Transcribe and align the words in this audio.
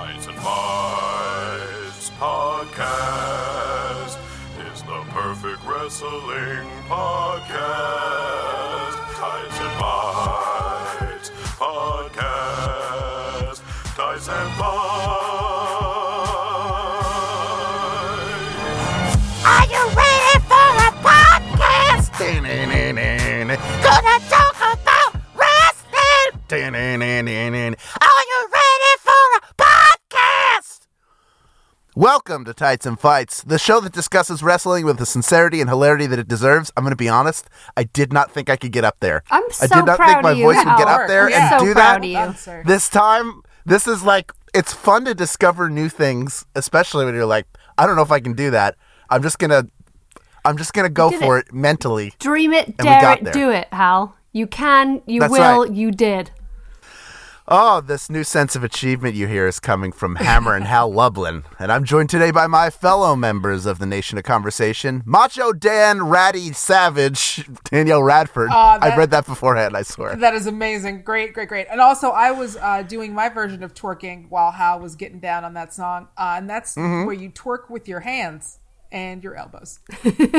Tights 0.00 0.26
and 0.28 0.38
Fights 0.38 2.08
podcast 2.18 4.16
is 4.72 4.80
the 4.84 5.04
perfect 5.10 5.62
wrestling 5.66 6.66
podcast. 6.88 8.96
Tights 9.20 9.60
and 9.60 9.72
Fights 9.78 11.28
podcast. 11.60 13.60
Tights 13.94 14.28
and 14.28 14.50
Fights. 14.56 14.70
Are 19.44 19.66
you 19.68 19.82
ready 20.00 20.34
for 20.48 20.68
a 20.80 20.90
podcast? 21.04 22.08
Gonna 23.82 24.16
talk 24.30 24.56
about 24.72 25.12
wrestling. 25.36 26.40
Are 28.00 28.24
you 28.32 28.40
ready 28.50 28.92
for 29.04 29.24
a 29.36 29.40
podcast? 29.62 30.78
Welcome 32.00 32.46
to 32.46 32.54
Tights 32.54 32.86
and 32.86 32.98
Fights, 32.98 33.42
the 33.42 33.58
show 33.58 33.78
that 33.80 33.92
discusses 33.92 34.42
wrestling 34.42 34.86
with 34.86 34.96
the 34.96 35.04
sincerity 35.04 35.60
and 35.60 35.68
hilarity 35.68 36.06
that 36.06 36.18
it 36.18 36.28
deserves. 36.28 36.72
I'm 36.74 36.82
going 36.82 36.92
to 36.92 36.96
be 36.96 37.10
honest, 37.10 37.50
I 37.76 37.84
did 37.84 38.10
not 38.10 38.32
think 38.32 38.48
I 38.48 38.56
could 38.56 38.72
get 38.72 38.84
up 38.84 38.96
there. 39.00 39.22
I'm 39.30 39.42
I 39.44 39.66
so 39.66 39.74
did 39.76 39.84
not 39.84 39.96
proud 39.98 40.08
think 40.08 40.22
my 40.22 40.30
of 40.30 40.38
you, 40.38 40.44
voice 40.44 40.56
would 40.56 40.78
get 40.78 40.88
up 40.88 41.08
there 41.08 41.26
I'm 41.26 41.34
and 41.34 41.60
so 41.60 41.66
do 41.66 41.74
proud 41.74 42.02
that. 42.02 42.28
of 42.30 42.46
you. 42.46 42.62
This 42.64 42.88
time, 42.88 43.42
this 43.66 43.86
is 43.86 44.02
like 44.02 44.32
it's 44.54 44.72
fun 44.72 45.04
to 45.04 45.14
discover 45.14 45.68
new 45.68 45.90
things, 45.90 46.46
especially 46.54 47.04
when 47.04 47.14
you're 47.14 47.26
like, 47.26 47.46
I 47.76 47.84
don't 47.84 47.96
know 47.96 48.02
if 48.02 48.12
I 48.12 48.20
can 48.20 48.32
do 48.32 48.50
that. 48.50 48.76
I'm 49.10 49.22
just 49.22 49.38
going 49.38 49.50
to 49.50 49.68
I'm 50.46 50.56
just 50.56 50.72
to 50.72 50.88
go 50.88 51.10
for 51.10 51.36
it. 51.36 51.48
it. 51.48 51.52
mentally. 51.52 52.14
Dream 52.18 52.54
it, 52.54 52.78
dare 52.78 53.12
it, 53.12 53.24
there. 53.24 53.32
do 53.34 53.50
it, 53.50 53.68
Hal. 53.74 54.16
You 54.32 54.46
can, 54.46 55.02
you 55.04 55.20
That's 55.20 55.32
will, 55.32 55.64
right. 55.64 55.70
you 55.70 55.90
did. 55.90 56.30
Oh, 57.52 57.80
this 57.80 58.08
new 58.08 58.22
sense 58.22 58.54
of 58.54 58.62
achievement 58.62 59.16
you 59.16 59.26
hear 59.26 59.48
is 59.48 59.58
coming 59.58 59.90
from 59.90 60.14
Hammer 60.14 60.54
and 60.54 60.64
Hal 60.64 60.92
Lublin. 60.92 61.42
And 61.58 61.72
I'm 61.72 61.82
joined 61.82 62.08
today 62.08 62.30
by 62.30 62.46
my 62.46 62.70
fellow 62.70 63.16
members 63.16 63.66
of 63.66 63.80
the 63.80 63.86
Nation 63.86 64.16
of 64.18 64.22
Conversation 64.24 65.02
Macho 65.04 65.52
Dan 65.52 66.02
Ratty 66.06 66.52
Savage, 66.52 67.44
Danielle 67.64 68.04
Radford. 68.04 68.50
I 68.52 68.78
that- 68.90 68.96
read 68.96 69.10
that 69.10 69.26
beforehand, 69.26 69.76
I 69.76 69.82
swear. 69.82 70.14
That 70.14 70.34
is 70.34 70.46
amazing. 70.46 71.02
Great, 71.02 71.32
great, 71.34 71.48
great. 71.48 71.66
And 71.68 71.80
also, 71.80 72.10
I 72.10 72.30
was 72.30 72.56
uh, 72.56 72.82
doing 72.82 73.12
my 73.14 73.28
version 73.28 73.64
of 73.64 73.74
twerking 73.74 74.28
while 74.28 74.52
Hal 74.52 74.78
was 74.78 74.94
getting 74.94 75.18
down 75.18 75.44
on 75.44 75.54
that 75.54 75.74
song. 75.74 76.06
Uh, 76.16 76.34
and 76.36 76.48
that's 76.48 76.76
Mm-hmm. 76.76 77.04
where 77.06 77.16
you 77.16 77.30
twerk 77.30 77.68
with 77.68 77.88
your 77.88 78.00
hands 78.00 78.59
and 78.92 79.22
your 79.22 79.34
elbows. 79.36 79.80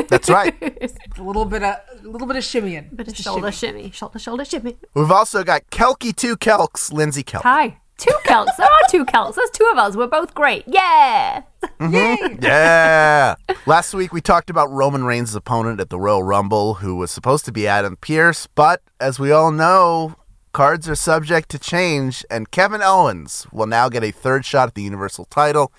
That's 0.09 0.29
right. 0.29 0.55
A 1.17 1.21
little 1.21 1.45
bit 1.45 1.63
of 1.63 1.75
a 2.03 2.07
little 2.07 2.27
bit 2.27 2.37
of 2.37 2.43
shimmying. 2.43 2.95
Bit 2.95 3.09
of 3.09 3.15
shoulder 3.15 3.51
shimmy. 3.51 3.81
shimmy, 3.83 3.91
shoulder, 3.91 4.19
shoulder 4.19 4.45
shimmy. 4.45 4.77
We've 4.93 5.11
also 5.11 5.43
got 5.43 5.69
Kelky 5.69 6.15
Two 6.15 6.35
Kelks, 6.35 6.91
Lindsey 6.91 7.23
Kelk. 7.23 7.43
Hi. 7.43 7.77
Two 7.97 8.17
Kelks. 8.25 8.55
There 8.57 8.65
are 8.65 8.89
two 8.89 9.05
Kelks. 9.05 9.35
There's 9.35 9.51
two 9.51 9.69
of 9.71 9.77
us. 9.77 9.95
We're 9.95 10.07
both 10.07 10.33
great. 10.33 10.63
Yeah. 10.65 11.43
Mm-hmm. 11.79 11.93
Yay! 11.93 12.37
Yeah. 12.41 13.35
Last 13.67 13.93
week 13.93 14.11
we 14.11 14.21
talked 14.21 14.49
about 14.49 14.71
Roman 14.71 15.03
Reigns' 15.03 15.35
opponent 15.35 15.79
at 15.79 15.89
the 15.91 15.99
Royal 15.99 16.23
Rumble, 16.23 16.75
who 16.75 16.95
was 16.95 17.11
supposed 17.11 17.45
to 17.45 17.51
be 17.51 17.67
Adam 17.67 17.97
Pearce, 17.97 18.47
but 18.47 18.81
as 18.99 19.19
we 19.19 19.31
all 19.31 19.51
know, 19.51 20.15
cards 20.51 20.89
are 20.89 20.95
subject 20.95 21.49
to 21.49 21.59
change, 21.59 22.25
and 22.31 22.49
Kevin 22.49 22.81
Owens 22.81 23.45
will 23.51 23.67
now 23.67 23.87
get 23.87 24.03
a 24.03 24.09
third 24.11 24.45
shot 24.45 24.69
at 24.69 24.73
the 24.73 24.81
Universal 24.81 25.25
title 25.25 25.71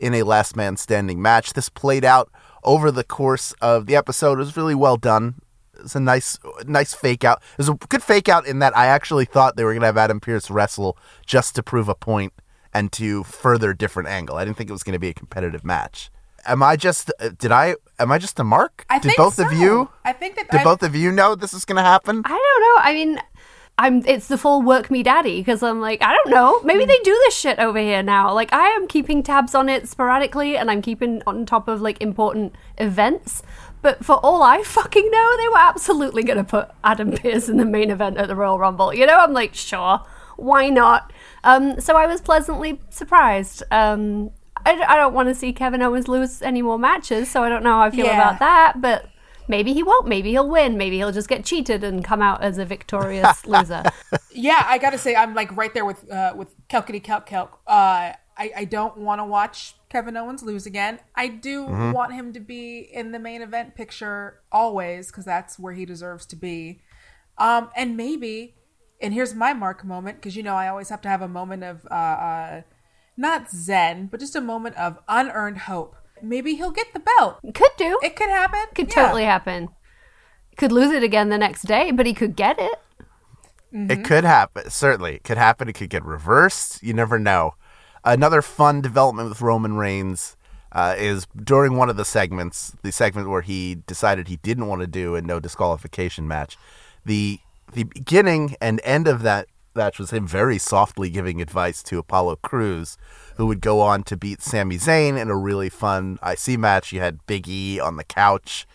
in 0.00 0.14
a 0.14 0.22
last 0.24 0.56
man 0.56 0.76
standing 0.76 1.20
match. 1.22 1.52
This 1.52 1.68
played 1.68 2.04
out 2.04 2.30
over 2.64 2.90
the 2.90 3.04
course 3.04 3.52
of 3.60 3.86
the 3.86 3.94
episode. 3.96 4.34
It 4.34 4.38
was 4.38 4.56
really 4.56 4.74
well 4.74 4.96
done. 4.96 5.36
It's 5.78 5.94
a 5.94 6.00
nice, 6.00 6.38
nice 6.66 6.92
fake 6.92 7.24
out. 7.24 7.38
It 7.52 7.58
was 7.58 7.68
a 7.68 7.74
good 7.74 8.02
fake 8.02 8.28
out 8.28 8.46
in 8.46 8.58
that 8.58 8.76
I 8.76 8.86
actually 8.86 9.24
thought 9.24 9.56
they 9.56 9.64
were 9.64 9.72
going 9.72 9.80
to 9.80 9.86
have 9.86 9.96
Adam 9.96 10.20
Pearce 10.20 10.50
wrestle 10.50 10.98
just 11.24 11.54
to 11.54 11.62
prove 11.62 11.88
a 11.88 11.94
point 11.94 12.32
and 12.74 12.92
to 12.92 13.24
further 13.24 13.70
a 13.70 13.76
different 13.76 14.08
angle. 14.08 14.36
I 14.36 14.44
didn't 14.44 14.56
think 14.58 14.68
it 14.68 14.74
was 14.74 14.82
going 14.82 14.92
to 14.92 14.98
be 14.98 15.08
a 15.08 15.14
competitive 15.14 15.64
match. 15.64 16.10
Am 16.46 16.62
I 16.62 16.76
just? 16.76 17.10
uh, 17.20 17.30
Did 17.38 17.52
I? 17.52 17.76
Am 17.98 18.10
I 18.12 18.16
just 18.18 18.38
a 18.40 18.44
mark? 18.44 18.86
I 18.88 18.98
did 18.98 19.08
think 19.08 19.18
both 19.18 19.38
of 19.38 19.48
so. 19.48 19.54
you? 19.54 19.90
I 20.06 20.12
think 20.14 20.36
that 20.36 20.50
Did 20.50 20.60
I- 20.60 20.64
both 20.64 20.82
of 20.82 20.94
you 20.94 21.12
know 21.12 21.34
this 21.34 21.52
is 21.52 21.64
going 21.66 21.76
to 21.76 21.82
happen? 21.82 22.22
I 22.24 22.28
don't 22.28 22.38
know. 22.38 22.82
I 22.82 22.94
mean, 22.94 23.20
I'm. 23.80 24.04
It's 24.06 24.28
the 24.28 24.36
full 24.38 24.62
work 24.62 24.90
me 24.90 25.02
daddy 25.02 25.40
because 25.40 25.62
I'm 25.62 25.80
like, 25.80 26.02
I 26.02 26.14
don't 26.14 26.30
know. 26.30 26.58
Hmm. 26.60 26.66
Maybe 26.66 26.84
they 26.84 26.98
do 27.02 27.12
this 27.24 27.34
shit 27.36 27.58
over 27.58 27.78
here 27.78 28.02
now. 28.02 28.32
Like, 28.34 28.52
I 28.52 28.68
am 28.68 28.86
keeping 28.86 29.22
tabs 29.22 29.54
on 29.54 29.68
it 29.68 29.88
sporadically, 29.88 30.56
and 30.56 30.70
I'm 30.70 30.82
keeping 30.82 31.22
on 31.26 31.46
top 31.46 31.66
of 31.68 31.80
like 31.80 32.00
important 32.02 32.54
events. 32.78 33.42
But 33.82 34.04
for 34.04 34.16
all 34.16 34.42
I 34.42 34.62
fucking 34.62 35.10
know, 35.10 35.36
they 35.38 35.48
were 35.48 35.56
absolutely 35.58 36.22
going 36.22 36.36
to 36.36 36.44
put 36.44 36.68
Adam 36.84 37.12
Pearce 37.16 37.48
in 37.48 37.56
the 37.56 37.64
main 37.64 37.90
event 37.90 38.18
at 38.18 38.28
the 38.28 38.36
Royal 38.36 38.58
Rumble. 38.58 38.92
You 38.92 39.06
know, 39.06 39.18
I'm 39.18 39.32
like, 39.32 39.54
sure, 39.54 40.00
why 40.36 40.68
not? 40.68 41.12
Um, 41.44 41.80
so 41.80 41.96
I 41.96 42.06
was 42.06 42.20
pleasantly 42.20 42.78
surprised. 42.90 43.62
Um, 43.70 44.30
I, 44.66 44.72
I 44.86 44.96
don't 44.96 45.14
want 45.14 45.30
to 45.30 45.34
see 45.34 45.54
Kevin 45.54 45.80
Owens 45.80 46.08
lose 46.08 46.42
any 46.42 46.60
more 46.60 46.78
matches, 46.78 47.30
so 47.30 47.42
I 47.42 47.48
don't 47.48 47.62
know 47.64 47.72
how 47.72 47.80
I 47.80 47.90
feel 47.90 48.04
Yeah. 48.04 48.20
about 48.28 48.38
that. 48.40 48.82
But 48.82 49.06
maybe 49.50 49.74
he 49.74 49.82
won't. 49.82 50.06
Maybe 50.08 50.30
he'll 50.30 50.48
win. 50.48 50.78
Maybe 50.78 50.96
he'll 50.96 51.12
just 51.12 51.28
get 51.28 51.44
cheated 51.44 51.84
and 51.84 52.02
come 52.04 52.22
out 52.22 52.42
as 52.42 52.56
a 52.58 52.64
victorious 52.64 53.46
loser. 53.52 53.82
Yeah, 54.32 54.64
I 54.66 54.78
gotta 54.78 54.96
say, 54.98 55.14
I'm 55.14 55.34
like 55.34 55.54
right 55.56 55.74
there 55.74 55.84
with 55.84 56.10
uh, 56.10 56.32
with 56.36 56.54
Kelkity 56.68 57.02
Kelk 57.02 57.26
Kelk. 57.26 57.50
Uh, 57.66 58.14
I, 58.38 58.52
I 58.56 58.64
don't 58.64 58.96
want 58.96 59.18
to 59.20 59.24
watch 59.26 59.74
Kevin 59.90 60.16
Owens 60.16 60.42
lose 60.42 60.64
again. 60.64 61.00
I 61.14 61.28
do 61.28 61.66
Mm-hmm. 61.66 61.92
want 61.92 62.14
him 62.14 62.32
to 62.32 62.40
be 62.40 62.78
in 62.92 63.12
the 63.12 63.18
main 63.18 63.42
event 63.42 63.74
picture 63.74 64.40
always 64.50 65.08
because 65.08 65.26
that's 65.26 65.58
where 65.58 65.74
he 65.74 65.84
deserves 65.84 66.24
to 66.26 66.36
be. 66.36 66.80
Um, 67.36 67.68
and 67.76 67.96
maybe, 67.98 68.54
and 69.02 69.12
here's 69.12 69.34
my 69.34 69.52
mark 69.52 69.84
moment 69.84 70.16
because 70.18 70.36
you 70.36 70.42
know 70.42 70.54
I 70.54 70.68
always 70.68 70.88
have 70.88 71.02
to 71.02 71.08
have 71.08 71.20
a 71.22 71.28
moment 71.28 71.64
of 71.64 71.86
uh, 71.90 71.94
uh, 71.94 72.62
not 73.16 73.50
zen, 73.50 74.06
but 74.06 74.20
just 74.20 74.36
a 74.36 74.40
moment 74.40 74.76
of 74.76 74.98
unearned 75.08 75.58
hope. 75.58 75.96
Maybe 76.22 76.54
he'll 76.54 76.70
get 76.70 76.92
the 76.92 77.00
belt. 77.00 77.38
Could 77.54 77.70
do. 77.76 77.98
It 78.02 78.16
could 78.16 78.28
happen. 78.28 78.60
could 78.74 78.88
Yeah. 78.88 78.94
totally 79.06 79.24
happen. 79.24 79.68
Could 80.56 80.72
lose 80.72 80.90
it 80.92 81.02
again 81.02 81.28
the 81.28 81.38
next 81.38 81.62
day, 81.62 81.90
but 81.90 82.06
he 82.06 82.14
could 82.14 82.36
get 82.36 82.58
it. 82.58 82.78
It 83.72 84.04
could 84.04 84.24
happen. 84.24 84.68
Certainly, 84.68 85.14
it 85.14 85.24
could 85.24 85.38
happen. 85.38 85.68
It 85.68 85.74
could 85.74 85.90
get 85.90 86.04
reversed. 86.04 86.82
You 86.82 86.92
never 86.92 87.18
know. 87.20 87.54
Another 88.04 88.42
fun 88.42 88.80
development 88.80 89.28
with 89.28 89.40
Roman 89.40 89.76
Reigns 89.76 90.36
uh, 90.72 90.96
is 90.98 91.26
during 91.36 91.76
one 91.76 91.88
of 91.88 91.96
the 91.96 92.04
segments, 92.04 92.74
the 92.82 92.90
segment 92.90 93.28
where 93.28 93.42
he 93.42 93.76
decided 93.86 94.26
he 94.26 94.36
didn't 94.38 94.66
want 94.66 94.80
to 94.80 94.86
do 94.88 95.14
a 95.14 95.22
no 95.22 95.38
disqualification 95.38 96.26
match. 96.26 96.58
The 97.04 97.38
the 97.72 97.84
beginning 97.84 98.56
and 98.60 98.80
end 98.82 99.06
of 99.06 99.22
that 99.22 99.46
match 99.74 99.98
was 99.98 100.10
him 100.10 100.26
very 100.26 100.58
softly 100.58 101.10
giving 101.10 101.40
advice 101.40 101.82
to 101.84 101.98
Apollo 101.98 102.36
Crews, 102.42 102.96
who 103.36 103.46
would 103.46 103.60
go 103.60 103.80
on 103.80 104.02
to 104.04 104.16
beat 104.16 104.42
Sami 104.42 104.76
Zayn 104.76 105.20
in 105.20 105.28
a 105.28 105.36
really 105.36 105.68
fun 105.68 106.18
IC 106.26 106.58
match. 106.58 106.92
You 106.92 107.00
had 107.00 107.24
Big 107.26 107.48
E 107.48 107.78
on 107.80 107.96
the 107.96 108.04
couch 108.04 108.66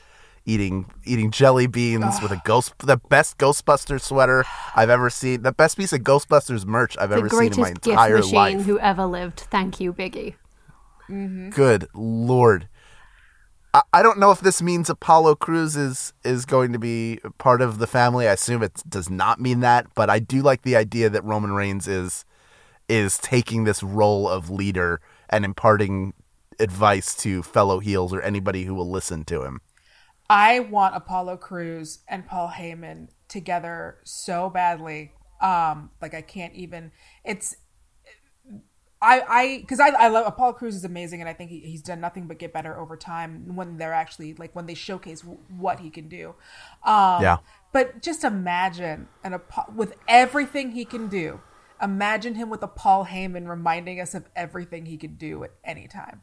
eating 0.48 0.86
eating 1.04 1.32
jelly 1.32 1.66
beans 1.68 2.22
with 2.22 2.32
a 2.32 2.40
ghost 2.46 2.74
the 2.80 2.98
best 2.98 3.38
Ghostbusters 3.38 4.02
sweater 4.02 4.46
I've 4.76 4.90
ever 4.90 5.10
seen. 5.10 5.42
The 5.42 5.52
best 5.52 5.78
piece 5.78 5.92
of 5.92 6.02
Ghostbusters 6.02 6.66
merch 6.66 6.96
I've 7.00 7.10
The 7.10 7.18
ever 7.18 7.30
seen 7.30 7.38
in 7.38 7.40
greatest 7.54 7.60
my 7.60 7.70
gift 7.72 7.88
entire 7.88 8.18
machine 8.18 8.36
life. 8.36 8.62
who 8.66 8.80
ever 8.80 9.06
lived. 9.06 9.40
Thank 9.40 9.80
you, 9.80 9.92
Biggie. 9.94 10.36
Mm-hmm. 11.10 11.50
Good 11.50 11.88
lord. 11.94 12.68
I, 13.92 14.04
don't 14.04 14.20
know 14.20 14.32
if 14.32 14.40
this 14.40 14.62
means 14.62 14.90
Apollo 14.90 15.36
Crews 15.36 15.76
is 15.76 16.14
is 16.24 16.46
going 16.46 16.72
to 16.74 16.80
be 16.80 17.20
part 17.38 17.62
of 17.62 17.78
the 17.78 17.88
family. 17.88 18.28
I 18.28 18.34
assume 18.34 18.64
it 18.64 18.84
does 18.88 19.10
not 19.10 19.42
mean 19.42 19.60
that, 19.62 19.88
but 19.96 20.10
I 20.10 20.20
do 20.20 20.42
like 20.42 20.62
the 20.62 20.76
idea 20.76 21.10
that 21.10 21.24
Roman 21.24 21.52
Reigns 21.52 21.88
is 21.88 22.26
is 22.88 23.18
taking 23.18 23.64
this 23.64 23.84
role 23.84 24.30
of 24.30 24.50
leader 24.50 25.02
and 25.30 25.44
imparting 25.44 26.14
advice 26.60 27.16
to 27.16 27.44
fellow 27.44 27.80
heels 27.80 28.14
or 28.14 28.22
anybody 28.22 28.64
who 28.64 28.74
will 28.74 28.90
listen 28.90 29.26
to 29.26 29.44
him. 29.44 29.60
I 30.30 30.60
want 30.60 30.96
Apollo 30.96 31.38
Crews 31.38 32.00
and 32.08 32.26
Paul 32.26 32.52
Heyman 32.56 33.10
together 33.28 33.98
so 34.04 34.50
badly. 34.50 35.12
Um, 35.42 35.92
like 36.02 36.14
I 36.14 36.22
can't 36.22 36.54
even. 36.54 36.92
It's 37.24 37.56
I 39.06 39.22
I 39.30 39.58
because 39.60 39.80
I 39.80 39.90
I 39.90 40.08
love 40.08 40.26
Apollo 40.28 40.54
Crews 40.54 40.76
is 40.76 40.84
amazing 40.84 41.22
and 41.22 41.30
I 41.30 41.34
think 41.34 41.52
he, 41.52 41.60
he's 41.60 41.82
done 41.82 42.02
nothing 42.02 42.28
but 42.28 42.40
get 42.40 42.52
better 42.52 42.78
over 42.78 42.98
time 42.98 43.56
when 43.56 43.78
they're 43.78 43.94
actually 43.94 44.34
like 44.34 44.56
when 44.56 44.66
they 44.66 44.74
showcase 44.74 45.22
w- 45.22 45.40
what 45.58 45.80
he 45.80 45.90
can 45.90 46.08
do. 46.10 46.36
Um, 46.84 47.22
Yeah. 47.22 47.38
But 47.72 48.02
just 48.02 48.24
imagine 48.24 49.08
an 49.24 49.34
Apo- 49.34 49.72
with 49.74 49.96
everything 50.08 50.72
he 50.72 50.86
can 50.86 51.08
do. 51.08 51.42
Imagine 51.82 52.36
him 52.36 52.50
with 52.50 52.64
a 52.64 52.68
Paul 52.68 53.06
Heyman 53.06 53.48
reminding 53.50 54.00
us 54.00 54.16
of 54.16 54.30
everything 54.36 54.86
he 54.86 54.98
could 54.98 55.18
do 55.18 55.44
at 55.44 55.52
any 55.64 55.88
time. 55.88 56.22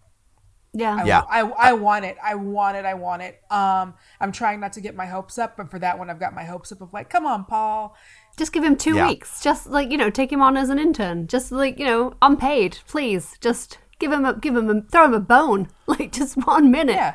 Yeah. 0.72 0.96
I, 0.96 1.04
Yeah. 1.04 1.20
I, 1.28 1.40
I 1.40 1.72
want 1.74 2.06
it. 2.06 2.16
I 2.24 2.34
want 2.36 2.78
it. 2.78 2.86
I 2.86 2.94
want 2.94 3.20
it. 3.22 3.40
Um, 3.50 3.94
I'm 4.18 4.32
trying 4.32 4.60
not 4.60 4.72
to 4.72 4.80
get 4.80 4.94
my 4.96 5.04
hopes 5.06 5.36
up, 5.38 5.58
but 5.58 5.70
for 5.70 5.78
that 5.78 5.98
one, 5.98 6.08
I've 6.08 6.18
got 6.18 6.34
my 6.34 6.44
hopes 6.44 6.72
up 6.72 6.80
of 6.80 6.92
like, 6.94 7.10
come 7.10 7.26
on, 7.26 7.44
Paul. 7.44 7.94
Just 8.36 8.52
give 8.52 8.64
him 8.64 8.76
two 8.76 8.94
Yeah. 8.96 9.08
weeks. 9.08 9.42
Just 9.42 9.66
like, 9.68 9.90
you 9.90 9.98
know, 9.98 10.10
take 10.10 10.32
him 10.32 10.40
on 10.42 10.56
as 10.56 10.70
an 10.70 10.78
intern. 10.78 11.26
Just 11.26 11.52
like, 11.52 11.78
you 11.78 11.84
know, 11.84 12.14
unpaid, 12.22 12.78
please. 12.88 13.36
Just 13.40 13.78
give 13.98 14.10
him 14.12 14.24
a 14.24 14.34
give 14.34 14.56
him 14.56 14.68
a 14.70 14.80
throw 14.82 15.04
him 15.04 15.14
a 15.14 15.20
bone. 15.20 15.68
Like 15.86 16.12
just 16.12 16.36
one 16.46 16.70
minute. 16.70 16.94
Yeah. 16.96 17.14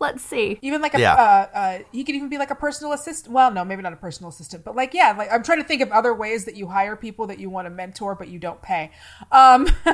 Let's 0.00 0.22
see. 0.22 0.58
Even 0.62 0.80
like 0.82 0.94
a, 0.94 1.00
Yeah. 1.00 1.14
uh, 1.14 1.56
uh, 1.56 1.78
he 1.90 2.04
could 2.04 2.14
even 2.14 2.28
be 2.28 2.36
like 2.38 2.50
a 2.50 2.54
personal 2.54 2.92
assistant. 2.92 3.32
Well, 3.32 3.50
no, 3.50 3.64
maybe 3.64 3.80
not 3.82 3.92
a 3.92 3.96
personal 3.96 4.28
assistant, 4.30 4.64
but 4.64 4.76
like, 4.76 4.92
yeah, 4.94 5.14
like 5.16 5.32
I'm 5.32 5.42
trying 5.42 5.60
to 5.62 5.64
think 5.66 5.80
of 5.82 5.90
other 5.90 6.12
ways 6.14 6.44
that 6.44 6.56
you 6.56 6.66
hire 6.68 6.94
people 6.96 7.26
that 7.28 7.38
you 7.38 7.48
want 7.50 7.66
to 7.66 7.70
mentor, 7.70 8.14
but 8.14 8.28
you 8.28 8.38
don't 8.38 8.60
pay. 8.62 8.90
Um, 9.32 9.66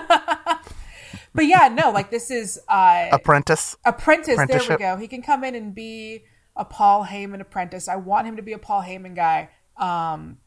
but 1.34 1.46
yeah, 1.46 1.68
no, 1.68 1.90
like 1.90 2.10
this 2.10 2.30
is 2.30 2.58
uh, 2.68 3.08
Apprentice. 3.12 3.76
apprentice. 3.84 4.36
There 4.48 4.60
we 4.68 4.76
go. 4.76 4.96
He 4.96 5.06
can 5.08 5.22
come 5.22 5.44
in 5.44 5.54
and 5.54 5.74
be 5.74 6.24
a 6.56 6.64
Paul 6.64 7.06
Heyman 7.06 7.40
apprentice. 7.40 7.86
I 7.88 7.96
want 7.96 8.26
him 8.26 8.36
to 8.36 8.42
be 8.42 8.52
a 8.52 8.58
Paul 8.58 8.82
Heyman 8.82 9.14
guy. 9.14 9.48
Um, 9.76 10.38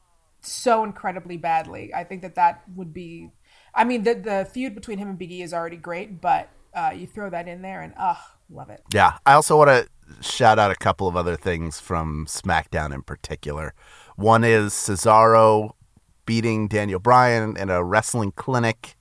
so 0.51 0.84
incredibly 0.84 1.38
badly. 1.38 1.94
I 1.94 2.04
think 2.04 2.22
that 2.22 2.36
that 2.36 2.63
would 2.75 2.94
be. 2.94 3.31
I 3.75 3.84
mean, 3.84 4.04
the 4.04 4.13
the 4.16 4.48
feud 4.51 4.75
between 4.75 4.98
him 4.98 5.10
and 5.10 5.18
Big 5.18 5.31
E 5.31 5.42
is 5.42 5.54
already 5.54 5.78
great, 5.78 6.22
but 6.22 6.50
uh, 6.74 6.92
you 6.95 7.07
throw 7.07 7.30
that 7.30 7.48
in 7.48 7.62
there, 7.62 7.81
and 7.81 7.94
ugh, 7.98 8.18
love 8.50 8.69
it. 8.69 8.81
Yeah, 8.94 9.18
I 9.25 9.34
also 9.34 9.57
want 9.57 9.69
to 9.69 9.88
shout 10.22 10.60
out 10.60 10.72
a 10.72 10.75
couple 10.75 11.07
of 11.07 11.16
other 11.16 11.36
things 11.36 11.80
from 11.80 12.25
SmackDown 12.28 12.94
in 12.94 13.01
particular. 13.01 13.74
One 14.16 14.44
is 14.44 14.74
Cesaro 14.74 15.74
beating 16.25 16.68
Daniel 16.68 17.00
Bryan 17.00 17.57
in 17.57 17.69
a 17.69 17.84
wrestling 17.84 18.31
clinic. 18.31 18.95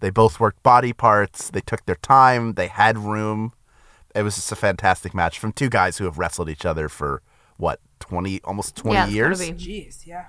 They 0.00 0.10
both 0.10 0.40
worked 0.40 0.62
body 0.62 0.92
parts. 0.92 1.48
They 1.50 1.60
took 1.60 1.86
their 1.86 1.96
time. 1.96 2.54
They 2.54 2.66
had 2.66 2.98
room. 2.98 3.52
It 4.14 4.22
was 4.22 4.34
just 4.34 4.52
a 4.52 4.56
fantastic 4.56 5.14
match 5.14 5.38
from 5.38 5.52
two 5.52 5.68
guys 5.68 5.98
who 5.98 6.04
have 6.04 6.18
wrestled 6.18 6.50
each 6.50 6.66
other 6.66 6.88
for 6.88 7.22
what 7.56 7.80
twenty, 8.00 8.40
almost 8.42 8.74
twenty 8.74 8.96
Yeah, 8.96 9.06
years. 9.06 9.40
Jeez, 9.40 10.06
yeah. 10.06 10.26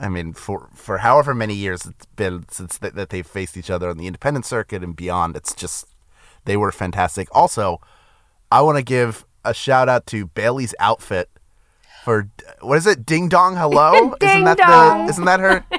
I 0.00 0.08
mean, 0.08 0.32
for 0.32 0.68
for 0.74 0.98
however 0.98 1.34
many 1.34 1.54
years 1.54 1.84
it's 1.84 2.06
been 2.06 2.44
since 2.50 2.78
th- 2.78 2.92
that 2.94 3.10
they've 3.10 3.26
faced 3.26 3.56
each 3.56 3.70
other 3.70 3.88
on 3.90 3.98
the 3.98 4.06
independent 4.06 4.46
circuit 4.46 4.82
and 4.84 4.94
beyond, 4.94 5.36
it's 5.36 5.54
just 5.54 5.86
they 6.44 6.56
were 6.56 6.70
fantastic. 6.70 7.28
Also, 7.32 7.80
I 8.50 8.60
want 8.62 8.78
to 8.78 8.84
give 8.84 9.26
a 9.44 9.52
shout 9.52 9.88
out 9.88 10.06
to 10.08 10.26
Bayley's 10.26 10.74
outfit 10.78 11.28
for 12.04 12.30
what 12.60 12.78
is 12.78 12.86
it? 12.86 13.04
Ding 13.04 13.28
dong 13.28 13.56
hello? 13.56 14.14
isn't 14.20 14.44
that 14.44 14.58
dong. 14.58 15.06
the 15.06 15.10
isn't 15.10 15.24
that 15.24 15.40
her? 15.40 15.64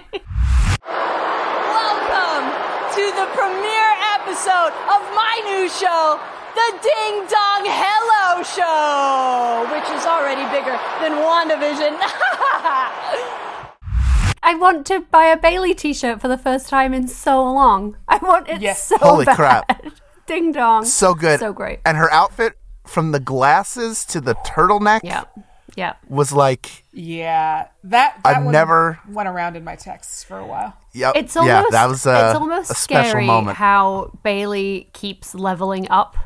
Welcome 0.84 2.46
to 2.92 3.04
the 3.16 3.28
premiere 3.34 3.94
episode 4.20 4.74
of 4.92 5.02
my 5.16 5.42
new 5.48 5.70
show, 5.70 6.20
The 6.60 6.70
Ding 6.84 7.26
Dong 7.32 7.64
Hello 7.66 8.44
Show, 8.44 9.66
which 9.72 9.90
is 9.96 10.06
already 10.06 10.44
bigger 10.52 10.78
than 11.00 11.18
WandaVision. 11.24 11.96
I 14.50 14.56
want 14.56 14.88
to 14.88 15.02
buy 15.02 15.26
a 15.26 15.38
Bayley 15.38 15.76
t-shirt 15.76 16.20
for 16.20 16.28
the 16.28 16.38
first 16.38 16.70
time 16.70 16.92
in 16.92 17.08
so 17.08 17.44
long. 17.44 17.98
I 18.08 18.18
want 18.18 18.50
it 18.50 18.62
Yes. 18.62 18.82
so 18.88 18.98
Holy 18.98 19.24
bad. 19.26 19.36
crap. 19.36 19.86
Ding 20.26 20.52
dong. 20.52 20.86
So 20.86 21.14
good. 21.14 21.40
So 21.40 21.54
great. 21.54 21.82
And 21.86 21.96
her 21.98 22.12
outfit 22.12 22.58
from 22.88 23.12
the 23.12 23.20
glasses 23.20 24.04
to 24.06 24.20
the 24.20 24.34
turtleneck 24.34 25.02
Yeah. 25.04 25.26
Yeah. 25.76 25.94
was 26.08 26.34
like 26.34 26.84
Yeah, 26.92 27.68
that, 27.84 28.16
that 28.24 28.38
I've 28.38 28.44
one 28.46 28.52
never- 28.52 29.00
went 29.08 29.30
around 29.30 29.56
in 29.56 29.64
my 29.64 29.76
texts 29.76 30.24
for 30.24 30.40
a 30.40 30.46
while. 30.48 30.74
yeah, 30.94 31.12
It's 31.16 31.38
almost 31.38 31.48
yeah, 31.52 31.64
that 31.70 31.88
was 31.88 32.08
a, 32.08 32.30
it's 32.32 32.40
almost 32.40 32.72
a 32.72 32.74
special 32.74 33.10
scary 33.12 33.26
moment. 33.28 33.56
how 33.58 34.12
Bayley 34.24 34.90
keeps 34.94 35.36
leveling 35.36 35.88
up 35.92 36.18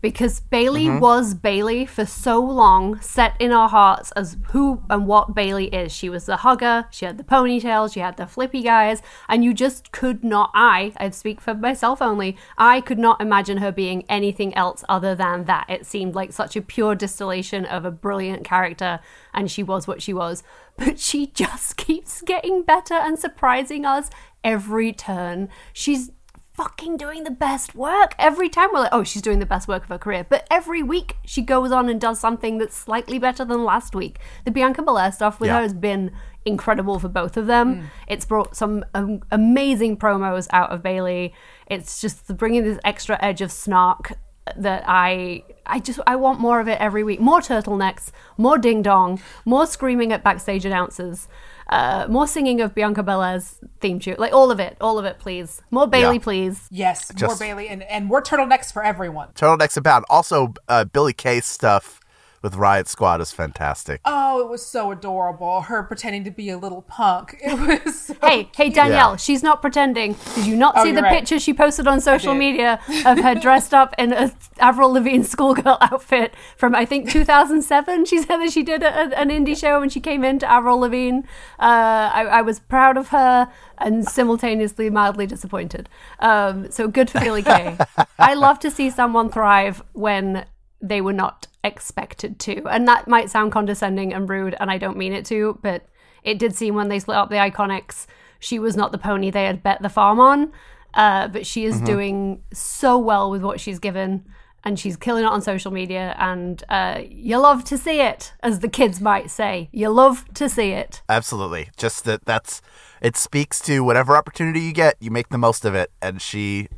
because 0.00 0.40
Bayley 0.40 0.86
Mm-hmm. 0.86 1.00
was 1.00 1.34
Bayley 1.34 1.86
for 1.86 2.04
so 2.06 2.40
long, 2.40 3.00
set 3.00 3.34
in 3.40 3.50
our 3.52 3.68
hearts 3.68 4.12
as 4.12 4.36
who 4.50 4.82
and 4.88 5.06
what 5.06 5.34
Bayley 5.34 5.66
is. 5.66 5.92
She 5.92 6.08
was 6.08 6.26
the 6.26 6.38
hugger, 6.38 6.86
she 6.90 7.04
had 7.04 7.18
the 7.18 7.24
ponytail, 7.24 7.92
she 7.92 8.00
had 8.00 8.16
the 8.16 8.26
flippy 8.26 8.62
guys, 8.62 9.02
and 9.28 9.44
you 9.44 9.52
just 9.54 9.92
could 9.92 10.22
not. 10.22 10.50
I, 10.54 10.92
I 10.98 11.10
speak 11.10 11.40
for 11.40 11.54
myself 11.54 12.00
only. 12.02 12.36
I 12.56 12.80
could 12.80 12.98
not 12.98 13.20
imagine 13.20 13.58
her 13.58 13.72
being 13.72 14.04
anything 14.08 14.54
else 14.54 14.84
other 14.88 15.14
than 15.14 15.44
that. 15.44 15.66
It 15.68 15.86
seemed 15.86 16.14
like 16.14 16.32
such 16.32 16.56
a 16.56 16.62
pure 16.62 16.94
distillation 16.94 17.64
of 17.64 17.84
a 17.84 17.90
brilliant 17.90 18.44
character, 18.44 19.00
and 19.34 19.50
she 19.50 19.62
was 19.62 19.86
what 19.88 20.02
she 20.02 20.12
was. 20.12 20.42
But 20.76 20.98
she 21.00 21.26
just 21.34 21.76
keeps 21.76 22.22
getting 22.22 22.62
better 22.62 22.94
and 22.94 23.18
surprising 23.18 23.84
us 23.84 24.10
every 24.44 24.92
turn. 24.92 25.48
She's 25.72 26.10
fucking 26.56 26.96
doing 26.96 27.24
the 27.24 27.30
best 27.30 27.74
work. 27.74 28.14
Every 28.18 28.48
time 28.48 28.70
we're 28.72 28.80
like 28.80 28.90
oh 28.92 29.04
she's 29.04 29.22
doing 29.22 29.38
the 29.38 29.46
best 29.46 29.68
work 29.68 29.82
of 29.84 29.88
her 29.90 29.98
career. 29.98 30.26
But 30.28 30.46
every 30.50 30.82
week 30.82 31.16
she 31.24 31.42
goes 31.42 31.72
on 31.72 31.88
and 31.88 32.00
does 32.00 32.18
something 32.20 32.58
that's 32.58 32.76
slightly 32.76 33.18
better 33.18 33.44
than 33.44 33.64
last 33.64 33.94
week. 33.94 34.18
The 34.44 34.50
bianca 34.50 34.82
belair 34.82 35.12
stuff 35.12 35.38
with 35.40 35.48
Yeah. 35.48 35.56
her 35.56 35.62
has 35.62 35.74
been 35.74 36.12
incredible 36.44 36.98
for 36.98 37.08
both 37.08 37.36
of 37.36 37.46
them. 37.46 37.90
It's 38.06 38.24
brought 38.24 38.56
some 38.56 38.84
um, 38.94 39.22
amazing 39.32 39.96
promos 39.98 40.46
out 40.52 40.70
of 40.70 40.82
bayley. 40.82 41.34
It's 41.66 42.00
just 42.00 42.36
bringing 42.36 42.62
this 42.64 42.78
extra 42.84 43.18
edge 43.22 43.40
of 43.40 43.50
snark 43.50 44.12
that 44.56 44.84
I 44.86 45.42
I 45.66 45.80
just 45.80 45.98
I 46.06 46.14
want 46.14 46.38
more 46.38 46.60
of 46.60 46.68
it 46.68 46.78
every 46.80 47.02
week. 47.02 47.18
More 47.20 47.40
turtlenecks, 47.40 48.12
more 48.38 48.58
ding 48.58 48.80
dong, 48.80 49.20
more 49.44 49.66
screaming 49.66 50.12
at 50.12 50.22
backstage 50.22 50.64
announcers, 50.64 51.26
uh, 51.68 52.06
more 52.08 52.26
singing 52.26 52.60
of 52.60 52.74
Bianca 52.74 53.02
Belair's 53.02 53.58
theme 53.80 53.98
tune. 53.98 54.16
Like 54.18 54.32
all 54.32 54.50
of 54.50 54.60
it, 54.60 54.76
all 54.80 54.98
of 54.98 55.04
it, 55.04 55.18
please. 55.18 55.62
More 55.70 55.86
Bayley, 55.86 56.16
Yeah. 56.16 56.22
please. 56.22 56.68
Yes, 56.70 57.12
more 57.20 57.36
Bayley 57.36 57.68
and, 57.68 57.82
and 57.84 58.06
more 58.06 58.22
turtlenecks 58.22 58.72
for 58.72 58.84
everyone. 58.84 59.28
Turtlenecks 59.34 59.76
abound. 59.76 60.04
Also, 60.08 60.54
uh, 60.68 60.84
Billie 60.84 61.12
Kay 61.12 61.40
stuff 61.40 62.00
with 62.42 62.54
Riot 62.56 62.88
Squad 62.88 63.20
is 63.20 63.32
fantastic. 63.32 64.00
Oh, 64.04 64.40
it 64.40 64.48
was 64.48 64.64
so 64.64 64.90
adorable. 64.92 65.62
Her 65.62 65.82
pretending 65.82 66.24
to 66.24 66.30
be 66.30 66.50
a 66.50 66.58
little 66.58 66.82
punk. 66.82 67.36
It 67.44 67.84
was 67.84 68.00
so 68.00 68.14
Hey, 68.22 68.50
hey, 68.56 68.70
Danielle, 68.70 69.12
Yeah. 69.12 69.16
she's 69.16 69.42
not 69.42 69.60
pretending. 69.62 70.16
Did 70.34 70.46
you 70.46 70.56
not 70.56 70.74
Oh, 70.76 70.84
see 70.84 70.92
the 70.92 71.02
right. 71.02 71.12
picture 71.18 71.38
she 71.38 71.52
posted 71.54 71.86
on 71.86 72.00
social 72.00 72.34
media 72.34 72.80
of 73.04 73.18
her 73.20 73.34
dressed 73.46 73.72
up 73.74 73.94
in 73.98 74.12
a 74.12 74.32
Avril 74.58 74.92
Lavigne 74.92 75.22
schoolgirl 75.22 75.78
outfit 75.80 76.34
from 76.56 76.74
I 76.74 76.84
think 76.84 77.10
2007? 77.10 78.04
She 78.04 78.18
said 78.22 78.36
that 78.38 78.50
she 78.52 78.62
did 78.62 78.82
a, 78.82 79.18
an 79.18 79.30
indie 79.30 79.56
show 79.56 79.82
and 79.82 79.92
she 79.92 80.00
came 80.00 80.24
into 80.24 80.50
Avril 80.50 80.78
Lavigne. 80.78 81.20
Uh, 81.58 82.10
I, 82.12 82.26
I 82.30 82.42
was 82.42 82.60
proud 82.60 82.96
of 82.96 83.08
her 83.08 83.50
and 83.78 84.06
simultaneously 84.08 84.90
mildly 84.90 85.26
disappointed. 85.26 85.88
Um, 86.20 86.70
so 86.70 86.88
good 86.88 87.10
for 87.10 87.20
Billie 87.20 87.42
Kay. 87.42 87.76
I 88.18 88.34
love 88.34 88.58
to 88.60 88.70
see 88.70 88.90
someone 88.90 89.30
thrive 89.30 89.82
when 89.92 90.46
they 90.88 91.00
were 91.00 91.12
not 91.12 91.46
expected 91.64 92.38
to. 92.40 92.66
And 92.68 92.86
that 92.88 93.08
might 93.08 93.30
sound 93.30 93.52
condescending 93.52 94.12
and 94.12 94.28
rude, 94.28 94.56
and 94.60 94.70
I 94.70 94.78
don't 94.78 94.96
mean 94.96 95.12
it 95.12 95.24
to, 95.26 95.58
but 95.62 95.86
it 96.22 96.38
did 96.38 96.54
seem 96.54 96.74
when 96.74 96.88
they 96.88 96.98
split 96.98 97.16
up 97.16 97.30
the 97.30 97.36
Iconics, 97.36 98.06
she 98.38 98.58
was 98.58 98.76
not 98.76 98.92
the 98.92 98.98
pony 98.98 99.30
they 99.30 99.44
had 99.44 99.62
bet 99.62 99.82
the 99.82 99.88
farm 99.88 100.20
on. 100.20 100.52
Uh, 100.94 101.28
but 101.28 101.46
she 101.46 101.66
is 101.66 101.78
doing 101.82 102.42
so 102.54 102.96
well 102.96 103.30
with 103.30 103.42
what 103.42 103.60
she's 103.60 103.78
given, 103.78 104.24
and 104.64 104.78
she's 104.78 104.96
killing 104.96 105.24
it 105.24 105.28
on 105.28 105.42
social 105.42 105.70
media. 105.70 106.14
And 106.18 106.64
uh, 106.70 107.02
you 107.06 107.36
love 107.36 107.64
to 107.64 107.76
see 107.76 108.00
it, 108.00 108.32
as 108.42 108.60
the 108.60 108.68
kids 108.68 108.98
might 108.98 109.30
say. 109.30 109.68
You 109.72 109.90
love 109.90 110.24
to 110.34 110.48
see 110.48 110.70
it. 110.70 111.02
Absolutely. 111.08 111.68
Just 111.76 112.04
that 112.04 112.24
that's 112.24 112.62
it 113.02 113.14
speaks 113.14 113.60
to 113.60 113.84
whatever 113.84 114.16
opportunity 114.16 114.60
you 114.60 114.72
get, 114.72 114.96
you 114.98 115.10
make 115.10 115.28
the 115.28 115.38
most 115.38 115.66
of 115.66 115.74
it, 115.74 115.90
and 116.00 116.22
she 116.22 116.68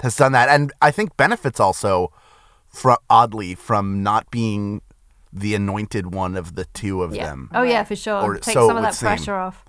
has 0.00 0.16
done 0.16 0.32
that, 0.32 0.48
and 0.48 0.72
I 0.82 0.90
think 0.90 1.16
benefits 1.16 1.60
also, 1.60 2.12
from 2.74 2.96
oddly, 3.08 3.54
from 3.54 4.02
not 4.02 4.30
being 4.30 4.82
the 5.32 5.54
anointed 5.54 6.14
one 6.14 6.36
of 6.36 6.54
the 6.54 6.64
two 6.66 7.02
of 7.02 7.14
Yeah. 7.14 7.24
them. 7.26 7.50
Oh 7.54 7.62
yeah, 7.62 7.82
for 7.84 7.96
sure. 7.96 8.20
Or 8.22 8.34
Take 8.38 8.54
so 8.54 8.66
some 8.68 8.76
of 8.76 8.82
would 8.82 8.84
that 8.84 8.94
seem. 8.94 9.06
pressure 9.08 9.34
off. 9.36 9.64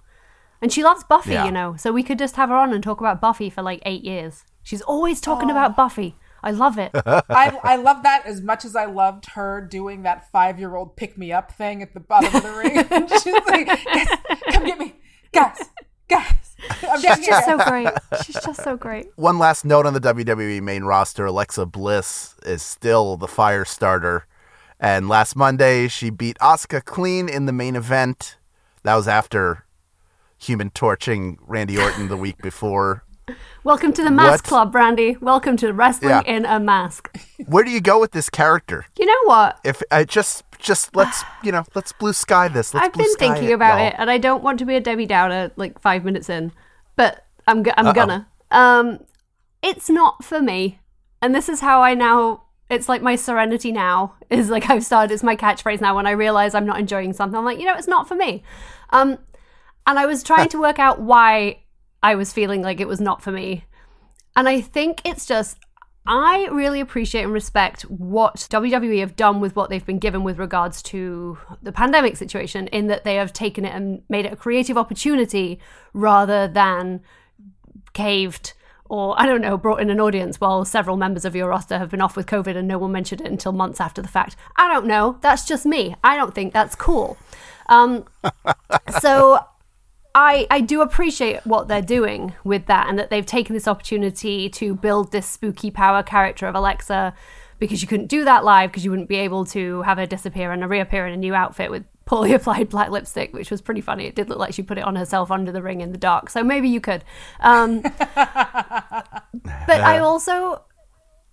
And 0.62 0.72
she 0.72 0.84
loves 0.84 1.04
Buffy, 1.04 1.34
Yeah. 1.34 1.46
you 1.46 1.52
know. 1.52 1.76
So 1.76 1.92
we 1.92 2.04
could 2.04 2.18
just 2.20 2.36
have 2.36 2.50
her 2.50 2.56
on 2.56 2.74
and 2.74 2.84
talk 2.84 3.00
about 3.00 3.22
Buffy 3.22 3.50
for 3.50 3.62
like 3.62 3.82
eight 3.86 4.04
years. 4.04 4.44
She's 4.64 4.82
always 4.82 5.22
talking 5.22 5.50
Oh. 5.50 5.52
about 5.52 5.76
Buffy. 5.76 6.16
I 6.44 6.52
love 6.52 6.78
it. 6.78 6.92
I, 6.96 7.58
I 7.64 7.76
love 7.76 8.04
that 8.04 8.26
as 8.28 8.42
much 8.42 8.66
as 8.66 8.76
I 8.76 8.86
loved 8.86 9.26
her 9.32 9.62
doing 9.62 10.04
that 10.04 10.30
five 10.32 10.60
year 10.60 10.76
old 10.76 10.96
pick 10.96 11.18
me 11.18 11.32
up 11.32 11.52
thing 11.52 11.82
at 11.82 11.94
the 11.96 12.00
bottom 12.00 12.36
of 12.36 12.44
the 12.44 12.52
ring. 12.52 13.08
She's 13.24 13.34
like, 13.48 13.68
guys, 13.68 14.08
come 14.52 14.66
get 14.66 14.78
me. 14.80 14.96
Guys, 15.34 15.58
guys. 16.08 16.55
I'm 16.90 17.02
down 17.02 17.18
She's 17.18 17.28
just 17.28 17.46
so 17.46 17.58
great. 17.58 17.90
She's 18.26 18.36
just 18.44 18.64
so 18.64 18.78
great. 18.78 19.08
One 19.16 19.38
last 19.40 19.66
note 19.66 19.86
on 19.86 19.94
the 19.94 20.02
WWE 20.02 20.62
main 20.62 20.84
roster: 20.84 21.26
Alexa 21.26 21.66
Bliss 21.66 22.36
is 22.46 22.62
still 22.62 23.18
the 23.18 23.28
fire 23.28 23.66
starter, 23.66 24.26
and 24.80 25.08
last 25.10 25.36
Monday 25.36 25.88
she 25.88 26.10
beat 26.10 26.38
Asuka 26.40 26.84
clean 26.84 27.28
in 27.30 27.46
the 27.46 27.54
main 27.54 27.76
event. 27.76 28.38
That 28.84 28.96
was 28.96 29.08
after 29.08 29.66
human 30.38 30.70
torching 30.70 31.38
Randy 31.48 31.78
Orton 31.78 32.08
the 32.08 32.18
week 32.18 32.38
before. 32.42 33.04
Welcome 33.64 33.94
to 33.94 34.04
the 34.04 34.12
Mask 34.12 34.44
What? 34.44 34.50
Club, 34.50 34.72
Brandy. 34.72 35.18
Welcome 35.20 35.58
to 35.58 35.72
wrestling 35.74 36.12
Yeah. 36.12 36.22
in 36.28 36.46
a 36.46 36.60
mask. 36.60 37.10
Where 37.48 37.64
do 37.64 37.72
you 37.72 37.82
go 37.82 38.00
with 38.00 38.12
this 38.12 38.30
character? 38.30 38.86
You 39.00 39.08
know 39.08 39.18
what? 39.26 39.60
If 39.64 39.82
I 39.90 40.04
just 40.04 40.44
just 40.66 40.96
let's 40.96 41.24
you 41.44 41.52
know 41.52 41.64
let's 41.74 41.94
blue 41.94 42.14
sky 42.14 42.48
this. 42.48 42.74
Let's 42.74 42.88
I've 42.88 42.94
been 42.94 43.16
thinking 43.16 43.54
about 43.54 43.78
y'all. 43.78 43.88
it, 43.88 43.96
and 43.98 44.10
I 44.10 44.18
don't 44.18 44.44
want 44.44 44.60
to 44.60 44.66
be 44.66 44.76
a 44.76 44.82
Debbie 44.82 45.06
Downer 45.06 45.52
like 45.56 45.80
five 45.80 46.04
minutes 46.04 46.30
in, 46.30 46.52
but 46.96 47.24
I'm 47.48 47.64
go- 47.64 47.74
I'm 47.78 47.94
gonna. 47.94 48.28
Um, 48.52 49.00
it's 49.62 49.90
not 49.90 50.24
for 50.24 50.42
me, 50.42 50.80
and 51.22 51.34
this 51.34 51.48
is 51.48 51.62
how 51.62 51.82
I 51.82 51.94
now. 51.94 52.42
It's 52.68 52.90
like 52.90 53.04
my 53.04 53.16
serenity 53.16 53.72
now 53.72 54.16
is 54.30 54.50
like 54.50 54.70
I've 54.70 54.84
started. 54.84 55.14
It's 55.14 55.24
my 55.24 55.36
catchphrase 55.36 55.82
now. 55.82 55.96
When 55.96 56.08
I 56.08 56.12
realize 56.12 56.56
I'm 56.56 56.66
not 56.66 56.80
enjoying 56.80 57.14
something, 57.14 57.38
I'm 57.38 57.46
like, 57.46 57.60
you 57.60 57.66
know, 57.66 57.76
it's 57.76 57.88
not 57.88 58.08
for 58.08 58.16
me. 58.16 58.44
Um, 58.90 59.20
and 59.88 60.00
I 60.00 60.06
was 60.06 60.24
trying 60.24 60.50
to 60.56 60.60
work 60.60 60.80
out 60.80 61.00
why 61.00 61.60
I 62.02 62.16
was 62.16 62.34
feeling 62.34 62.62
like 62.62 62.80
it 62.80 62.88
was 62.88 63.00
not 63.00 63.22
for 63.22 63.32
me, 63.32 63.66
and 64.36 64.50
I 64.50 64.62
think 64.62 65.02
it's 65.06 65.26
just 65.26 65.58
I 66.08 66.48
really 66.52 66.80
appreciate 66.80 67.24
and 67.24 67.34
respect 67.34 67.82
what 67.84 68.36
WWE 68.36 69.00
have 69.00 69.16
done 69.16 69.40
with 69.40 69.56
what 69.56 69.70
they've 69.70 69.86
been 69.86 70.00
given 70.00 70.24
with 70.24 70.38
regards 70.38 70.84
to 70.84 71.38
the 71.64 71.72
pandemic 71.72 72.16
situation, 72.16 72.68
in 72.68 72.88
that 72.88 73.04
they 73.04 73.16
have 73.16 73.34
taken 73.34 73.66
it 73.66 73.74
and 73.74 74.04
made 74.08 74.26
it 74.26 74.34
a 74.34 74.36
creative 74.36 74.78
opportunity 74.78 75.60
rather 75.94 76.48
than 76.48 77.02
caved 77.94 78.54
or 78.88 79.20
I 79.20 79.26
don't 79.26 79.42
know, 79.42 79.58
brought 79.58 79.82
in 79.82 79.90
an 79.90 80.00
audience 80.00 80.40
while 80.40 80.64
several 80.64 80.96
members 80.96 81.26
of 81.26 81.36
your 81.36 81.50
roster 81.50 81.80
have 81.80 81.90
been 81.90 82.02
off 82.02 82.16
with 82.16 82.28
COVID 82.28 82.56
and 82.56 82.68
no 82.68 82.78
one 82.78 82.92
mentioned 82.92 83.22
it 83.22 83.28
until 83.28 83.52
months 83.52 83.82
after 83.82 84.02
the 84.02 84.08
fact. 84.08 84.36
I 84.58 84.72
don't 84.72 84.86
know. 84.86 85.18
That's 85.22 85.48
just 85.48 85.66
me. 85.66 85.96
I 86.04 86.16
don't 86.16 86.36
think 86.36 86.54
that's 86.54 86.76
cool. 86.76 87.18
Um, 87.68 88.06
so 89.02 89.40
I 90.16 90.48
I 90.50 90.62
do 90.62 90.82
appreciate 90.82 91.46
what 91.46 91.68
they're 91.68 91.82
doing 91.82 92.34
with 92.44 92.66
that 92.68 92.88
and 92.88 92.98
that 92.98 93.10
they've 93.10 93.26
taken 93.26 93.54
this 93.54 93.68
opportunity 93.68 94.50
to 94.50 94.74
build 94.74 95.12
this 95.12 95.28
spooky 95.28 95.70
power 95.70 96.02
character 96.02 96.48
of 96.48 96.56
Alexa 96.56 97.14
because 97.60 97.82
you 97.82 97.88
couldn't 97.88 98.08
do 98.08 98.24
that 98.24 98.44
live 98.44 98.72
because 98.72 98.86
you 98.86 98.92
wouldn't 98.92 99.10
be 99.10 99.18
able 99.18 99.46
to 99.46 99.82
have 99.82 99.98
her 99.98 100.06
disappear 100.06 100.52
and 100.52 100.68
reappear 100.70 101.06
in 101.06 101.14
a 101.14 101.18
new 101.18 101.36
outfit 101.36 101.70
with 101.70 101.84
poorly 102.06 102.34
applied 102.34 102.70
black 102.70 102.90
lipstick, 102.90 103.34
which 103.34 103.52
was 103.52 103.62
pretty 103.62 103.82
funny. 103.82 104.06
It 104.06 104.16
did 104.16 104.30
look 104.30 104.40
like 104.40 104.54
she 104.54 104.64
put 104.64 104.78
it 104.78 104.86
on 104.86 104.96
herself 104.96 105.32
under 105.32 105.52
the 105.52 105.62
ring 105.62 105.82
in 105.82 105.92
the 105.92 105.98
dark. 105.98 106.30
So 106.30 106.44
maybe 106.44 106.70
you 106.70 106.80
could. 106.80 107.04
Um, 107.42 107.82
but 107.82 107.96
I 109.68 110.00
also 110.00 110.64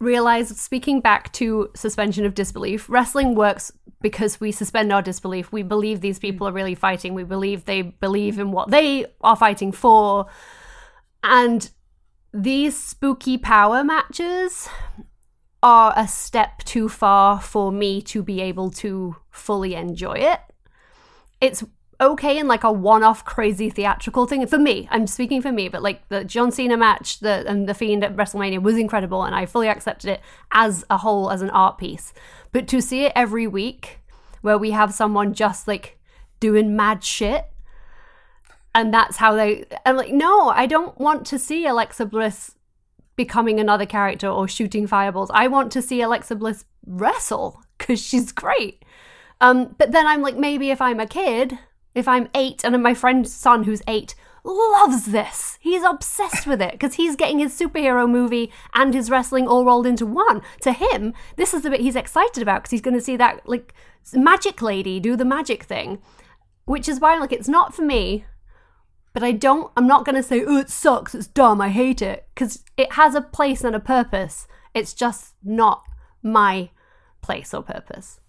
realized, 0.00 0.56
speaking 0.56 1.00
back 1.00 1.32
to 1.34 1.70
suspension 1.74 2.24
of 2.24 2.34
disbelief, 2.34 2.88
wrestling 2.88 3.34
works 3.36 3.72
because 4.02 4.40
we 4.40 4.52
suspend 4.52 4.92
our 4.92 5.02
disbelief. 5.02 5.52
We 5.52 5.62
believe 5.62 6.00
these 6.00 6.18
hmm. 6.18 6.22
people 6.22 6.48
are 6.48 6.52
really 6.52 6.74
fighting. 6.74 7.14
We 7.14 7.24
believe 7.24 7.64
they 7.64 7.82
believe 7.82 8.38
in 8.38 8.52
what 8.52 8.70
they 8.70 9.06
are 9.20 9.36
fighting 9.36 9.72
for. 9.72 10.26
And 11.22 11.70
these 12.32 12.78
spooky 12.78 13.38
power 13.38 13.84
matches 13.84 14.68
are 15.62 15.92
a 15.96 16.08
step 16.08 16.58
too 16.64 16.88
far 16.88 17.40
for 17.40 17.70
me 17.70 18.02
to 18.02 18.22
be 18.22 18.40
able 18.40 18.70
to 18.70 19.16
fully 19.30 19.74
enjoy 19.74 20.14
it. 20.14 20.40
It's 21.40 21.62
okay 22.02 22.38
in 22.38 22.48
like 22.48 22.64
a 22.64 22.72
one-off 22.72 23.24
crazy 23.24 23.70
theatrical 23.70 24.26
thing 24.26 24.46
for 24.46 24.58
me. 24.58 24.88
I'm 24.90 25.06
speaking 25.06 25.40
for 25.40 25.52
me, 25.52 25.68
but 25.68 25.82
like 25.82 26.06
the 26.08 26.24
John 26.24 26.50
Cena 26.50 26.76
match 26.76 27.20
the 27.20 27.48
and 27.48 27.68
the 27.68 27.74
Fiend 27.74 28.04
at 28.04 28.16
WrestleMania 28.16 28.62
was 28.62 28.76
incredible, 28.76 29.22
and 29.22 29.34
I 29.34 29.46
fully 29.46 29.68
accepted 29.68 30.10
it 30.10 30.20
as 30.50 30.84
a 30.90 30.98
whole 30.98 31.30
as 31.30 31.40
an 31.40 31.50
art 31.50 31.78
piece. 31.78 32.12
But 32.50 32.68
to 32.68 32.82
see 32.82 33.04
it 33.04 33.12
every 33.14 33.46
week, 33.46 34.00
where 34.42 34.58
we 34.58 34.72
have 34.72 34.92
someone 34.92 35.32
just 35.32 35.66
like 35.66 35.98
doing 36.40 36.76
mad 36.76 37.02
shit, 37.02 37.46
and 38.74 38.92
that's 38.92 39.16
how 39.16 39.34
they. 39.34 39.64
I'm 39.86 39.96
like, 39.96 40.12
no, 40.12 40.48
I 40.48 40.66
don't 40.66 40.98
want 40.98 41.26
to 41.28 41.38
see 41.38 41.66
Alexa 41.66 42.06
Bliss 42.06 42.54
becoming 43.14 43.60
another 43.60 43.86
character 43.86 44.28
or 44.28 44.48
shooting 44.48 44.86
fireballs. 44.86 45.30
I 45.32 45.46
want 45.46 45.70
to 45.72 45.82
see 45.82 46.00
Alexa 46.00 46.34
Bliss 46.36 46.64
wrestle 46.86 47.62
because 47.78 48.02
she's 48.02 48.32
great. 48.32 48.84
Um, 49.40 49.74
but 49.76 49.92
then 49.92 50.06
I'm 50.06 50.22
like, 50.22 50.36
maybe 50.36 50.70
if 50.70 50.80
I'm 50.80 51.00
a 51.00 51.06
kid, 51.06 51.58
if 51.94 52.08
I'm 52.08 52.28
eight 52.34 52.64
and 52.64 52.82
my 52.82 52.94
friend's 52.94 53.32
son 53.32 53.64
who's 53.64 53.82
eight 53.86 54.14
loves 54.44 55.06
this, 55.06 55.58
he's 55.60 55.84
obsessed 55.84 56.46
with 56.46 56.60
it 56.60 56.72
because 56.72 56.94
he's 56.94 57.16
getting 57.16 57.38
his 57.38 57.58
superhero 57.58 58.10
movie 58.10 58.52
and 58.74 58.92
his 58.92 59.10
wrestling 59.10 59.46
all 59.46 59.64
rolled 59.64 59.86
into 59.86 60.06
one. 60.06 60.42
To 60.62 60.72
him, 60.72 61.14
this 61.36 61.54
is 61.54 61.62
the 61.62 61.70
bit 61.70 61.80
he's 61.80 61.96
excited 61.96 62.42
about 62.42 62.62
because 62.62 62.72
he's 62.72 62.80
going 62.80 62.96
to 62.96 63.00
see 63.00 63.16
that 63.16 63.48
like 63.48 63.74
magic 64.12 64.62
lady 64.62 64.98
do 64.98 65.16
the 65.16 65.24
magic 65.24 65.64
thing, 65.64 66.00
which 66.64 66.88
is 66.88 67.00
why 67.00 67.16
like, 67.18 67.32
it's 67.32 67.48
not 67.48 67.74
for 67.74 67.82
me. 67.82 68.24
But 69.12 69.22
I 69.22 69.32
don't, 69.32 69.70
I'm 69.76 69.86
not 69.86 70.06
going 70.06 70.16
to 70.16 70.22
say, 70.22 70.42
oh, 70.42 70.56
it 70.56 70.70
sucks, 70.70 71.14
it's 71.14 71.26
dumb, 71.26 71.60
I 71.60 71.68
hate 71.68 72.00
it. 72.00 72.26
Because 72.34 72.64
it 72.78 72.92
has 72.92 73.14
a 73.14 73.20
place 73.20 73.62
and 73.62 73.76
a 73.76 73.80
purpose. 73.80 74.48
It's 74.72 74.94
just 74.94 75.34
not 75.44 75.82
my 76.22 76.70
place 77.20 77.52
or 77.52 77.62
purpose. 77.62 78.20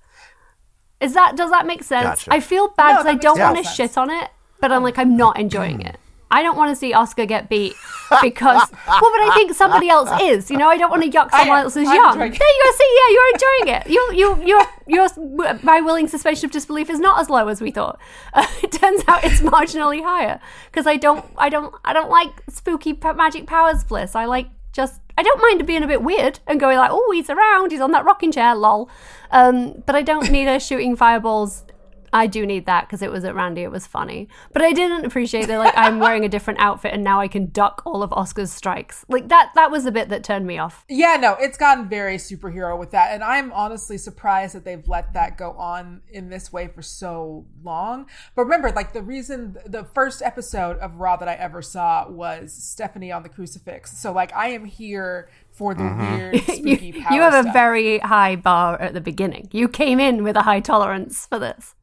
Is 1.03 1.13
that, 1.13 1.35
does 1.35 1.51
that 1.51 1.67
make 1.67 1.83
sense? 1.83 2.03
Gotcha. 2.03 2.33
I 2.33 2.39
feel 2.39 2.69
bad 2.69 2.93
because 2.93 3.03
that 3.05 3.15
I 3.15 3.15
don't 3.15 3.39
want 3.39 3.57
to 3.57 3.63
shit 3.63 3.97
on 3.97 4.09
it, 4.09 4.29
but 4.61 4.71
I'm 4.71 4.83
like, 4.83 4.97
I'm 4.97 5.17
not 5.17 5.37
enjoying 5.37 5.81
it. 5.81 5.97
I 6.33 6.41
don't 6.41 6.57
want 6.57 6.71
to 6.71 6.75
see 6.75 6.93
Asuka 6.93 7.27
get 7.27 7.47
beat 7.47 7.75
because, 8.23 8.71
well, 8.87 9.11
but 9.11 9.21
I 9.21 9.31
think 9.35 9.53
somebody 9.53 9.87
else 9.87 10.09
is. 10.19 10.49
You 10.49 10.57
know, 10.57 10.67
I 10.67 10.77
don't 10.77 10.89
want 10.89 11.03
to 11.03 11.09
yuck 11.09 11.29
someone 11.29 11.59
am. 11.59 11.65
else's 11.65 11.87
I'm 11.87 11.95
yum. 11.95 12.13
enjoying 12.13 12.31
There 12.31 12.47
you 12.49 12.63
go. 12.63 12.71
See, 12.71 12.97
yeah, 12.97 13.13
you're 13.13 13.33
enjoying 13.33 13.75
it. 13.75 13.89
You, 13.89 14.11
you, 14.13 14.47
your, 14.47 14.61
your, 14.87 15.59
my 15.61 15.81
willing 15.81 16.07
suspension 16.07 16.45
of 16.45 16.51
disbelief 16.51 16.89
is 16.89 16.99
not 16.99 17.19
as 17.21 17.29
low 17.29 17.49
as 17.49 17.61
we 17.61 17.69
thought. 17.69 17.99
Uh, 18.33 18.47
it 18.63 18.71
turns 18.71 19.03
out 19.07 19.23
it's 19.23 19.41
marginally 19.41 20.03
higher 20.03 20.39
because 20.71 20.87
I 20.87 20.95
don't, 20.95 21.23
I 21.37 21.49
don't, 21.49 21.75
I 21.85 21.93
don't 21.93 22.09
like 22.09 22.31
spooky 22.49 22.97
magic 23.15 23.45
powers 23.45 23.83
bliss. 23.83 24.15
I 24.15 24.25
like 24.25 24.47
just, 24.71 25.01
I 25.17 25.23
don't 25.23 25.41
mind 25.41 25.65
being 25.67 25.83
a 25.83 25.87
bit 25.87 26.01
weird 26.01 26.39
and 26.47 26.59
going 26.59 26.77
like, 26.77 26.91
oh, 26.91 27.11
he's 27.13 27.29
around, 27.29 27.71
he's 27.71 27.81
on 27.81 27.91
that 27.91 28.05
rocking 28.05 28.31
chair, 28.31 28.55
lol. 28.55 28.89
Um, 29.31 29.83
but 29.85 29.95
I 29.95 30.01
don't 30.01 30.31
need 30.31 30.45
her 30.45 30.59
shooting 30.59 30.95
fireballs 30.95 31.65
I 32.13 32.27
do 32.27 32.45
need 32.45 32.65
that 32.67 32.87
because 32.87 33.01
it 33.01 33.11
was 33.11 33.25
at 33.25 33.35
Randy. 33.35 33.63
It 33.63 33.71
was 33.71 33.87
funny, 33.87 34.29
but 34.53 34.61
I 34.61 34.71
didn't 34.71 35.05
appreciate 35.05 35.47
that. 35.47 35.57
Like 35.57 35.73
I'm 35.75 35.99
wearing 35.99 36.23
a 36.23 36.29
different 36.29 36.59
outfit 36.59 36.93
and 36.93 37.03
now 37.03 37.19
I 37.19 37.27
can 37.27 37.49
duck 37.49 37.81
all 37.85 38.03
of 38.03 38.11
Asuka's 38.11 38.53
strikes. 38.53 39.03
Like 39.09 39.29
that. 39.29 39.51
That 39.55 39.71
was 39.71 39.83
the 39.83 39.91
bit 39.91 40.09
that 40.09 40.23
turned 40.23 40.45
me 40.45 40.57
off. 40.57 40.85
Yeah, 40.87 41.17
no, 41.19 41.35
it's 41.39 41.57
gotten 41.57 41.89
very 41.89 42.17
superhero 42.17 42.77
with 42.77 42.91
that. 42.91 43.13
And 43.13 43.23
I'm 43.23 43.51
honestly 43.51 43.97
surprised 43.97 44.55
that 44.55 44.63
they've 44.63 44.87
let 44.87 45.13
that 45.13 45.37
go 45.37 45.51
on 45.51 46.01
in 46.09 46.29
this 46.29 46.53
way 46.53 46.67
for 46.67 46.81
so 46.81 47.45
long. 47.63 48.07
But 48.35 48.43
remember, 48.43 48.71
like 48.71 48.93
the 48.93 49.01
reason 49.01 49.57
the 49.65 49.83
first 49.83 50.21
episode 50.21 50.77
of 50.77 50.97
Raw 50.97 51.17
that 51.17 51.27
I 51.27 51.33
ever 51.33 51.61
saw 51.61 52.07
was 52.09 52.53
Stephanie 52.53 53.11
on 53.11 53.23
the 53.23 53.29
crucifix. 53.29 53.97
So 53.97 54.11
like 54.11 54.33
I 54.35 54.49
am 54.49 54.65
here 54.65 55.29
for 55.53 55.73
the 55.73 55.83
mm-hmm. 55.83 56.15
weird 56.15 56.33
You, 56.47 56.75
spooky 56.75 56.91
power 56.93 57.13
you 57.13 57.21
have 57.21 57.45
a 57.45 57.51
very 57.51 57.99
high 57.99 58.35
bar 58.35 58.79
at 58.81 58.93
the 58.93 59.01
beginning. 59.01 59.49
You 59.51 59.67
came 59.67 59.99
in 59.99 60.23
with 60.23 60.35
a 60.35 60.41
high 60.41 60.59
tolerance 60.59 61.25
for 61.27 61.39
this. 61.39 61.75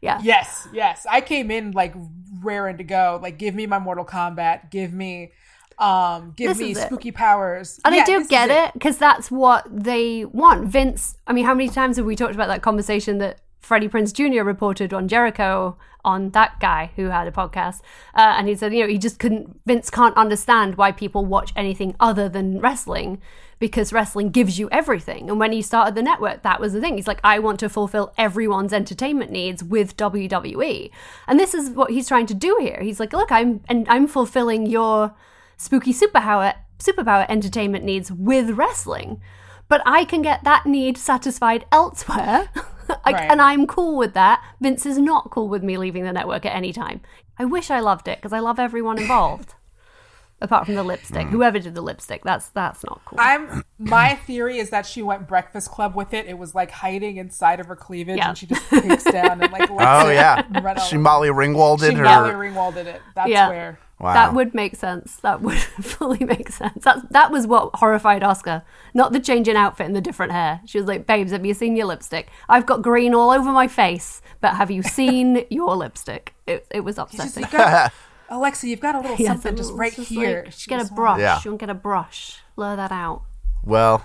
Yeah. 0.00 0.20
Yes, 0.22 0.68
yes. 0.72 1.06
I 1.10 1.20
came 1.20 1.50
in 1.50 1.72
like 1.72 1.94
raring 2.42 2.78
to 2.78 2.84
go. 2.84 3.18
Like 3.22 3.38
give 3.38 3.54
me 3.54 3.66
my 3.66 3.78
Mortal 3.78 4.04
Kombat, 4.04 4.70
give 4.70 4.92
me 4.92 5.32
um 5.78 6.34
give 6.36 6.56
This 6.56 6.58
me 6.58 6.74
spooky 6.74 7.12
powers. 7.12 7.80
And 7.84 7.94
Yeah, 7.94 8.02
I 8.02 8.04
do 8.04 8.26
get 8.26 8.50
it 8.50 8.72
because 8.74 8.98
that's 8.98 9.30
what 9.30 9.66
they 9.70 10.24
want. 10.24 10.66
Vince, 10.66 11.16
I 11.26 11.32
mean, 11.32 11.44
how 11.44 11.54
many 11.54 11.68
times 11.68 11.96
have 11.96 12.06
we 12.06 12.16
talked 12.16 12.34
about 12.34 12.48
that 12.48 12.62
conversation 12.62 13.18
that 13.18 13.40
Freddie 13.60 13.88
Prinze 13.88 14.12
Jr. 14.12 14.42
reported 14.42 14.92
on 14.92 15.08
Jericho 15.08 15.76
on 16.04 16.30
that 16.30 16.58
guy 16.60 16.90
who 16.96 17.06
had 17.06 17.26
a 17.26 17.32
podcast? 17.32 17.80
Uh, 18.14 18.34
and 18.36 18.48
he 18.48 18.54
said, 18.54 18.72
you 18.72 18.82
know, 18.82 18.88
he 18.88 18.98
just 18.98 19.18
couldn't, 19.18 19.60
Vince 19.66 19.90
can't 19.90 20.16
understand 20.16 20.76
why 20.76 20.92
people 20.92 21.24
watch 21.24 21.52
anything 21.56 21.94
other 22.00 22.28
than 22.28 22.60
wrestling 22.60 23.20
because 23.58 23.92
wrestling 23.92 24.30
gives 24.30 24.58
you 24.58 24.68
everything. 24.70 25.28
And 25.28 25.40
when 25.40 25.52
he 25.52 25.62
started 25.62 25.94
the 25.94 26.02
network, 26.02 26.42
that 26.42 26.60
was 26.60 26.72
the 26.72 26.80
thing. 26.80 26.94
He's 26.94 27.08
like, 27.08 27.20
I 27.24 27.40
want 27.40 27.58
to 27.60 27.68
fulfill 27.68 28.14
everyone's 28.16 28.72
entertainment 28.72 29.30
needs 29.30 29.64
with 29.64 29.96
WWE. 29.96 30.90
And 31.26 31.40
this 31.40 31.54
is 31.54 31.70
what 31.70 31.90
he's 31.90 32.08
trying 32.08 32.26
to 32.26 32.34
do 32.34 32.56
here. 32.60 32.80
He's 32.80 33.00
like, 33.00 33.12
look, 33.12 33.32
I'm, 33.32 33.60
and 33.68 33.88
I'm 33.88 34.06
fulfilling 34.06 34.66
your 34.66 35.14
spooky 35.56 35.92
superpower 35.92 36.54
superpower 36.78 37.26
entertainment 37.28 37.84
needs 37.84 38.12
with 38.12 38.50
wrestling 38.50 39.20
but 39.68 39.80
i 39.86 40.04
can 40.04 40.22
get 40.22 40.44
that 40.44 40.66
need 40.66 40.96
satisfied 40.96 41.64
elsewhere 41.72 42.48
I- 43.04 43.12
Right. 43.12 43.30
and 43.30 43.40
i'm 43.42 43.66
cool 43.66 43.96
with 43.96 44.14
that 44.14 44.42
vince 44.60 44.86
is 44.86 44.98
not 44.98 45.30
cool 45.30 45.48
with 45.48 45.62
me 45.62 45.76
leaving 45.76 46.04
the 46.04 46.12
network 46.12 46.46
at 46.46 46.54
any 46.54 46.72
time 46.72 47.00
i 47.38 47.44
wish 47.44 47.70
i 47.70 47.80
loved 47.80 48.08
it 48.08 48.18
because 48.18 48.32
i 48.32 48.38
love 48.38 48.58
everyone 48.58 48.98
involved 48.98 49.54
apart 50.40 50.64
from 50.66 50.74
the 50.76 50.82
lipstick 50.84 51.26
mm. 51.26 51.30
whoever 51.30 51.58
did 51.58 51.74
the 51.74 51.80
lipstick 51.82 52.22
that's 52.24 52.48
that's 52.50 52.84
not 52.84 53.00
cool 53.04 53.18
I'm 53.20 53.62
my 53.78 54.14
theory 54.14 54.58
is 54.58 54.70
that 54.70 54.86
she 54.86 55.02
went 55.02 55.28
Breakfast 55.28 55.70
Club 55.70 55.94
with 55.94 56.12
it. 56.12 56.26
It 56.26 56.36
was 56.36 56.52
like 56.52 56.70
hiding 56.72 57.16
inside 57.18 57.60
of 57.60 57.66
her 57.66 57.76
cleavage, 57.76 58.16
Yeah. 58.16 58.30
and 58.30 58.38
she 58.38 58.46
just 58.46 58.68
takes 58.68 59.04
down 59.04 59.40
and 59.40 59.52
like. 59.52 59.70
lets 59.70 60.04
Oh 60.04 60.08
it 60.08 60.14
yeah, 60.14 60.42
run 60.62 60.78
all 60.78 60.84
she 60.84 60.96
over. 60.96 61.02
Molly 61.04 61.28
Ringwalded 61.28 61.90
She 61.90 61.94
her. 61.94 62.02
Molly 62.02 62.30
Ringwalded 62.32 62.86
it. 62.86 63.00
That's 63.14 63.30
Yeah. 63.30 63.48
where. 63.48 63.78
Wow. 64.00 64.14
That 64.14 64.34
would 64.34 64.54
make 64.54 64.76
sense. 64.76 65.16
That 65.16 65.40
would 65.40 65.58
fully 65.82 66.24
make 66.24 66.50
sense. 66.50 66.84
That 66.84 67.10
that 67.12 67.32
was 67.32 67.46
what 67.46 67.70
horrified 67.74 68.22
Asuka, 68.22 68.62
not 68.94 69.12
the 69.12 69.18
change 69.20 69.48
in 69.48 69.56
outfit 69.56 69.86
and 69.86 69.96
the 69.96 70.00
different 70.00 70.32
hair. 70.32 70.60
She 70.66 70.78
was 70.78 70.86
like, 70.86 71.06
"Babes, 71.06 71.32
have 71.32 71.44
you 71.44 71.52
seen 71.54 71.74
your 71.76 71.86
lipstick? 71.86 72.28
I've 72.48 72.64
got 72.66 72.82
green 72.82 73.12
all 73.14 73.30
over 73.30 73.50
my 73.50 73.66
face, 73.66 74.22
but 74.40 74.54
have 74.54 74.70
you 74.70 74.82
seen 74.82 75.44
your 75.50 75.74
lipstick?" 75.74 76.34
It, 76.46 76.66
it 76.70 76.80
was 76.80 76.94
She's 76.94 77.20
just, 77.20 77.36
upsetting. 77.36 77.42
you've 77.42 77.50
got, 77.52 77.92
Alexa, 78.30 78.68
you've 78.68 78.80
got 78.80 78.94
a 78.94 79.00
little 79.00 79.16
Yes, 79.16 79.28
something 79.28 79.56
just 79.56 79.72
right 79.74 79.92
just 79.92 80.08
here. 80.08 80.42
Like, 80.44 80.52
she 80.54 80.68
get 80.70 80.88
a 80.90 80.94
brush. 80.94 81.18
Yeah. 81.18 81.38
She 81.40 81.48
won't 81.48 81.60
get 81.60 81.70
a 81.70 81.74
brush. 81.74 82.38
Blur 82.54 82.76
that 82.76 82.92
out. 82.92 83.22
Well, 83.64 84.04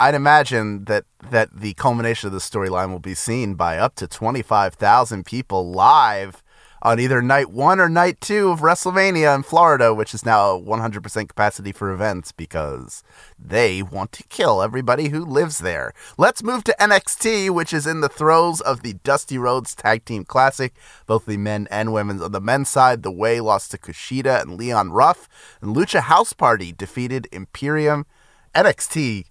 I'd 0.00 0.14
imagine 0.14 0.84
that 0.84 1.04
that 1.30 1.50
the 1.54 1.74
culmination 1.74 2.28
of 2.28 2.32
the 2.32 2.38
storyline 2.38 2.90
will 2.90 2.98
be 2.98 3.14
seen 3.14 3.54
by 3.56 3.78
up 3.78 3.94
to 3.96 4.06
twenty 4.06 4.42
five 4.42 4.74
thousand 4.74 5.26
people 5.26 5.70
live 5.70 6.42
on 6.82 7.00
either 7.00 7.20
night 7.20 7.50
one 7.50 7.80
or 7.80 7.88
night 7.88 8.20
two 8.20 8.50
of 8.50 8.60
WrestleMania 8.60 9.34
in 9.34 9.42
Florida, 9.42 9.92
which 9.92 10.14
is 10.14 10.24
now 10.24 10.56
one 10.56 10.80
hundred 10.80 11.02
percent 11.02 11.28
capacity 11.28 11.72
for 11.72 11.92
events 11.92 12.32
because 12.32 13.02
they 13.38 13.82
want 13.82 14.12
to 14.12 14.22
kill 14.24 14.62
everybody 14.62 15.08
who 15.08 15.24
lives 15.24 15.58
there. 15.58 15.92
Let's 16.16 16.42
move 16.42 16.64
to 16.64 16.76
NXT, 16.80 17.50
which 17.50 17.72
is 17.72 17.86
in 17.86 18.00
the 18.00 18.08
throes 18.08 18.60
of 18.60 18.82
the 18.82 18.94
Dusty 18.94 19.38
Rhodes 19.38 19.74
Tag 19.74 20.04
Team 20.04 20.24
Classic. 20.24 20.74
Both 21.06 21.26
the 21.26 21.36
men 21.36 21.68
and 21.70 21.92
women's 21.92 22.22
on 22.22 22.32
the 22.32 22.40
men's 22.40 22.68
side, 22.68 23.02
the 23.02 23.10
Way 23.10 23.40
lost 23.40 23.70
to 23.72 23.78
Kushida 23.78 24.40
and 24.42 24.56
Leon 24.56 24.90
Ruff, 24.90 25.28
and 25.60 25.74
Lucha 25.74 26.00
House 26.00 26.32
Party 26.32 26.72
defeated 26.72 27.26
Imperium. 27.32 28.06
NXT 28.54 29.26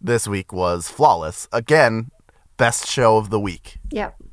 this 0.00 0.26
week 0.26 0.52
was 0.52 0.88
flawless. 0.88 1.48
Again, 1.52 2.10
best 2.56 2.86
show 2.86 3.16
of 3.16 3.30
the 3.30 3.40
week. 3.40 3.78
Yep. 3.90 4.16
Yeah. 4.18 4.26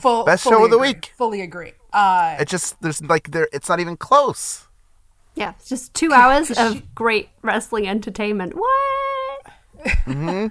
Full, 0.00 0.24
Best 0.24 0.44
fully 0.44 0.54
show 0.56 0.64
of 0.64 0.70
the 0.70 0.76
agree. 0.76 0.88
week. 0.88 1.12
Fully 1.16 1.40
agree. 1.40 1.72
Uh, 1.92 2.36
It 2.40 2.48
just 2.48 2.80
there's 2.82 3.02
like 3.02 3.30
there 3.30 3.48
it's 3.52 3.68
not 3.68 3.80
even 3.80 3.96
close. 3.96 4.66
Yeah, 5.34 5.54
it's 5.58 5.68
just 5.68 5.94
two 5.94 6.12
hours 6.12 6.50
of 6.58 6.94
great 6.94 7.30
wrestling 7.42 7.88
entertainment. 7.88 8.54
What? 8.54 9.52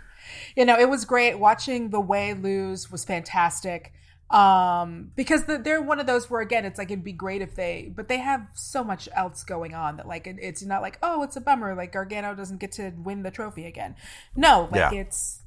you 0.55 0.65
know, 0.65 0.77
it 0.79 0.89
was 0.89 1.05
great 1.05 1.36
watching 1.36 1.89
the 1.89 2.00
way 2.00 2.33
lose 2.33 2.91
was 2.91 3.05
fantastic. 3.05 3.93
Um, 4.31 5.12
because 5.15 5.45
the, 5.45 5.57
they're 5.57 5.81
one 5.81 6.00
of 6.00 6.05
those 6.05 6.29
where 6.29 6.41
again, 6.41 6.63
it's 6.63 6.77
like 6.77 6.91
it'd 6.91 7.03
be 7.03 7.13
great 7.13 7.41
if 7.41 7.55
they, 7.55 7.91
but 7.95 8.07
they 8.07 8.19
have 8.19 8.48
so 8.53 8.83
much 8.83 9.09
else 9.15 9.43
going 9.43 9.74
on 9.74 9.98
that 9.98 10.07
like 10.07 10.27
it, 10.27 10.38
it's 10.39 10.63
not 10.63 10.81
like 10.81 11.00
oh, 11.01 11.24
it's 11.24 11.36
a 11.36 11.41
bummer 11.41 11.74
like 11.75 11.91
Gargano 11.91 12.36
doesn't 12.36 12.59
get 12.59 12.71
to 12.74 12.91
win 12.98 13.24
the 13.24 13.31
trophy 13.31 13.65
again. 13.65 13.95
No, 14.36 14.69
like 14.71 14.91
Yeah. 14.93 15.01
it's 15.01 15.41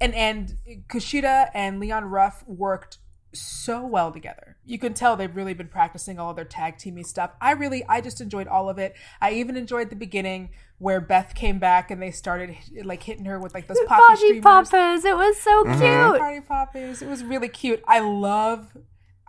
and 0.00 0.14
and 0.14 0.54
Kushida 0.88 1.50
and 1.54 1.78
Leon 1.80 2.04
Ruff 2.06 2.42
worked 2.46 2.98
so 3.32 3.86
well 3.86 4.10
together. 4.12 4.56
You 4.64 4.78
can 4.78 4.94
tell 4.94 5.16
they've 5.16 5.34
really 5.34 5.54
been 5.54 5.68
practicing 5.68 6.18
all 6.18 6.30
of 6.30 6.36
their 6.36 6.44
tag 6.44 6.76
teamy 6.76 7.04
stuff. 7.06 7.30
I 7.40 7.52
really, 7.52 7.84
I 7.88 8.00
just 8.00 8.20
enjoyed 8.20 8.48
all 8.48 8.68
of 8.68 8.78
it. 8.78 8.94
I 9.20 9.32
even 9.32 9.56
enjoyed 9.56 9.90
the 9.90 9.96
beginning 9.96 10.50
where 10.78 11.00
Beth 11.00 11.34
came 11.34 11.58
back 11.58 11.90
and 11.90 12.00
they 12.00 12.10
started 12.10 12.56
like 12.84 13.02
hitting 13.02 13.24
her 13.26 13.38
with 13.38 13.52
like 13.54 13.66
those 13.66 13.78
poppy 13.86 14.00
Party 14.02 14.16
streamers. 14.16 14.42
poppers. 14.42 15.04
It 15.04 15.16
was 15.16 15.36
so 15.38 15.64
Mm-hmm. 15.64 15.80
cute. 15.80 16.20
Party 16.20 16.40
poppers. 16.40 17.02
It 17.02 17.08
was 17.08 17.22
really 17.24 17.48
cute. 17.48 17.82
I 17.86 18.00
love. 18.00 18.76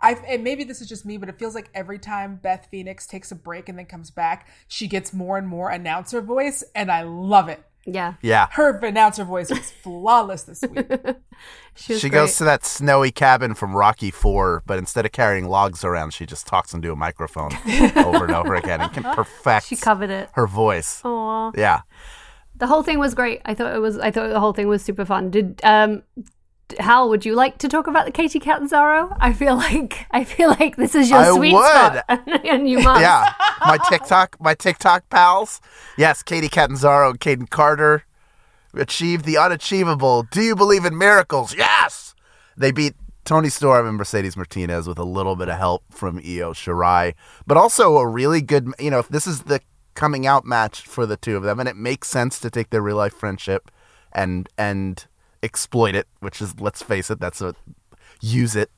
I 0.02 0.12
and 0.26 0.42
maybe 0.42 0.64
this 0.64 0.80
is 0.80 0.88
just 0.88 1.04
me, 1.04 1.18
but 1.18 1.28
it 1.28 1.38
feels 1.38 1.54
like 1.54 1.68
every 1.74 1.98
time 1.98 2.36
Beth 2.42 2.68
Phoenix 2.70 3.06
takes 3.06 3.30
a 3.32 3.34
break 3.34 3.68
and 3.68 3.78
then 3.78 3.84
comes 3.84 4.10
back, 4.10 4.48
she 4.66 4.86
gets 4.86 5.12
more 5.12 5.36
and 5.36 5.46
more 5.46 5.68
announcer 5.70 6.22
voice, 6.22 6.64
and 6.74 6.90
I 6.90 7.02
love 7.02 7.50
it. 7.50 7.62
Yeah. 7.86 8.14
Yeah. 8.22 8.48
Her 8.52 8.76
announcer 8.78 9.24
voice 9.24 9.50
was 9.50 9.70
flawless 9.70 10.44
this 10.44 10.62
week. 10.62 10.86
She, 11.76 11.98
She 11.98 12.08
goes 12.10 12.36
to 12.36 12.44
that 12.44 12.64
snowy 12.66 13.10
cabin 13.10 13.54
from 13.54 13.74
Rocky 13.74 14.10
Four, 14.10 14.62
but 14.66 14.76
instead 14.78 15.06
of 15.06 15.12
carrying 15.12 15.48
logs 15.48 15.82
around, 15.84 16.12
she 16.12 16.26
just 16.26 16.46
talks 16.46 16.74
into 16.74 16.92
a 16.92 16.96
microphone 16.96 17.52
over 17.96 18.26
and 18.26 18.34
over 18.34 18.54
again 18.56 18.82
and 18.82 18.92
can 18.92 19.04
perfect 19.04 19.66
She 19.68 19.76
covered 19.76 20.10
it. 20.10 20.28
her 20.34 20.46
voice. 20.46 21.00
Aw. 21.04 21.52
Yeah. 21.56 21.80
The 22.56 22.66
whole 22.66 22.82
thing 22.82 22.98
was 22.98 23.14
great. 23.14 23.40
I 23.46 23.54
thought 23.54 23.74
it 23.74 23.78
was. 23.78 23.98
I 23.98 24.10
thought 24.10 24.28
the 24.28 24.40
whole 24.40 24.52
thing 24.52 24.68
was 24.68 24.82
super 24.84 25.06
fun. 25.06 25.30
Did 25.30 25.60
um, 25.64 26.02
d- 26.20 26.24
Hal? 26.78 27.08
Would 27.08 27.24
you 27.24 27.34
like 27.34 27.58
to 27.58 27.68
talk 27.68 27.86
about 27.86 28.06
the 28.06 28.12
Kacy 28.12 28.40
Catanzaro? 28.40 29.16
I 29.20 29.32
feel 29.32 29.56
like 29.56 30.06
I 30.10 30.24
feel 30.24 30.50
like 30.50 30.76
this 30.76 30.94
is 30.94 31.10
your 31.10 31.18
I 31.18 31.34
sweet 31.34 31.54
would. 31.54 31.64
spot, 31.64 32.04
and 32.46 32.68
you 32.68 32.80
must. 32.80 33.00
Yeah. 33.00 33.32
My 33.60 33.78
TikTok 33.88 34.36
my 34.40 34.54
TikTok 34.54 35.08
pals. 35.10 35.60
Yes, 35.96 36.22
Kacy 36.22 36.50
Catanzaro 36.50 37.10
and 37.10 37.20
Kayden 37.20 37.48
Carter 37.50 38.04
achieved 38.74 39.24
the 39.24 39.36
unachievable. 39.38 40.24
Do 40.30 40.42
you 40.42 40.54
believe 40.54 40.84
in 40.84 40.96
miracles? 40.96 41.54
Yes. 41.54 42.14
They 42.56 42.72
beat 42.72 42.94
Toni 43.24 43.48
Storm 43.48 43.86
and 43.86 43.96
Mercedes 43.96 44.36
Martinez 44.36 44.86
with 44.86 44.98
a 44.98 45.04
little 45.04 45.36
bit 45.36 45.48
of 45.48 45.58
help 45.58 45.84
from 45.90 46.18
Io 46.18 46.52
Shirai, 46.52 47.14
but 47.46 47.56
also 47.56 47.96
a 47.96 48.06
really 48.06 48.42
good, 48.42 48.72
you 48.78 48.90
know, 48.90 48.98
if 48.98 49.08
this 49.08 49.26
is 49.26 49.42
the 49.42 49.60
coming 49.94 50.26
out 50.26 50.44
match 50.44 50.82
for 50.82 51.04
the 51.04 51.16
two 51.16 51.36
of 51.36 51.42
them 51.42 51.58
and 51.60 51.68
it 51.68 51.76
makes 51.76 52.08
sense 52.08 52.38
to 52.40 52.48
take 52.50 52.70
their 52.70 52.80
real 52.80 52.96
life 52.96 53.12
friendship 53.12 53.70
and 54.12 54.48
and 54.56 55.06
exploit 55.42 55.94
it, 55.94 56.06
which 56.20 56.40
is 56.40 56.60
let's 56.60 56.82
face 56.82 57.10
it, 57.10 57.20
that's 57.20 57.40
a 57.40 57.54
use 58.20 58.54
it 58.56 58.70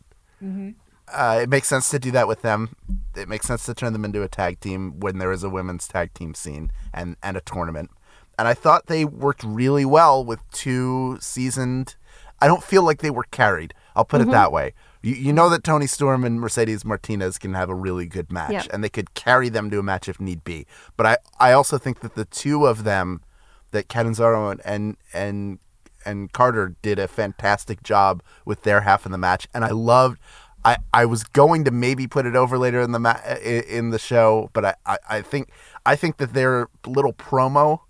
uh, 1.12 1.40
it 1.42 1.48
makes 1.48 1.68
sense 1.68 1.88
to 1.90 1.98
do 1.98 2.10
that 2.10 2.26
with 2.26 2.42
them. 2.42 2.74
It 3.16 3.28
makes 3.28 3.46
sense 3.46 3.64
to 3.66 3.74
turn 3.74 3.92
them 3.92 4.04
into 4.04 4.22
a 4.22 4.28
tag 4.28 4.60
team 4.60 4.98
when 5.00 5.18
there 5.18 5.30
is 5.32 5.44
a 5.44 5.50
women's 5.50 5.86
tag 5.86 6.14
team 6.14 6.34
scene 6.34 6.70
and, 6.92 7.16
and 7.22 7.36
a 7.36 7.40
tournament. 7.40 7.90
And 8.38 8.48
I 8.48 8.54
thought 8.54 8.86
they 8.86 9.04
worked 9.04 9.44
really 9.44 9.84
well 9.84 10.24
with 10.24 10.40
two 10.50 11.18
seasoned. 11.20 11.96
I 12.40 12.46
don't 12.48 12.62
feel 12.64 12.82
like 12.82 13.02
they 13.02 13.10
were 13.10 13.26
carried. 13.30 13.74
I'll 13.94 14.04
put 14.06 14.20
it 14.22 14.30
that 14.30 14.50
way. 14.50 14.72
You, 15.02 15.14
you 15.14 15.32
know 15.32 15.48
that 15.50 15.62
Toni 15.62 15.86
Storm 15.86 16.24
and 16.24 16.40
Mercedes 16.40 16.84
Martinez 16.84 17.36
can 17.38 17.54
have 17.54 17.68
a 17.68 17.74
really 17.74 18.06
good 18.06 18.32
match, 18.32 18.52
Yeah. 18.52 18.66
and 18.72 18.82
they 18.82 18.88
could 18.88 19.14
carry 19.14 19.48
them 19.48 19.70
to 19.70 19.78
a 19.78 19.82
match 19.82 20.08
if 20.08 20.18
need 20.18 20.42
be. 20.42 20.66
But 20.96 21.06
I, 21.06 21.18
I 21.38 21.52
also 21.52 21.76
think 21.76 22.00
that 22.00 22.14
the 22.14 22.24
two 22.24 22.66
of 22.66 22.84
them, 22.84 23.20
that 23.72 23.88
Catanzaro 23.88 24.50
and, 24.50 24.60
and 24.64 24.96
and 25.12 25.58
and 26.04 26.32
Carter 26.32 26.74
did 26.82 26.98
a 26.98 27.08
fantastic 27.08 27.82
job 27.82 28.22
with 28.44 28.62
their 28.62 28.82
half 28.82 29.06
of 29.06 29.12
the 29.12 29.18
match, 29.18 29.48
and 29.54 29.64
I 29.64 29.70
loved. 29.70 30.18
I, 30.64 30.76
I 30.94 31.06
was 31.06 31.24
going 31.24 31.64
to 31.64 31.72
maybe 31.72 32.06
put 32.06 32.24
it 32.24 32.36
over 32.36 32.56
later 32.56 32.80
in 32.80 32.92
the 32.92 33.00
ma- 33.00 33.18
in 33.42 33.90
the 33.90 33.98
show, 33.98 34.48
but 34.52 34.64
I, 34.64 34.74
I, 34.86 34.98
I 35.08 35.20
think 35.22 35.50
I 35.84 35.96
think 35.96 36.18
that 36.18 36.34
their 36.34 36.68
little 36.86 37.12
promo 37.12 37.80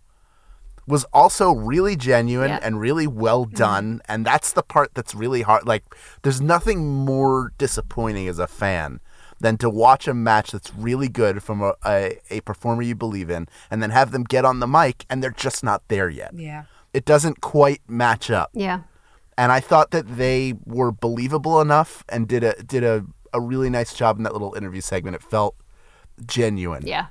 was 0.86 1.04
also 1.12 1.52
really 1.52 1.96
genuine 1.96 2.50
Yeah. 2.50 2.60
and 2.62 2.80
really 2.80 3.06
well 3.06 3.44
mm-hmm. 3.44 3.54
done, 3.54 4.00
and 4.08 4.24
that's 4.24 4.52
the 4.52 4.62
part 4.62 4.94
that's 4.94 5.14
really 5.14 5.42
hard. 5.42 5.66
Like, 5.66 5.84
there's 6.22 6.40
nothing 6.40 7.04
more 7.04 7.52
disappointing 7.58 8.26
as 8.26 8.38
a 8.38 8.46
fan 8.46 9.00
than 9.40 9.58
to 9.58 9.68
watch 9.68 10.08
a 10.08 10.14
match 10.14 10.52
that's 10.52 10.74
really 10.74 11.08
good 11.08 11.42
from 11.42 11.60
a, 11.60 11.74
a, 11.84 12.18
a 12.30 12.40
performer 12.42 12.82
you 12.82 12.94
believe 12.94 13.28
in, 13.28 13.48
and 13.70 13.82
then 13.82 13.90
have 13.90 14.12
them 14.12 14.24
get 14.24 14.44
on 14.44 14.60
the 14.60 14.66
mic 14.66 15.04
and 15.10 15.22
they're 15.22 15.30
just 15.30 15.62
not 15.64 15.82
there 15.88 16.08
yet. 16.08 16.32
Yeah. 16.34 16.64
It 16.94 17.04
doesn't 17.04 17.40
quite 17.40 17.80
match 17.88 18.30
up 18.30 18.50
Yeah. 18.52 18.80
and 19.38 19.50
I 19.52 19.60
thought 19.60 19.90
that 19.92 20.16
they 20.16 20.54
were 20.66 20.92
believable 20.92 21.60
enough 21.60 22.04
and 22.08 22.28
did 22.28 22.44
a 22.44 22.54
did 22.62 22.84
a, 22.84 23.04
a 23.32 23.40
really 23.40 23.70
nice 23.70 23.94
job 23.94 24.18
in 24.18 24.24
that 24.24 24.32
little 24.34 24.54
interview 24.54 24.80
segment. 24.82 25.16
It 25.16 25.22
felt 25.22 25.54
genuine, 26.26 26.86
Yeah. 26.86 27.06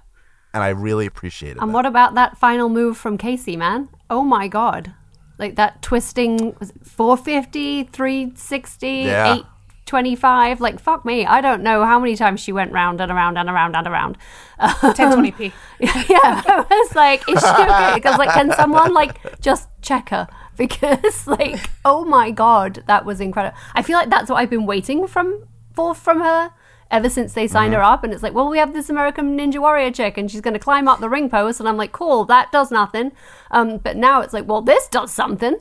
and 0.54 0.62
I 0.64 0.70
really 0.70 1.06
appreciated 1.06 1.58
it. 1.58 1.62
And 1.62 1.72
that. 1.72 1.74
what 1.76 1.86
about 1.86 2.14
that 2.16 2.38
final 2.38 2.70
move 2.70 2.98
from 2.98 3.18
Kacy, 3.18 3.58
man? 3.58 3.90
Oh 4.10 4.24
my 4.24 4.48
god. 4.48 4.94
Like 5.40 5.56
that 5.56 5.82
twisting 5.82 6.56
was 6.60 6.70
it 6.70 6.86
450, 6.86 7.86
360, 7.86 8.88
Yeah. 8.88 9.34
825. 9.34 10.62
Like 10.62 10.80
fuck 10.80 11.04
me. 11.04 11.26
I 11.26 11.42
don't 11.42 11.64
know 11.64 11.84
how 11.84 11.98
many 12.00 12.16
times 12.16 12.40
she 12.40 12.52
went 12.52 12.72
round 12.72 13.02
and 13.02 13.12
around 13.12 13.38
and 13.38 13.50
around 13.50 13.76
and 13.76 13.88
around. 13.88 14.18
1020p. 14.60 15.52
yeah, 15.80 16.44
I 16.46 16.66
was 16.70 16.96
like, 16.96 17.28
is 17.28 17.40
she 17.42 17.48
okay? 17.64 17.94
Because 17.96 18.18
like, 18.20 18.30
can 18.30 18.52
someone 18.54 18.94
like 18.94 19.40
just 19.42 19.68
check 19.82 20.10
her? 20.10 20.28
Because 20.58 21.26
like, 21.28 21.60
oh 21.84 22.06
my 22.06 22.30
god, 22.30 22.84
that 22.86 23.04
was 23.04 23.20
incredible. 23.20 23.58
I 23.74 23.82
feel 23.82 23.98
like 23.98 24.10
that's 24.12 24.30
what 24.30 24.36
I've 24.36 24.50
been 24.50 24.68
waiting 24.68 25.08
from 25.08 25.48
for 25.74 25.96
from 25.96 26.20
her 26.20 26.52
ever 26.92 27.10
since 27.10 27.34
they 27.34 27.48
signed 27.48 27.74
her 27.74 27.82
up. 27.82 28.04
And 28.04 28.14
it's 28.14 28.22
like, 28.22 28.34
well, 28.34 28.50
we 28.50 28.60
have 28.60 28.74
this 28.74 28.90
American 28.90 29.36
Ninja 29.40 29.60
Warrior 29.60 29.90
chick, 29.92 30.18
and 30.20 30.30
she's 30.30 30.42
going 30.42 30.54
to 30.54 30.60
climb 30.60 30.88
up 30.88 31.00
the 31.00 31.10
ring 31.10 31.30
post, 31.32 31.60
and 31.60 31.68
I'm 31.68 31.78
like, 31.78 31.94
cool, 31.94 32.26
that 32.26 32.52
does 32.52 32.70
nothing. 32.70 33.12
Um, 33.50 33.78
but 33.78 33.96
now 33.98 34.22
it's 34.22 34.34
like, 34.34 34.48
well, 34.48 34.62
this 34.62 34.88
does 34.88 35.12
something. 35.12 35.56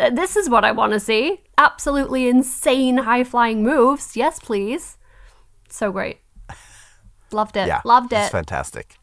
Uh, 0.00 0.08
this 0.08 0.34
is 0.36 0.48
what 0.48 0.64
I 0.64 0.72
want 0.72 0.92
to 0.94 1.00
see. 1.00 1.42
Absolutely 1.58 2.26
insane 2.28 2.98
high 2.98 3.24
flying 3.24 3.62
moves. 3.62 4.16
Yes, 4.16 4.38
please. 4.38 4.96
So 5.68 5.92
great. 5.92 6.20
Loved 7.32 7.56
it. 7.56 7.66
yeah, 7.66 7.80
Loved 7.84 8.12
It's 8.14 8.28
it. 8.28 8.30
fantastic. 8.32 8.96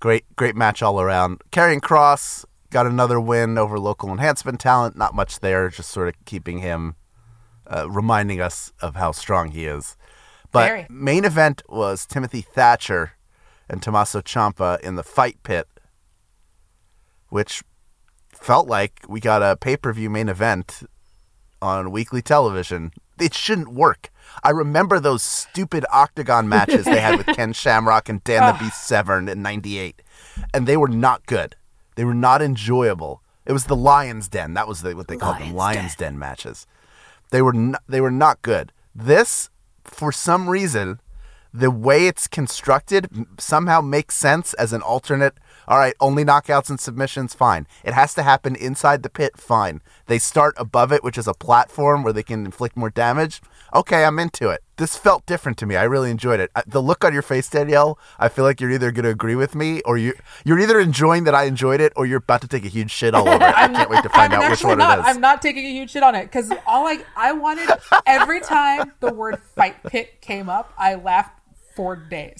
Great, 0.00 0.24
great 0.36 0.56
match 0.56 0.82
all 0.82 1.00
around. 1.00 1.40
Karrion 1.52 1.80
Kross 1.80 2.44
got 2.70 2.86
another 2.86 3.20
win 3.20 3.58
over 3.58 3.78
local 3.78 4.10
enhancement 4.10 4.60
talent. 4.60 4.96
Not 4.96 5.14
much 5.14 5.40
there, 5.40 5.68
just 5.68 5.90
sort 5.90 6.08
of 6.08 6.14
keeping 6.24 6.58
him, 6.58 6.96
uh, 7.66 7.90
reminding 7.90 8.40
us 8.40 8.72
of 8.80 8.96
how 8.96 9.12
strong 9.12 9.50
he 9.50 9.66
is. 9.66 9.96
But 10.52 10.68
Very. 10.68 10.86
main 10.88 11.24
event 11.24 11.62
was 11.68 12.06
Timothy 12.06 12.40
Thatcher 12.40 13.12
and 13.68 13.82
Tommaso 13.82 14.20
Ciampa 14.20 14.80
in 14.80 14.94
the 14.94 15.02
fight 15.02 15.42
pit, 15.42 15.66
which 17.28 17.62
felt 18.32 18.68
like 18.68 19.04
we 19.08 19.20
got 19.20 19.42
a 19.42 19.56
pay 19.56 19.76
per 19.76 19.92
view 19.92 20.08
main 20.10 20.28
event 20.28 20.82
on 21.60 21.90
weekly 21.90 22.22
television. 22.22 22.92
It 23.20 23.34
shouldn't 23.34 23.72
work. 23.72 24.10
I 24.42 24.50
remember 24.50 25.00
those 25.00 25.22
stupid 25.22 25.84
octagon 25.92 26.48
matches 26.48 26.84
they 26.84 27.00
had 27.00 27.16
with 27.18 27.26
Ken 27.36 27.52
Shamrock 27.52 28.08
and 28.08 28.22
Dan 28.24 28.52
the 28.52 28.58
Beast 28.58 28.86
Severn 28.86 29.28
in 29.28 29.42
'98, 29.42 30.02
and 30.52 30.66
they 30.66 30.76
were 30.76 30.88
not 30.88 31.26
good. 31.26 31.56
They 31.96 32.04
were 32.04 32.14
not 32.14 32.40
enjoyable. 32.40 33.22
It 33.44 33.52
was 33.52 33.64
the 33.64 33.76
Lions 33.76 34.28
Den. 34.28 34.54
That 34.54 34.68
was 34.68 34.82
the, 34.82 34.94
what 34.94 35.08
they 35.08 35.16
called 35.16 35.38
them, 35.38 35.54
Lions 35.54 35.76
Lions 35.76 35.96
Den 35.96 36.18
matches. 36.18 36.66
They 37.30 37.42
were 37.42 37.52
not, 37.52 37.82
they 37.88 38.00
were 38.00 38.10
not 38.10 38.42
good. 38.42 38.72
This, 38.94 39.50
for 39.84 40.12
some 40.12 40.48
reason, 40.48 41.00
the 41.52 41.70
way 41.70 42.06
it's 42.06 42.26
constructed 42.26 43.08
somehow 43.38 43.80
makes 43.80 44.14
sense 44.14 44.52
as 44.54 44.72
an 44.72 44.82
alternate. 44.82 45.34
All 45.68 45.78
right, 45.78 45.94
only 46.00 46.24
knockouts 46.24 46.70
and 46.70 46.78
submissions, 46.78 47.34
fine. 47.34 47.66
It 47.82 47.94
has 47.94 48.14
to 48.14 48.22
happen 48.22 48.54
inside 48.54 49.02
the 49.02 49.08
pit, 49.08 49.36
fine. 49.36 49.80
They 50.06 50.18
start 50.18 50.54
above 50.58 50.92
it, 50.92 51.02
which 51.02 51.18
is 51.18 51.26
a 51.26 51.34
platform 51.34 52.02
where 52.02 52.12
they 52.12 52.22
can 52.22 52.44
inflict 52.44 52.76
more 52.76 52.90
damage. 52.90 53.40
Okay, 53.76 54.04
I'm 54.04 54.18
into 54.18 54.48
it. 54.48 54.62
This 54.78 54.96
felt 54.96 55.26
different 55.26 55.58
to 55.58 55.66
me. 55.66 55.76
I 55.76 55.84
really 55.84 56.10
enjoyed 56.10 56.40
it. 56.40 56.50
Uh, 56.54 56.62
The 56.66 56.82
look 56.82 57.04
on 57.04 57.12
your 57.12 57.22
face, 57.22 57.48
Danielle, 57.48 57.98
I 58.18 58.28
feel 58.28 58.44
like 58.44 58.60
you're 58.60 58.70
either 58.70 58.90
going 58.90 59.04
to 59.04 59.10
agree 59.10 59.34
with 59.34 59.54
me 59.54 59.80
or 59.84 59.98
you 59.98 60.14
you're 60.44 60.58
either 60.58 60.80
enjoying 60.80 61.24
that 61.24 61.34
I 61.34 61.44
enjoyed 61.44 61.80
it 61.80 61.92
or 61.96 62.06
you're 62.06 62.18
about 62.18 62.40
to 62.42 62.48
take 62.48 62.64
a 62.64 62.68
huge 62.68 62.90
shit 62.90 63.14
all 63.14 63.28
over 63.28 63.36
it. 63.44 63.54
I 63.56 63.68
can't 63.68 63.90
wait 63.90 64.02
to 64.02 64.08
find 64.08 64.32
I'm 64.32 64.42
out 64.42 64.50
which 64.50 64.64
one 64.64 64.78
not. 64.78 64.98
it 64.98 65.00
is. 65.02 65.06
I'm 65.08 65.20
not 65.20 65.42
taking 65.42 65.64
a 65.66 65.70
huge 65.72 65.90
shit 65.90 66.02
on 66.02 66.14
it 66.14 66.24
because 66.24 66.50
all 66.66 66.86
I 66.86 66.98
I 67.16 67.32
wanted 67.32 67.68
every 68.06 68.40
time 68.40 68.92
the 69.00 69.12
word 69.12 69.40
fight 69.54 69.82
pit 69.84 70.20
came 70.20 70.48
up, 70.48 70.72
I 70.78 70.94
laughed 70.94 71.38
for 71.74 71.96
days. 71.96 72.36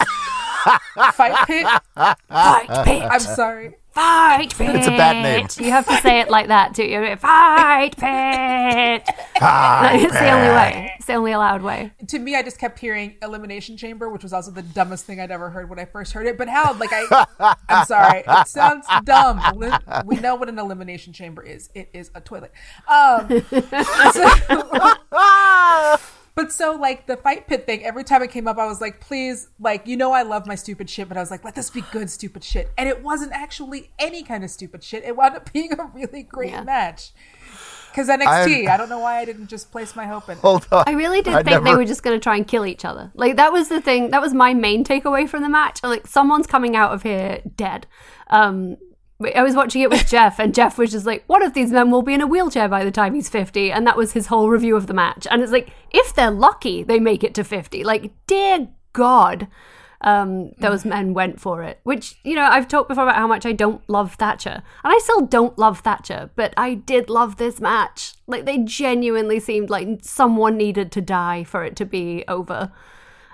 fight 1.12 1.46
pit. 1.46 1.66
Fight 2.28 2.84
pit. 2.84 3.02
I'm 3.02 3.20
sorry. 3.20 3.76
Fight 3.96 4.54
pit. 4.54 4.76
It's 4.76 4.86
a 4.86 4.90
bad 4.90 5.22
name. 5.22 5.48
You 5.58 5.70
have 5.72 5.86
to 5.88 5.96
say 6.02 6.20
it 6.20 6.28
like 6.28 6.48
that 6.48 6.74
too. 6.74 6.84
You 6.84 7.00
go, 7.00 7.16
Fight 7.16 7.96
pit. 7.96 9.02
it's 9.08 10.12
the 10.14 10.30
only 10.30 10.48
way. 10.48 10.92
It's 10.98 11.06
the 11.06 11.14
only 11.14 11.32
allowed 11.32 11.62
way. 11.62 11.92
to 12.08 12.18
me, 12.18 12.34
I 12.36 12.42
just 12.42 12.58
kept 12.58 12.78
hearing 12.78 13.16
Elimination 13.22 13.78
Chamber, 13.78 14.10
which 14.10 14.22
was 14.22 14.34
also 14.34 14.50
the 14.50 14.60
dumbest 14.62 15.06
thing 15.06 15.18
I'd 15.18 15.30
ever 15.30 15.48
heard 15.48 15.70
when 15.70 15.78
I 15.78 15.86
first 15.86 16.12
heard 16.12 16.26
it. 16.26 16.36
But 16.36 16.48
how? 16.50 16.74
Like 16.74 16.90
I, 16.92 17.26
I'm 17.70 17.86
sorry, 17.86 18.22
it 18.28 18.48
sounds 18.48 18.86
dumb. 19.04 19.40
We 20.04 20.16
know 20.16 20.34
what 20.34 20.50
an 20.50 20.58
elimination 20.58 21.14
chamber 21.14 21.42
is. 21.42 21.70
It 21.74 21.88
is 21.94 22.10
a 22.14 22.20
toilet. 22.20 22.52
Um, 22.88 23.28
so- 24.12 25.96
but 26.36 26.52
so 26.52 26.76
like 26.76 27.06
the 27.08 27.16
fight 27.16 27.48
pit 27.48 27.66
thing, 27.66 27.84
every 27.84 28.04
time 28.04 28.22
it 28.22 28.30
came 28.30 28.46
up, 28.46 28.58
I 28.58 28.66
was 28.66 28.80
like, 28.80 29.00
please, 29.00 29.48
like 29.58 29.86
you 29.88 29.96
know, 29.96 30.12
I 30.12 30.22
love 30.22 30.46
my 30.46 30.54
stupid 30.54 30.88
shit, 30.88 31.08
but 31.08 31.16
I 31.16 31.20
was 31.20 31.30
like, 31.32 31.44
let 31.44 31.56
this 31.56 31.70
be 31.70 31.80
good 31.90 32.08
stupid 32.08 32.44
shit, 32.44 32.70
and 32.78 32.88
it 32.88 33.02
wasn't 33.02 33.32
actually 33.32 33.90
any 33.98 34.22
kind 34.22 34.44
of 34.44 34.50
stupid 34.50 34.84
shit. 34.84 35.02
It 35.02 35.16
wound 35.16 35.34
up 35.34 35.52
being 35.52 35.72
a 35.72 35.90
really 35.92 36.22
great 36.22 36.52
Yeah. 36.52 36.62
match. 36.62 37.10
Because 37.90 38.08
NXT, 38.10 38.68
I 38.68 38.76
don't 38.76 38.90
know 38.90 38.98
why 38.98 39.20
I 39.20 39.24
didn't 39.24 39.46
just 39.46 39.72
place 39.72 39.96
my 39.96 40.04
hope 40.04 40.28
in. 40.28 40.36
Hold 40.36 40.68
on. 40.70 40.84
I 40.86 40.92
really 40.92 41.22
did 41.22 41.32
I 41.32 41.42
think 41.42 41.64
they 41.64 41.74
were 41.74 41.86
just 41.86 42.02
going 42.02 42.14
to 42.14 42.22
try 42.22 42.36
and 42.36 42.46
kill 42.46 42.66
each 42.66 42.84
other. 42.84 43.10
Like 43.14 43.36
that 43.36 43.54
was 43.54 43.70
the 43.70 43.80
thing. 43.80 44.10
That 44.10 44.20
was 44.20 44.34
my 44.34 44.52
main 44.52 44.84
takeaway 44.84 45.26
from 45.26 45.42
the 45.42 45.48
match. 45.48 45.82
Like 45.82 46.06
someone's 46.06 46.46
coming 46.46 46.76
out 46.76 46.92
of 46.92 47.02
here 47.04 47.40
dead. 47.56 47.86
Um, 48.28 48.76
I 49.34 49.42
was 49.42 49.54
watching 49.54 49.82
it 49.82 49.90
with 49.90 50.06
Jeff, 50.10 50.38
and 50.38 50.54
Jeff 50.54 50.78
was 50.78 50.90
just 50.90 51.06
like, 51.06 51.24
"One 51.26 51.42
of 51.42 51.54
these 51.54 51.72
men 51.72 51.90
will 51.90 52.02
be 52.02 52.14
in 52.14 52.20
a 52.20 52.26
wheelchair 52.26 52.68
by 52.68 52.84
the 52.84 52.90
time 52.90 53.14
he's 53.14 53.28
50," 53.28 53.72
and 53.72 53.86
that 53.86 53.96
was 53.96 54.12
his 54.12 54.26
whole 54.26 54.50
review 54.50 54.76
of 54.76 54.86
the 54.86 54.94
match. 54.94 55.26
And 55.30 55.42
it's 55.42 55.52
like, 55.52 55.70
if 55.90 56.14
they're 56.14 56.30
lucky, 56.30 56.82
they 56.82 57.00
make 57.00 57.24
it 57.24 57.34
to 57.34 57.44
50. 57.44 57.82
Like, 57.84 58.12
dear 58.26 58.68
God, 58.92 59.48
um, 60.02 60.52
those 60.58 60.84
men 60.84 61.14
went 61.14 61.40
for 61.40 61.62
it. 61.62 61.80
Which 61.82 62.18
you 62.24 62.34
know, 62.34 62.44
I've 62.44 62.68
talked 62.68 62.88
before 62.88 63.04
about 63.04 63.16
how 63.16 63.26
much 63.26 63.46
I 63.46 63.52
don't 63.52 63.82
love 63.88 64.14
Thatcher, 64.14 64.62
and 64.84 64.92
I 64.92 64.98
still 65.02 65.22
don't 65.22 65.58
love 65.58 65.80
Thatcher, 65.80 66.30
but 66.36 66.52
I 66.56 66.74
did 66.74 67.08
love 67.08 67.36
this 67.36 67.60
match. 67.60 68.14
Like, 68.26 68.44
they 68.44 68.58
genuinely 68.58 69.40
seemed 69.40 69.70
like 69.70 70.00
someone 70.02 70.56
needed 70.56 70.92
to 70.92 71.00
die 71.00 71.44
for 71.44 71.64
it 71.64 71.76
to 71.76 71.86
be 71.86 72.24
over. 72.28 72.70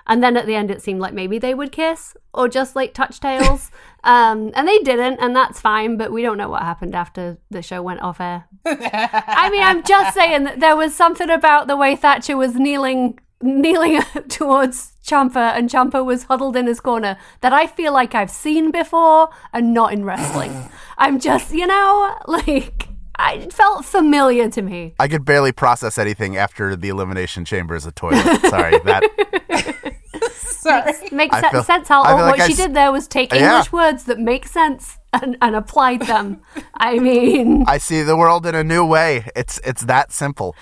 And 0.07 0.23
then 0.23 0.35
at 0.37 0.45
the 0.45 0.55
end, 0.55 0.69
it 0.69 0.81
seemed 0.81 0.99
like 0.99 1.13
maybe 1.13 1.39
they 1.39 1.53
would 1.53 1.71
kiss 1.71 2.15
or 2.33 2.47
just 2.47 2.75
like 2.75 2.93
touch 2.93 3.19
tails. 3.19 3.71
um, 4.03 4.51
and 4.55 4.67
they 4.67 4.79
didn't, 4.79 5.19
and 5.19 5.35
that's 5.35 5.61
fine, 5.61 5.97
but 5.97 6.11
we 6.11 6.21
don't 6.21 6.37
know 6.37 6.49
what 6.49 6.63
happened 6.63 6.95
after 6.95 7.37
the 7.49 7.61
show 7.61 7.81
went 7.81 8.01
off 8.01 8.19
air. 8.19 8.45
I 8.65 9.49
mean, 9.51 9.63
I'm 9.63 9.83
just 9.83 10.13
saying 10.13 10.43
that 10.43 10.59
there 10.59 10.75
was 10.75 10.93
something 10.93 11.29
about 11.29 11.67
the 11.67 11.77
way 11.77 11.95
Thatcher 11.95 12.37
was 12.37 12.55
kneeling 12.55 13.19
kneeling 13.43 14.01
towards 14.29 14.93
Ciampa 15.05 15.55
and 15.55 15.69
Ciampa 15.69 16.03
was 16.03 16.23
huddled 16.23 16.55
in 16.55 16.65
his 16.65 16.79
corner 16.79 17.17
that 17.41 17.53
I 17.53 17.67
feel 17.67 17.93
like 17.93 18.15
I've 18.15 18.31
seen 18.31 18.71
before 18.71 19.29
and 19.51 19.73
not 19.73 19.93
in 19.93 20.05
wrestling. 20.05 20.71
I'm 20.97 21.19
just, 21.19 21.53
you 21.53 21.67
know, 21.67 22.17
like 22.25 22.87
I 23.25 23.33
it 23.35 23.53
felt 23.53 23.85
familiar 23.85 24.49
to 24.49 24.61
me. 24.61 24.93
I 24.99 25.07
could 25.07 25.23
barely 25.25 25.51
process 25.51 25.97
anything 25.97 26.35
after 26.37 26.75
the 26.75 26.89
elimination 26.89 27.45
chamber 27.45 27.75
is 27.75 27.85
a 27.85 27.91
toilet. 27.91 28.41
Sorry, 28.49 28.77
that 28.85 29.03
Sorry. 30.33 30.93
Makes 31.11 31.35
I 31.35 31.41
sen- 31.41 31.51
feel- 31.51 31.63
sense 31.63 31.87
how 31.87 32.03
I 32.03 32.13
like 32.13 32.31
what 32.37 32.39
I 32.41 32.47
she 32.47 32.53
s- 32.53 32.57
did 32.57 32.73
there 32.73 32.91
was 32.91 33.07
take 33.07 33.33
Yeah. 33.33 33.49
English 33.51 33.71
words 33.71 34.03
that 34.05 34.19
make 34.19 34.45
sense 34.47 34.97
and, 35.11 35.37
and 35.41 35.55
applied 35.55 36.01
them. 36.03 36.41
I 36.75 36.99
mean, 36.99 37.65
I 37.67 37.77
see 37.79 38.01
the 38.01 38.15
world 38.15 38.45
in 38.45 38.55
a 38.55 38.63
new 38.63 38.85
way. 38.85 39.29
It's 39.35 39.59
it's 39.65 39.83
that 39.85 40.11
simple. 40.11 40.55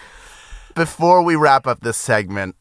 Before 0.75 1.21
we 1.21 1.35
wrap 1.35 1.67
up 1.67 1.81
this 1.81 1.97
segment, 1.97 2.55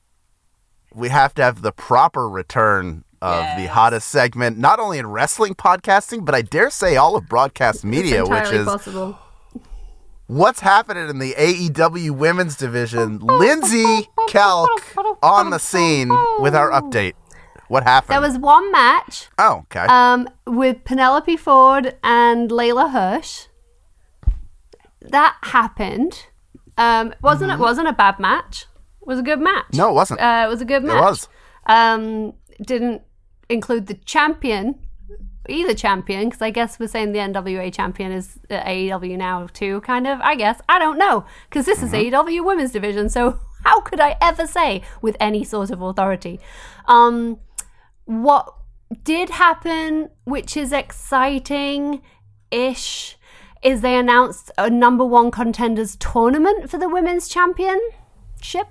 we 0.95 1.09
have 1.09 1.33
to 1.35 1.43
have 1.43 1.63
the 1.63 1.73
proper 1.73 2.29
return 2.29 3.05
of 3.23 3.45
the 3.59 3.67
hottest 3.69 4.09
segment, 4.09 4.59
not 4.59 4.79
only 4.81 4.99
in 4.99 5.07
wrestling 5.07 5.55
podcasting, 5.55 6.25
but 6.25 6.35
I 6.35 6.43
dare 6.43 6.71
say 6.71 6.97
all 6.97 7.17
of 7.17 7.29
broadcast 7.29 7.85
media, 7.85 8.25
which 8.25 8.51
is 8.51 8.67
possible. 8.67 9.19
What's 10.31 10.61
happening 10.61 11.09
in 11.09 11.19
the 11.19 11.35
AEW 11.35 12.13
women's 12.13 12.55
division. 12.55 13.19
Lindsey 13.19 14.07
Kelk 14.29 14.69
on 15.25 15.51
the 15.51 15.59
scene 15.59 16.09
with 16.39 16.55
our 16.55 16.71
update. 16.71 17.15
What 17.67 17.83
happened? 17.83 18.15
There 18.15 18.21
was 18.21 18.39
one 18.39 18.71
match 18.71 19.27
oh, 19.39 19.65
okay. 19.65 19.87
um, 19.89 20.29
with 20.47 20.85
Penelope 20.85 21.37
Ford 21.37 21.97
and 22.05 22.49
Leyla 22.49 22.93
Hirsch. 22.93 23.47
That 25.01 25.37
happened. 25.43 26.27
Um, 26.79 27.13
wasn't 27.21 27.51
it 27.51 27.59
wasn't 27.59 27.89
a 27.89 27.93
bad 27.93 28.21
match. 28.21 28.67
It 29.01 29.09
was 29.09 29.19
a 29.19 29.25
good 29.25 29.41
match. 29.41 29.65
Mm-hmm. 29.73 29.79
no, 29.79 29.91
it 29.91 29.95
wasn't. 29.95 30.21
Uh, 30.21 30.45
it 30.47 30.49
was 30.49 30.61
a 30.61 30.65
good 30.65 30.85
match. 30.85 30.97
It 30.97 31.01
was. 31.01 31.29
Um, 31.67 32.35
didn't 32.65 33.03
include 33.49 33.89
the 33.89 33.95
champion, 33.95 34.79
either 35.49 35.75
champion, 35.75 36.29
because 36.29 36.43
I 36.43 36.51
guess 36.51 36.79
we're 36.79 36.89
saying 36.89 37.13
the 37.13 37.19
NWA 37.19 37.73
champion 37.73 38.13
is 38.13 38.39
uh, 38.51 38.61
AEW 38.61 39.17
now 39.17 39.49
too, 39.53 39.81
kind 39.83 40.07
of. 40.07 40.21
I 40.21 40.35
guess 40.35 40.61
I 40.69 40.79
don't 40.79 40.99
know, 40.99 41.25
because 41.49 41.67
this 41.67 41.83
is 41.83 41.93
AEW 41.93 42.45
Women's 42.45 42.73
Division, 42.73 43.09
so 43.09 43.39
how 43.65 43.81
could 43.81 44.01
I 44.01 44.17
ever 44.21 44.47
say 44.47 44.83
with 45.01 45.17
any 45.21 45.45
sort 45.45 45.71
of 45.71 45.81
authority? 45.81 46.41
Um, 46.87 47.39
what 48.05 48.55
did 49.05 49.31
happen, 49.31 50.11
which 50.25 50.57
is 50.57 50.73
exciting 50.73 52.03
ish, 52.51 53.17
is 53.63 53.81
they 53.81 53.97
announced 53.97 54.51
a 54.59 54.71
number 54.71 55.05
one 55.05 55.31
contenders 55.31 55.97
tournament 55.97 56.71
for 56.71 56.79
the 56.79 56.89
women's 56.89 57.29
championship. 57.29 58.69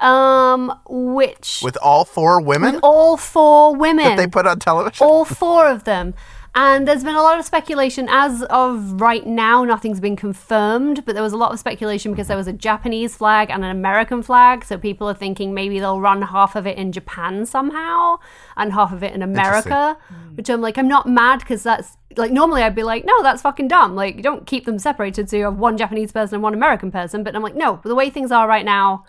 Um, 0.00 0.78
which 0.88 1.60
with 1.62 1.78
all 1.82 2.04
four 2.04 2.40
women 2.40 2.80
all 2.82 3.16
four 3.16 3.74
women 3.74 4.04
that 4.04 4.16
they 4.16 4.26
put 4.26 4.46
on 4.46 4.58
television. 4.58 5.06
all 5.06 5.24
four 5.24 5.68
of 5.68 5.84
them. 5.84 6.14
And 6.58 6.88
there's 6.88 7.04
been 7.04 7.14
a 7.14 7.22
lot 7.22 7.38
of 7.38 7.44
speculation. 7.44 8.08
As 8.08 8.42
of 8.44 8.98
right 8.98 9.26
now, 9.26 9.62
nothing's 9.62 10.00
been 10.00 10.16
confirmed, 10.16 11.04
but 11.04 11.12
there 11.12 11.22
was 11.22 11.34
a 11.34 11.36
lot 11.36 11.52
of 11.52 11.58
speculation 11.58 12.12
because 12.12 12.28
there 12.28 12.36
was 12.36 12.46
a 12.46 12.52
Japanese 12.54 13.14
flag 13.14 13.50
and 13.50 13.62
an 13.62 13.70
American 13.70 14.22
flag. 14.22 14.64
So 14.64 14.78
people 14.78 15.06
are 15.06 15.14
thinking 15.14 15.52
maybe 15.52 15.78
they'll 15.80 16.00
run 16.00 16.22
half 16.22 16.56
of 16.56 16.66
it 16.66 16.78
in 16.78 16.92
Japan 16.92 17.44
somehow 17.44 18.16
and 18.56 18.72
half 18.72 18.90
of 18.90 19.02
it 19.02 19.12
in 19.12 19.20
America. 19.22 19.98
Which 20.34 20.48
I'm 20.48 20.62
like, 20.62 20.78
I'm 20.78 20.88
not 20.88 21.06
mad 21.06 21.40
because 21.40 21.62
that's 21.62 21.98
like 22.16 22.32
normally 22.32 22.62
I'd 22.62 22.74
be 22.74 22.84
like, 22.84 23.04
no, 23.04 23.22
that's 23.22 23.42
fucking 23.42 23.68
dumb. 23.68 23.94
Like, 23.94 24.16
you 24.16 24.22
don't 24.22 24.46
keep 24.46 24.64
them 24.64 24.78
separated 24.78 25.28
so 25.28 25.36
you 25.36 25.44
have 25.44 25.58
one 25.58 25.76
Japanese 25.76 26.10
person 26.10 26.36
and 26.36 26.42
one 26.42 26.54
American 26.54 26.90
person. 26.90 27.22
But 27.22 27.36
I'm 27.36 27.42
like, 27.42 27.54
no, 27.54 27.80
the 27.84 27.94
way 27.94 28.08
things 28.08 28.32
are 28.32 28.48
right 28.48 28.64
now, 28.64 29.04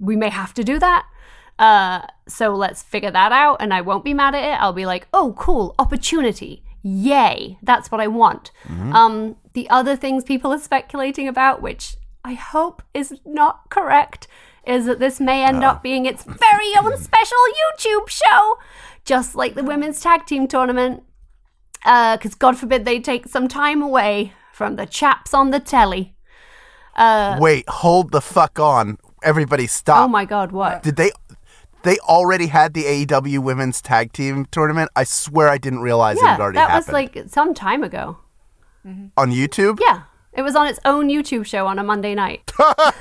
we 0.00 0.16
may 0.16 0.30
have 0.30 0.54
to 0.54 0.64
do 0.64 0.78
that. 0.78 1.06
Uh, 1.58 2.06
so 2.26 2.54
let's 2.54 2.82
figure 2.82 3.10
that 3.10 3.32
out, 3.32 3.58
and 3.60 3.72
I 3.74 3.82
won't 3.82 4.02
be 4.04 4.14
mad 4.14 4.34
at 4.34 4.42
it. 4.42 4.60
I'll 4.60 4.72
be 4.72 4.86
like, 4.86 5.06
oh, 5.12 5.34
cool, 5.38 5.74
opportunity. 5.78 6.64
Yay, 6.82 7.58
that's 7.62 7.90
what 7.90 8.00
I 8.00 8.06
want. 8.06 8.50
Um, 8.94 9.36
the 9.52 9.68
other 9.68 9.94
things 9.94 10.24
people 10.24 10.52
are 10.52 10.58
speculating 10.58 11.28
about, 11.28 11.60
which 11.60 11.96
I 12.24 12.32
hope 12.32 12.82
is 12.94 13.12
not 13.26 13.68
correct, 13.68 14.26
is 14.66 14.86
that 14.86 14.98
this 14.98 15.20
may 15.20 15.44
end 15.44 15.62
up 15.62 15.82
being 15.82 16.06
its 16.06 16.24
very 16.24 16.74
own 16.78 16.96
special 17.08 17.36
YouTube 17.60 18.08
show, 18.08 18.58
just 19.04 19.34
like 19.34 19.54
the 19.54 19.64
women's 19.64 20.00
tag 20.00 20.24
team 20.24 20.48
tournament. 20.48 21.02
Because 21.82 22.34
God 22.34 22.56
forbid 22.56 22.86
they 22.86 23.00
take 23.00 23.26
some 23.26 23.48
time 23.48 23.82
away 23.82 24.32
from 24.52 24.76
the 24.76 24.86
chaps 24.86 25.34
on 25.34 25.50
the 25.50 25.60
telly. 25.60 26.14
Wait, 27.40 27.68
hold 27.68 28.12
the 28.12 28.20
fuck 28.20 28.58
on. 28.58 28.98
Everybody 29.22 29.64
oh 29.64 29.66
stop. 29.66 30.04
Oh 30.04 30.08
my 30.08 30.24
God, 30.24 30.52
what? 30.52 30.82
Did 30.82 30.96
they 30.96 31.10
they 31.82 31.98
already 31.98 32.46
had 32.48 32.74
the 32.74 32.84
AEW 32.84 33.38
women's 33.38 33.80
tag 33.80 34.12
team 34.12 34.46
tournament? 34.50 34.90
I 34.96 35.04
swear 35.04 35.48
I 35.48 35.58
didn't 35.58 35.80
realize 35.80 36.16
it 36.18 36.24
Yeah, 36.24 36.32
had 36.32 36.40
already 36.40 36.56
that 36.56 36.70
happened. 36.70 36.86
was 36.86 36.92
like 36.92 37.28
some 37.28 37.54
time 37.54 37.82
ago. 37.82 38.18
on 38.84 39.30
YouTube? 39.30 39.78
Yeah. 39.80 40.02
It 40.32 40.42
was 40.42 40.54
on 40.54 40.68
its 40.68 40.78
own 40.84 41.08
YouTube 41.08 41.44
show 41.44 41.66
on 41.66 41.78
a 41.78 41.82
Monday 41.82 42.14
night. 42.14 42.52
Don't 42.56 42.94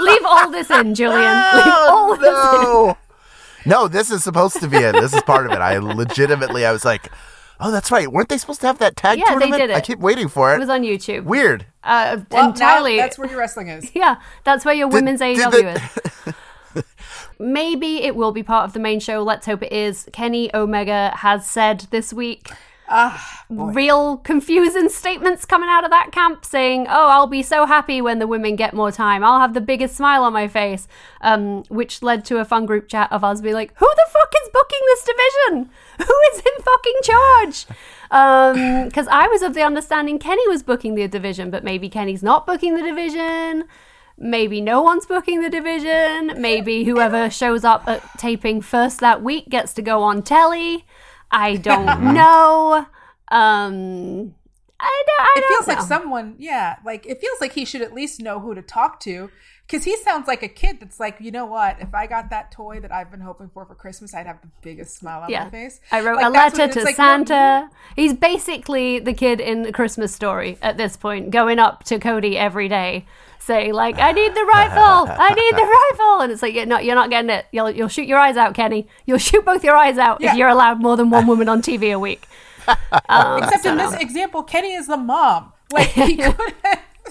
leave 0.00 0.24
all 0.26 0.50
this 0.50 0.70
in, 0.70 0.94
Julian. 0.94 1.20
Leave 1.54 1.64
oh, 1.66 1.88
all 1.90 2.16
this 2.16 2.26
in. 2.28 2.62
No. 2.62 2.96
No, 3.66 3.88
this 3.88 4.10
is 4.10 4.22
supposed 4.22 4.60
to 4.60 4.68
be 4.68 4.76
it. 4.76 4.92
This 4.92 5.14
is 5.14 5.22
part 5.22 5.46
of 5.46 5.52
it. 5.52 5.58
I 5.58 5.78
legitimately 5.78 6.66
I 6.66 6.72
was 6.72 6.84
like, 6.84 7.10
"Oh, 7.66 7.70
that's 7.70 7.90
right. 7.90 8.06
Weren't 8.12 8.28
they 8.28 8.36
supposed 8.38 8.60
to 8.60 8.66
have 8.66 8.78
that 8.78 8.94
tag 8.96 9.18
Yeah, 9.18 9.24
they 9.24 9.30
tournament?" 9.30 9.60
did 9.60 9.70
it. 9.70 9.76
I 9.76 9.80
keep 9.80 9.98
waiting 9.98 10.28
for 10.28 10.52
it. 10.52 10.56
It 10.56 10.60
was 10.60 10.68
on 10.68 10.82
YouTube. 10.82 11.24
Weird. 11.24 11.66
Uh, 11.82 12.18
Well, 12.30 12.50
entirely. 12.50 12.96
now 12.98 13.02
that's 13.04 13.18
where 13.18 13.28
your 13.28 13.38
wrestling 13.38 13.68
is. 13.68 13.90
yeah, 13.94 14.16
that's 14.44 14.64
where 14.64 14.74
your 14.74 14.88
women's 14.88 15.20
did 15.20 15.38
AEW 15.38 15.50
they- 15.50 16.82
is. 16.82 16.84
Maybe 17.38 18.02
it 18.04 18.14
will 18.14 18.30
be 18.32 18.42
part 18.44 18.64
of 18.64 18.74
the 18.74 18.78
main 18.80 19.00
show. 19.00 19.22
Let's 19.22 19.46
hope 19.46 19.62
it 19.62 19.72
is. 19.72 20.08
Kenny 20.12 20.54
Omega 20.54 21.12
has 21.16 21.46
said 21.46 21.86
this 21.90 22.12
week 22.12 22.50
real 23.48 24.18
confusing 24.18 24.88
statements 24.88 25.44
coming 25.44 25.68
out 25.68 25.84
of 25.84 25.90
that 25.90 26.12
camp 26.12 26.44
saying, 26.44 26.86
Oh, 26.88 27.08
I'll 27.08 27.26
be 27.26 27.42
so 27.42 27.66
happy 27.66 28.00
when 28.00 28.18
the 28.18 28.26
women 28.26 28.56
get 28.56 28.74
more 28.74 28.92
time. 28.92 29.24
I'll 29.24 29.40
have 29.40 29.54
the 29.54 29.60
biggest 29.60 29.96
smile 29.96 30.22
on 30.22 30.32
my 30.32 30.48
face. 30.48 30.86
Um, 31.20 31.62
which 31.68 32.02
led 32.02 32.24
to 32.26 32.38
a 32.38 32.44
fun 32.44 32.66
group 32.66 32.88
chat 32.88 33.10
of 33.10 33.24
us 33.24 33.40
being 33.40 33.54
like, 33.54 33.72
Who 33.78 33.86
the 33.86 34.06
fuck 34.12 34.32
is 34.42 34.50
booking 34.52 34.80
this 34.86 35.04
division? 35.04 35.70
Who 36.06 36.14
is 36.32 36.38
in 36.38 36.62
fucking 36.62 37.00
charge? 37.02 37.66
Because 38.86 39.08
I 39.08 39.28
was 39.28 39.42
of 39.42 39.54
the 39.54 39.62
understanding 39.62 40.18
Kenny 40.18 40.46
was 40.48 40.62
booking 40.62 40.94
the 40.94 41.08
division, 41.08 41.50
but 41.50 41.64
maybe 41.64 41.88
Kenny's 41.88 42.22
not 42.22 42.46
booking 42.46 42.76
the 42.76 42.82
division. 42.82 43.64
Maybe 44.16 44.60
no 44.60 44.80
one's 44.80 45.06
booking 45.06 45.40
the 45.40 45.50
division. 45.50 46.40
Maybe 46.40 46.84
whoever 46.84 47.28
shows 47.30 47.64
up 47.64 47.88
at 47.88 48.02
taping 48.16 48.60
first 48.60 49.00
that 49.00 49.22
week 49.22 49.48
gets 49.48 49.72
to 49.74 49.82
go 49.82 50.02
on 50.02 50.22
telly. 50.22 50.84
I 51.34 51.56
don't 51.56 52.14
know. 52.14 52.86
Um, 53.28 54.34
I 54.80 55.02
don't. 55.06 55.20
I 55.20 55.34
it 55.36 55.40
don't 55.40 55.48
feels 55.48 55.66
know. 55.66 55.74
like 55.74 55.82
someone 55.82 56.36
yeah 56.38 56.76
like 56.84 57.06
it 57.06 57.20
feels 57.20 57.40
like 57.40 57.52
he 57.52 57.64
should 57.64 57.82
at 57.82 57.92
least 57.94 58.20
know 58.20 58.38
who 58.40 58.54
to 58.54 58.62
talk 58.62 59.00
to 59.00 59.30
because 59.66 59.84
he 59.84 59.96
sounds 59.98 60.26
like 60.28 60.42
a 60.42 60.48
kid 60.48 60.78
that's 60.80 61.00
like 61.00 61.16
you 61.20 61.30
know 61.30 61.46
what 61.46 61.80
if 61.80 61.94
i 61.94 62.06
got 62.06 62.30
that 62.30 62.50
toy 62.52 62.78
that 62.80 62.92
i've 62.92 63.10
been 63.10 63.20
hoping 63.20 63.48
for 63.48 63.64
for 63.64 63.74
christmas 63.74 64.14
i'd 64.14 64.26
have 64.26 64.40
the 64.42 64.48
biggest 64.62 64.96
smile 64.96 65.22
on 65.22 65.30
Yeah. 65.30 65.44
my 65.44 65.50
face 65.50 65.80
I 65.90 66.00
wrote 66.02 66.16
Like, 66.16 66.26
a 66.26 66.28
letter 66.30 66.56
to 66.56 66.64
it's 66.64 66.76
like, 66.84 66.98
no, 66.98 67.04
Santa. 67.04 67.70
He's 67.96 68.12
basically 68.14 68.98
the 68.98 69.12
kid 69.14 69.40
in 69.40 69.62
the 69.62 69.72
Christmas 69.72 70.12
story 70.14 70.58
at 70.62 70.76
this 70.76 70.96
point, 70.96 71.30
going 71.30 71.58
up 71.58 71.84
to 71.84 71.98
Cody 71.98 72.36
every 72.36 72.68
day, 72.68 73.06
saying 73.38 73.72
like, 73.72 73.98
"I 73.98 74.12
need 74.12 74.34
the 74.34 74.44
rifle, 74.58 75.06
I 75.10 75.28
need 75.34 75.54
the 75.54 75.62
rifle," 75.80 76.20
and 76.22 76.32
it's 76.32 76.42
like, 76.42 76.54
"You're 76.54 76.66
not, 76.66 76.84
you're 76.84 76.94
not 76.94 77.10
getting 77.10 77.30
it. 77.30 77.46
You'll, 77.52 77.70
you'll 77.70 77.88
shoot 77.88 78.06
your 78.08 78.18
eyes 78.18 78.36
out, 78.36 78.54
Kenny. 78.54 78.88
You'll 79.06 79.18
shoot 79.18 79.44
both 79.44 79.62
your 79.62 79.76
eyes 79.76 79.96
out 79.98 80.20
Yeah. 80.20 80.32
if 80.32 80.38
you're 80.38 80.48
allowed 80.48 80.80
more 80.80 80.96
than 80.96 81.10
one 81.10 81.26
woman 81.26 81.48
on 81.48 81.62
TV 81.62 81.92
a 81.92 81.98
week." 81.98 82.26
Um, 83.08 83.38
except 83.42 83.64
in 83.66 83.76
this 83.76 83.94
example 83.94 84.42
kenny 84.42 84.72
is 84.72 84.86
the 84.86 84.96
mom 84.96 85.52
like 85.70 85.88
he 85.88 86.16
could 86.24 86.34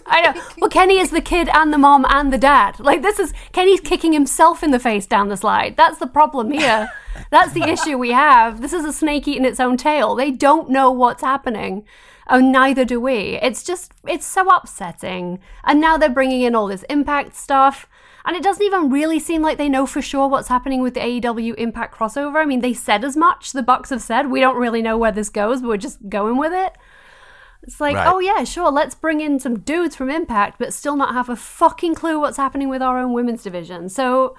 I 0.06 0.22
know. 0.22 0.42
Well, 0.58 0.70
Kenny 0.70 1.00
is 1.00 1.12
the 1.12 1.22
kid 1.22 1.50
and 1.54 1.74
the 1.74 1.78
mom 1.78 2.06
and 2.10 2.32
the 2.32 2.38
dad. 2.38 2.80
Like 2.80 3.02
this 3.02 3.20
is 3.20 3.34
Kenny's 3.52 3.80
kicking 3.80 4.14
himself 4.14 4.64
in 4.64 4.72
the 4.72 4.80
face 4.80 5.06
down 5.06 5.30
the 5.30 5.38
slide. 5.38 5.78
That's 5.78 5.98
the 5.98 6.08
problem 6.08 6.52
here. 6.52 6.90
That's 7.30 7.54
the 7.54 7.64
issue 7.64 7.98
we 7.98 8.12
have. 8.12 8.62
This 8.62 8.74
is 8.74 8.86
a 8.86 8.94
snake 8.94 9.28
eating 9.28 9.46
its 9.46 9.60
own 9.60 9.78
tail. 9.78 10.16
They 10.16 10.32
don't 10.32 10.70
know 10.70 10.92
what's 10.92 11.22
happening. 11.22 11.86
And 12.28 12.52
neither 12.52 12.86
do 12.86 13.00
we. 13.00 13.38
It's 13.42 13.64
just, 13.64 13.92
it's 14.08 14.26
so 14.26 14.48
upsetting. 14.50 15.40
And 15.64 15.82
now 15.82 15.98
they're 15.98 16.10
bringing 16.10 16.42
in 16.42 16.56
all 16.56 16.68
this 16.68 16.84
impact 16.84 17.36
stuff. 17.36 17.88
And 18.26 18.38
it 18.38 18.44
doesn't 18.44 18.64
even 18.64 18.90
really 18.90 19.20
seem 19.20 19.42
like 19.42 19.58
they 19.58 19.68
know 19.68 19.86
for 19.86 20.02
sure 20.02 20.28
what's 20.30 20.48
happening 20.48 20.82
with 20.82 20.94
the 20.94 21.02
AEW 21.02 21.56
Impact 21.56 21.94
crossover. 21.94 22.38
I 22.38 22.46
mean, 22.46 22.62
they 22.62 22.74
said 22.74 23.04
as 23.04 23.18
much. 23.18 23.52
The 23.52 23.62
Bucks 23.62 23.90
have 23.90 24.02
said 24.02 24.32
we 24.32 24.40
don't 24.40 24.56
really 24.56 24.82
know 24.82 24.98
where 24.98 25.12
this 25.12 25.30
goes, 25.30 25.62
but 25.62 25.68
we're 25.68 25.78
just 25.78 26.08
going 26.08 26.38
with 26.38 26.54
it. 26.54 26.78
It's 27.64 27.80
like, 27.80 27.96
Right. 27.96 28.08
oh 28.08 28.20
yeah, 28.20 28.44
sure, 28.44 28.70
let's 28.72 28.94
bring 28.96 29.22
in 29.22 29.40
some 29.40 29.60
dudes 29.60 29.96
from 29.96 30.10
Impact, 30.10 30.60
but 30.60 30.74
still 30.74 30.96
not 30.96 31.14
have 31.14 31.30
a 31.30 31.36
fucking 31.36 31.96
clue 31.96 32.20
what's 32.20 32.38
happening 32.38 32.70
with 32.70 32.82
our 32.82 33.00
own 33.00 33.14
women's 33.14 33.44
division. 33.44 33.90
So 33.90 34.36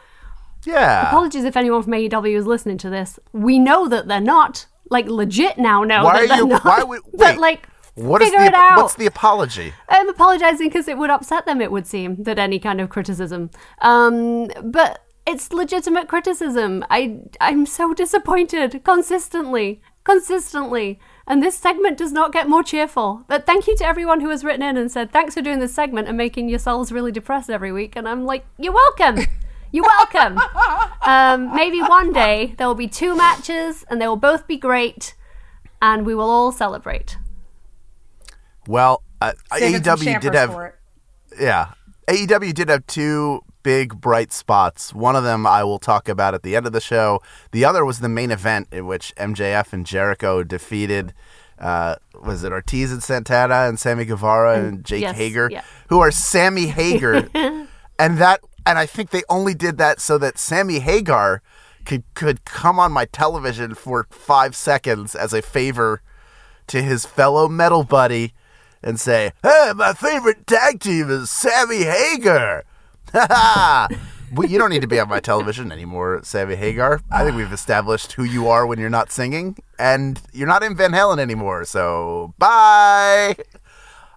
Yeah. 0.64 1.08
apologies 1.08 1.44
if 1.44 1.56
anyone 1.56 1.82
from 1.82 1.94
AEW 1.94 2.36
is 2.36 2.46
listening 2.46 2.78
to 2.78 2.90
this. 2.90 3.18
We 3.32 3.58
know 3.58 3.88
that 3.88 4.08
they're 4.08 4.20
not. 4.20 4.66
Like 4.90 5.06
legit 5.08 5.56
now 5.56 5.82
No, 5.82 6.04
Why 6.04 6.26
are 6.26 6.36
you? 6.36 6.46
not. 6.46 6.62
Why 6.64 6.82
would? 6.82 7.00
but 7.14 7.18
Wait. 7.36 7.38
like 7.38 7.68
what 7.94 8.20
is 8.20 8.28
figure 8.28 8.40
the? 8.40 8.46
it 8.48 8.54
out. 8.54 8.76
What's 8.82 8.94
the 8.96 9.06
apology? 9.06 9.72
I'm 9.88 10.08
apologizing 10.10 10.68
because 10.68 10.88
it 10.88 10.98
would 10.98 11.08
upset 11.10 11.46
them, 11.46 11.62
it 11.62 11.72
would 11.72 11.86
seem, 11.86 12.22
that 12.24 12.38
any 12.38 12.58
kind 12.58 12.80
of 12.82 12.90
criticism. 12.90 13.50
Um, 13.80 14.48
but 14.62 15.02
it's 15.26 15.52
legitimate 15.54 16.06
criticism. 16.08 16.84
I, 16.90 17.20
I'm 17.40 17.64
so 17.64 17.94
disappointed 17.94 18.82
consistently, 18.84 19.80
consistently. 20.04 21.00
And 21.26 21.42
this 21.42 21.56
segment 21.56 21.96
does 21.96 22.12
not 22.12 22.32
get 22.32 22.48
more 22.48 22.62
cheerful. 22.62 23.24
But 23.28 23.46
thank 23.46 23.66
you 23.66 23.76
to 23.76 23.86
everyone 23.86 24.20
who 24.20 24.28
has 24.28 24.44
written 24.44 24.62
in 24.62 24.76
and 24.76 24.90
said, 24.90 25.10
thanks 25.10 25.34
for 25.34 25.42
doing 25.42 25.58
this 25.58 25.74
segment 25.74 26.06
and 26.08 26.16
making 26.16 26.48
yourselves 26.48 26.92
really 26.92 27.12
depressed 27.12 27.48
every 27.48 27.72
week. 27.72 27.96
And 27.96 28.08
I'm 28.08 28.24
like, 28.24 28.44
you're 28.58 28.74
welcome. 28.74 29.26
You're 29.72 29.84
welcome. 29.84 30.38
um, 31.06 31.52
maybe 31.52 31.80
one 31.80 32.12
day 32.12 32.54
there 32.58 32.68
will 32.68 32.76
be 32.76 32.86
two 32.86 33.16
matches 33.16 33.84
and 33.90 34.00
they 34.00 34.06
will 34.06 34.14
both 34.14 34.46
be 34.46 34.56
great 34.56 35.16
and 35.82 36.06
we 36.06 36.14
will 36.14 36.30
all 36.30 36.52
celebrate. 36.52 37.18
Well, 38.68 39.02
uh, 39.20 39.32
AEW 39.50 40.20
did 40.20 40.34
have 40.34 40.74
yeah. 41.40 41.72
AEW 42.08 42.54
did 42.54 42.68
have 42.68 42.86
two 42.86 43.42
big 43.64 44.00
bright 44.00 44.32
spots. 44.32 44.94
One 44.94 45.16
of 45.16 45.24
them 45.24 45.44
I 45.44 45.64
will 45.64 45.80
talk 45.80 46.08
about 46.08 46.34
at 46.34 46.44
the 46.44 46.54
end 46.54 46.66
of 46.66 46.72
the 46.72 46.80
show. 46.80 47.20
The 47.50 47.64
other 47.64 47.84
was 47.84 47.98
the 47.98 48.08
main 48.08 48.30
event 48.30 48.68
in 48.70 48.86
which 48.86 49.12
MJF 49.16 49.72
and 49.72 49.84
Jericho 49.84 50.44
defeated 50.44 51.12
uh, 51.58 51.96
was 52.22 52.44
it 52.44 52.52
Ortiz 52.52 52.92
and 52.92 53.02
Santana 53.02 53.66
and 53.68 53.78
Sammy 53.78 54.04
Guevara 54.04 54.58
and 54.60 54.84
Jake 54.84 55.02
yes, 55.02 55.16
Hager, 55.16 55.48
yeah. 55.50 55.62
who 55.88 56.00
are 56.00 56.10
Sammy 56.10 56.66
Hagar, 56.66 57.28
and 57.34 58.18
that 58.18 58.40
and 58.66 58.78
I 58.78 58.86
think 58.86 59.10
they 59.10 59.22
only 59.28 59.54
did 59.54 59.78
that 59.78 60.00
so 60.00 60.18
that 60.18 60.38
Sammy 60.38 60.80
Hagar 60.80 61.42
could 61.84 62.02
could 62.14 62.44
come 62.44 62.78
on 62.78 62.92
my 62.92 63.04
television 63.04 63.74
for 63.74 64.06
five 64.10 64.56
seconds 64.56 65.14
as 65.14 65.32
a 65.32 65.42
favor 65.42 66.02
to 66.66 66.82
his 66.82 67.06
fellow 67.06 67.48
metal 67.48 67.84
buddy 67.84 68.32
and 68.82 68.98
say, 68.98 69.32
"Hey, 69.42 69.72
my 69.76 69.92
favorite 69.92 70.46
tag 70.46 70.80
team 70.80 71.08
is 71.08 71.30
Sammy 71.30 71.84
Hagar." 71.84 72.64
Well, 74.34 74.48
you 74.48 74.58
don't 74.58 74.70
need 74.70 74.82
to 74.82 74.88
be 74.88 74.98
on 74.98 75.08
my 75.08 75.20
television 75.20 75.70
anymore, 75.70 76.20
Sammy 76.24 76.56
Hagar. 76.56 77.00
I 77.08 77.22
think 77.22 77.36
we've 77.36 77.52
established 77.52 78.12
who 78.12 78.24
you 78.24 78.48
are 78.48 78.66
when 78.66 78.80
you're 78.80 78.90
not 78.90 79.12
singing, 79.12 79.56
and 79.78 80.20
you're 80.32 80.48
not 80.48 80.64
in 80.64 80.76
Van 80.76 80.90
Halen 80.90 81.20
anymore. 81.20 81.64
So 81.64 82.34
bye. 82.36 83.36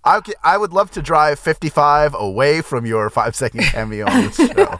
I, 0.03 0.21
I 0.43 0.57
would 0.57 0.71
love 0.73 0.89
to 0.91 1.01
drive 1.03 1.37
55 1.37 2.15
away 2.17 2.61
from 2.61 2.85
your 2.85 3.09
five 3.11 3.35
second 3.35 3.61
cameo 3.65 4.07
on 4.07 4.21
this 4.23 4.37
show. 4.37 4.77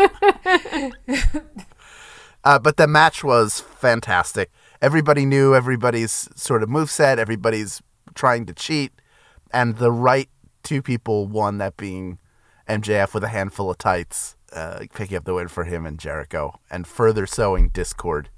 uh, 2.44 2.58
but 2.58 2.78
the 2.78 2.88
match 2.88 3.24
was 3.24 3.60
fantastic. 3.60 4.50
Everybody 4.82 5.26
knew 5.26 5.54
everybody's 5.54 6.30
sort 6.36 6.64
of 6.64 6.70
moveset, 6.70 7.18
everybody's 7.18 7.82
trying 8.16 8.46
to 8.48 8.54
cheat, 8.54 8.92
and 9.52 9.78
the 9.78 9.92
right 9.92 10.30
two 10.64 10.82
people 10.82 11.28
won, 11.28 11.58
that 11.60 11.78
being 11.78 12.18
MJF 12.68 13.14
with 13.14 13.24
a 13.24 13.30
handful 13.30 13.70
of 13.70 13.78
tights, 13.78 14.36
uh, 14.54 14.86
picking 14.94 15.18
up 15.18 15.26
the 15.26 15.34
win 15.34 15.48
for 15.48 15.64
him 15.64 15.86
and 15.86 16.00
Jericho, 16.00 16.60
and 16.70 16.86
further 16.88 17.26
sowing 17.26 17.70
discord 17.70 18.30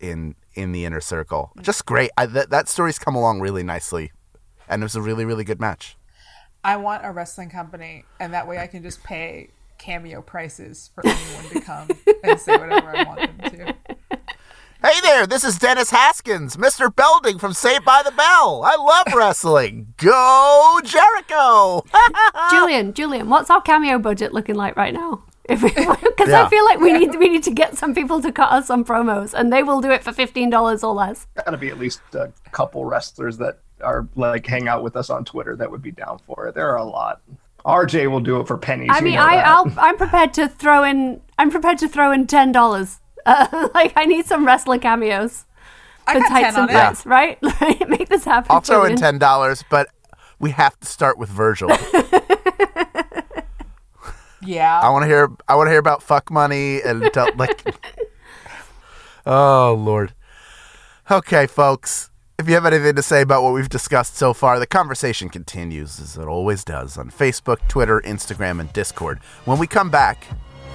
in 0.00 0.34
in 0.54 0.72
the 0.72 0.84
inner 0.84 1.00
circle. 1.00 1.52
Just 1.60 1.86
great. 1.86 2.10
I, 2.16 2.26
that 2.26 2.50
that 2.50 2.68
story's 2.68 2.98
come 2.98 3.14
along 3.14 3.40
really 3.40 3.62
nicely, 3.62 4.12
and 4.68 4.82
it 4.82 4.84
was 4.84 4.96
a 4.96 5.02
really 5.02 5.24
really 5.24 5.44
good 5.44 5.60
match. 5.60 5.96
I 6.64 6.76
want 6.76 7.04
a 7.04 7.12
wrestling 7.12 7.50
company, 7.50 8.04
and 8.18 8.34
that 8.34 8.48
way 8.48 8.58
I 8.58 8.66
can 8.66 8.82
just 8.82 9.02
pay 9.04 9.50
cameo 9.78 10.22
prices 10.22 10.90
for 10.94 11.06
anyone 11.06 11.44
to 11.52 11.60
come 11.60 11.88
and 12.24 12.40
say 12.40 12.56
whatever 12.56 12.96
I 12.96 13.04
want 13.04 13.20
them 13.20 13.50
to. 13.50 13.76
Hey 14.86 15.00
there, 15.00 15.26
this 15.26 15.42
is 15.42 15.58
Dennis 15.58 15.90
Haskins, 15.90 16.56
Mr. 16.56 16.94
Belding 16.94 17.40
from 17.40 17.52
Saved 17.52 17.84
by 17.84 18.02
the 18.04 18.12
Bell. 18.12 18.62
I 18.64 18.76
love 18.76 19.16
wrestling. 19.16 19.94
Go 19.96 20.78
Jericho! 20.84 21.84
Julian, 22.52 22.92
Julian, 22.94 23.28
what's 23.28 23.50
our 23.50 23.60
cameo 23.60 23.98
budget 23.98 24.32
looking 24.32 24.54
like 24.54 24.76
right 24.76 24.94
now? 24.94 25.24
Because 25.48 26.28
Yeah. 26.28 26.44
I 26.44 26.48
feel 26.48 26.64
like 26.64 26.78
we 26.78 26.92
need 26.92 27.16
we 27.16 27.28
need 27.28 27.42
to 27.42 27.50
get 27.50 27.76
some 27.76 27.96
people 27.96 28.22
to 28.22 28.30
cut 28.30 28.52
us 28.52 28.68
some 28.68 28.84
promos, 28.84 29.34
and 29.34 29.52
they 29.52 29.64
will 29.64 29.80
do 29.80 29.90
it 29.90 30.04
for 30.04 30.12
fifteen 30.12 30.50
dollars 30.50 30.84
or 30.84 30.94
less. 30.94 31.26
Got 31.34 31.50
to 31.50 31.56
be 31.56 31.68
at 31.68 31.80
least 31.80 32.00
a 32.14 32.32
couple 32.52 32.84
wrestlers 32.84 33.38
that 33.38 33.58
are 33.80 34.06
like 34.14 34.46
hang 34.46 34.68
out 34.68 34.84
with 34.84 34.94
us 34.94 35.10
on 35.10 35.24
Twitter 35.24 35.56
that 35.56 35.68
would 35.68 35.82
be 35.82 35.90
down 35.90 36.20
for 36.28 36.46
it. 36.46 36.54
There 36.54 36.70
are 36.70 36.76
a 36.78 36.84
lot. 36.84 37.22
RJ 37.64 38.08
will 38.08 38.20
do 38.20 38.38
it 38.40 38.46
for 38.46 38.56
pennies. 38.56 38.90
I 38.92 38.98
you 38.98 39.04
mean, 39.04 39.14
know 39.14 39.20
I. 39.22 39.38
I'll, 39.38 39.72
I'm 39.78 39.96
prepared 39.96 40.32
to 40.34 40.48
throw 40.48 40.84
in. 40.84 41.22
I'm 41.40 41.50
prepared 41.50 41.78
to 41.78 41.88
throw 41.88 42.12
in 42.12 42.28
ten 42.28 42.52
dollars. 42.52 43.00
Uh, 43.26 43.68
like 43.74 43.92
I 43.96 44.04
need 44.06 44.24
some 44.26 44.46
wrestler 44.46 44.78
cameos 44.78 45.44
I 46.06 46.14
for 46.14 46.20
got 46.20 46.28
tights 46.28 46.54
10 46.54 46.62
on 46.62 46.68
and 46.68 46.70
it. 46.70 46.80
fights, 46.80 47.06
right? 47.06 47.38
Like, 47.60 47.88
Make 47.88 48.08
this 48.08 48.24
happen. 48.24 48.48
I'll 48.54 48.60
throw 48.60 48.82
in 48.84 48.90
Julian. 48.90 48.98
ten 48.98 49.18
dollars, 49.18 49.64
but 49.70 49.88
we 50.38 50.50
have 50.50 50.78
to 50.80 50.86
start 50.86 51.18
with 51.18 51.28
Virgil. 51.28 51.70
Yeah. 54.42 54.78
I 54.80 54.90
want 54.90 55.02
to 55.02 55.06
hear. 55.08 55.28
I 55.48 55.56
want 55.56 55.66
to 55.66 55.70
hear 55.70 55.80
about 55.80 56.02
fuck 56.04 56.30
money 56.30 56.80
and 56.80 57.12
tell, 57.12 57.28
like. 57.36 57.64
oh 59.26 59.74
Lord. 59.78 60.14
Okay, 61.10 61.46
folks. 61.46 62.10
If 62.38 62.46
you 62.48 62.54
have 62.54 62.66
anything 62.66 62.94
to 62.94 63.02
say 63.02 63.22
about 63.22 63.42
what 63.42 63.54
we've 63.54 63.68
discussed 63.68 64.14
so 64.16 64.34
far, 64.34 64.58
the 64.58 64.66
conversation 64.66 65.30
continues 65.30 65.98
as 65.98 66.16
it 66.18 66.26
always 66.28 66.64
does 66.64 66.98
on 66.98 67.10
Facebook, 67.10 67.66
Twitter, 67.66 68.00
Instagram, 68.02 68.60
and 68.60 68.70
Discord. 68.72 69.18
When 69.46 69.58
we 69.58 69.66
come 69.66 69.88
back, 69.90 70.26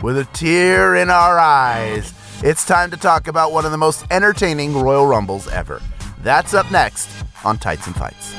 with 0.01 0.17
a 0.17 0.25
tear 0.25 0.95
in 0.95 1.09
our 1.11 1.37
eyes, 1.37 2.13
it's 2.43 2.65
time 2.65 2.89
to 2.89 2.97
talk 2.97 3.27
about 3.27 3.51
one 3.51 3.65
of 3.65 3.71
the 3.71 3.77
most 3.77 4.03
entertaining 4.09 4.75
Royal 4.75 5.05
Rumbles 5.05 5.47
ever. 5.49 5.81
That's 6.23 6.53
up 6.53 6.69
next 6.71 7.09
on 7.45 7.57
Tights 7.57 7.85
and 7.87 7.95
Fights. 7.95 8.35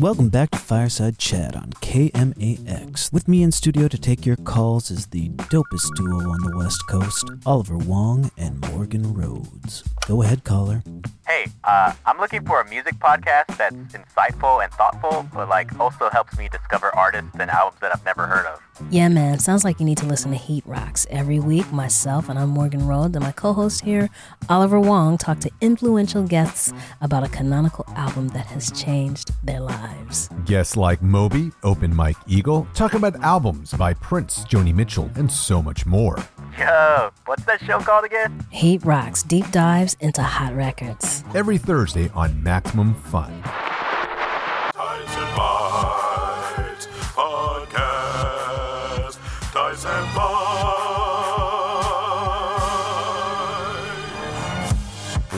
Welcome 0.00 0.28
back 0.28 0.50
to 0.50 0.58
Fireside 0.58 1.16
Chat 1.18 1.56
on 1.56 1.70
KMAX. 1.80 3.12
With 3.12 3.28
me 3.28 3.42
in 3.42 3.50
studio 3.50 3.88
to 3.88 3.96
take 3.96 4.26
your 4.26 4.36
calls 4.36 4.90
is 4.90 5.06
the 5.06 5.30
dopest 5.30 5.94
duo 5.96 6.18
on 6.18 6.42
the 6.42 6.54
West 6.56 6.82
Coast, 6.86 7.30
Oliver 7.46 7.78
Wang 7.78 8.30
and 8.36 8.60
Morgan 8.72 9.14
Rhodes. 9.14 9.84
Go 10.06 10.20
ahead, 10.22 10.44
caller. 10.44 10.82
Hey, 11.26 11.46
uh, 11.64 11.94
I'm 12.04 12.18
looking 12.18 12.44
for 12.44 12.60
a 12.60 12.68
music 12.68 12.96
podcast 12.96 13.56
that's 13.56 13.74
insightful 13.74 14.62
and 14.62 14.70
thoughtful, 14.74 15.26
but 15.32 15.48
like 15.48 15.78
also 15.80 16.10
helps 16.10 16.36
me 16.36 16.48
discover 16.50 16.94
artists 16.94 17.30
and 17.40 17.50
albums 17.50 17.80
that 17.80 17.94
I've 17.94 18.04
never 18.04 18.26
heard 18.26 18.46
of. 18.46 18.65
Yeah, 18.90 19.08
man. 19.08 19.38
Sounds 19.38 19.64
like 19.64 19.80
you 19.80 19.86
need 19.86 19.98
to 19.98 20.06
listen 20.06 20.30
to 20.30 20.36
Heat 20.36 20.64
Rocks 20.66 21.06
every 21.10 21.40
week. 21.40 21.70
Myself 21.72 22.28
and 22.28 22.38
I'm 22.38 22.50
Morgan 22.50 22.86
Rhodes 22.86 23.16
and 23.16 23.24
my 23.24 23.32
co-host 23.32 23.82
here, 23.82 24.10
Oliver 24.48 24.78
Wang, 24.78 25.18
talk 25.18 25.40
to 25.40 25.50
influential 25.60 26.22
guests 26.22 26.72
about 27.00 27.24
a 27.24 27.28
canonical 27.28 27.84
album 27.96 28.28
that 28.28 28.46
has 28.46 28.70
changed 28.72 29.32
their 29.44 29.60
lives. 29.60 30.28
Guests 30.44 30.76
like 30.76 31.02
Moby, 31.02 31.52
Open 31.62 31.94
Mike 31.94 32.16
Eagle, 32.26 32.68
talk 32.74 32.94
about 32.94 33.16
albums 33.22 33.72
by 33.72 33.94
Prince, 33.94 34.44
Joni 34.44 34.74
Mitchell, 34.74 35.10
and 35.16 35.30
so 35.30 35.62
much 35.62 35.86
more. 35.86 36.18
Yo, 36.58 37.10
what's 37.24 37.44
that 37.44 37.60
show 37.62 37.78
called 37.78 38.04
again? 38.04 38.44
Heat 38.50 38.84
Rocks 38.84 39.22
deep 39.22 39.50
dives 39.52 39.96
into 40.00 40.22
hot 40.22 40.54
records. 40.54 41.24
Every 41.34 41.58
Thursday 41.58 42.10
on 42.14 42.42
Maximum 42.42 42.94
Fun. 42.94 43.42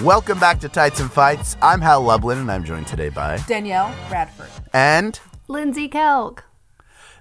Welcome 0.05 0.39
back 0.39 0.61
to 0.61 0.69
Tights 0.69 1.01
and 1.01 1.11
Fights. 1.11 1.57
I'm 1.61 1.81
Hal 1.81 2.03
Lublin, 2.03 2.39
and 2.39 2.51
I'm 2.53 2.63
joined 2.63 2.87
today 2.87 3.09
by 3.09 3.39
Danielle 3.49 3.93
Radford. 4.11 4.49
and 4.73 5.19
Lindsey 5.49 5.89
Kelk. 5.89 6.41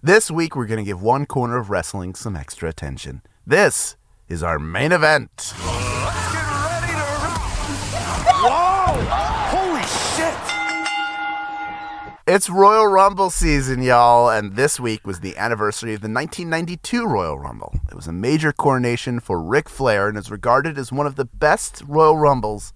this 0.03 0.29
week 0.29 0.55
we're 0.55 0.67
going 0.67 0.77
to 0.77 0.83
give 0.83 1.01
one 1.01 1.25
corner 1.25 1.57
of 1.57 1.69
wrestling 1.71 2.13
some 2.13 2.35
extra 2.35 2.69
attention. 2.69 3.21
This 3.47 3.95
is 4.29 4.43
our 4.43 4.59
main 4.59 4.91
event. 4.91 5.53
It's 12.37 12.51
Royal 12.51 12.85
Rumble 12.85 13.31
season, 13.31 13.81
y'all, 13.81 14.29
and 14.29 14.55
this 14.55 14.79
week 14.79 15.07
was 15.07 15.21
the 15.21 15.35
anniversary 15.37 15.95
of 15.95 16.01
the 16.01 16.07
1992 16.07 17.03
Royal 17.03 17.39
Rumble. 17.39 17.73
It 17.89 17.95
was 17.95 18.05
a 18.05 18.13
major 18.13 18.53
coronation 18.53 19.19
for 19.19 19.41
Ric 19.41 19.67
Flair 19.67 20.07
and 20.07 20.19
is 20.19 20.29
regarded 20.29 20.77
as 20.77 20.91
one 20.91 21.07
of 21.07 21.15
the 21.15 21.25
best 21.25 21.81
Royal 21.87 22.15
Rumbles 22.15 22.73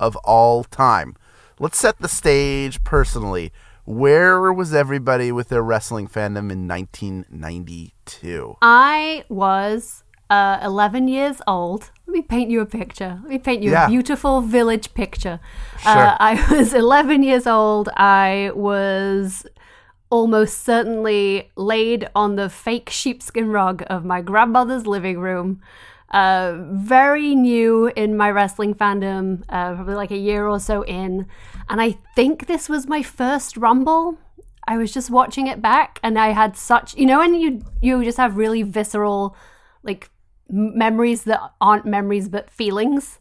of 0.00 0.16
all 0.24 0.64
time. 0.64 1.14
Let's 1.60 1.78
set 1.78 2.00
the 2.00 2.08
stage 2.08 2.82
personally. 2.82 3.52
Where 3.84 4.52
was 4.52 4.74
everybody 4.74 5.30
with 5.30 5.48
their 5.48 5.62
wrestling 5.62 6.08
fandom 6.08 6.50
in 6.50 6.66
1992? 6.66 8.56
I 8.62 9.24
was 9.28 10.02
uh, 10.30 10.58
11 10.62 11.08
years 11.08 11.40
old. 11.46 11.90
Let 12.06 12.12
me 12.14 12.22
paint 12.22 12.50
you 12.50 12.60
a 12.60 12.66
picture. 12.66 13.18
Let 13.22 13.28
me 13.30 13.38
paint 13.38 13.62
you 13.62 13.70
Yeah. 13.72 13.86
a 13.86 13.88
beautiful 13.88 14.40
village 14.40 14.94
picture. 14.94 15.40
Sure. 15.80 15.92
Uh, 15.92 16.16
I 16.20 16.46
was 16.50 16.72
11 16.74 17.22
years 17.22 17.46
old. 17.46 17.88
I 17.96 18.50
was 18.54 19.46
almost 20.10 20.64
certainly 20.64 21.50
laid 21.56 22.08
on 22.14 22.36
the 22.36 22.48
fake 22.48 22.88
sheepskin 22.90 23.48
rug 23.50 23.82
of 23.88 24.04
my 24.04 24.20
grandmother's 24.20 24.86
living 24.86 25.18
room. 25.18 25.60
Uh, 26.10 26.56
very 26.70 27.34
new 27.34 27.90
in 27.96 28.16
my 28.16 28.30
wrestling 28.30 28.72
fandom, 28.74 29.42
uh, 29.48 29.74
probably 29.74 29.94
like 29.94 30.12
a 30.12 30.16
year 30.16 30.46
or 30.46 30.60
so 30.60 30.82
in. 30.84 31.26
And 31.68 31.80
I 31.80 31.92
think 32.14 32.46
this 32.46 32.68
was 32.68 32.86
my 32.86 33.02
first 33.02 33.56
Rumble. 33.56 34.16
I 34.68 34.76
was 34.76 34.92
just 34.94 35.10
watching 35.10 35.48
it 35.48 35.60
back 35.60 35.98
and 36.04 36.16
I 36.18 36.28
had 36.28 36.56
such, 36.56 36.94
you 36.96 37.04
know, 37.06 37.18
when 37.18 37.34
you, 37.34 37.62
you 37.82 38.04
just 38.04 38.18
have 38.18 38.36
really 38.36 38.62
visceral, 38.62 39.34
like, 39.82 40.08
memories 40.48 41.24
that 41.24 41.40
aren't 41.60 41.86
memories 41.86 42.28
but 42.28 42.50
feelings. 42.50 43.18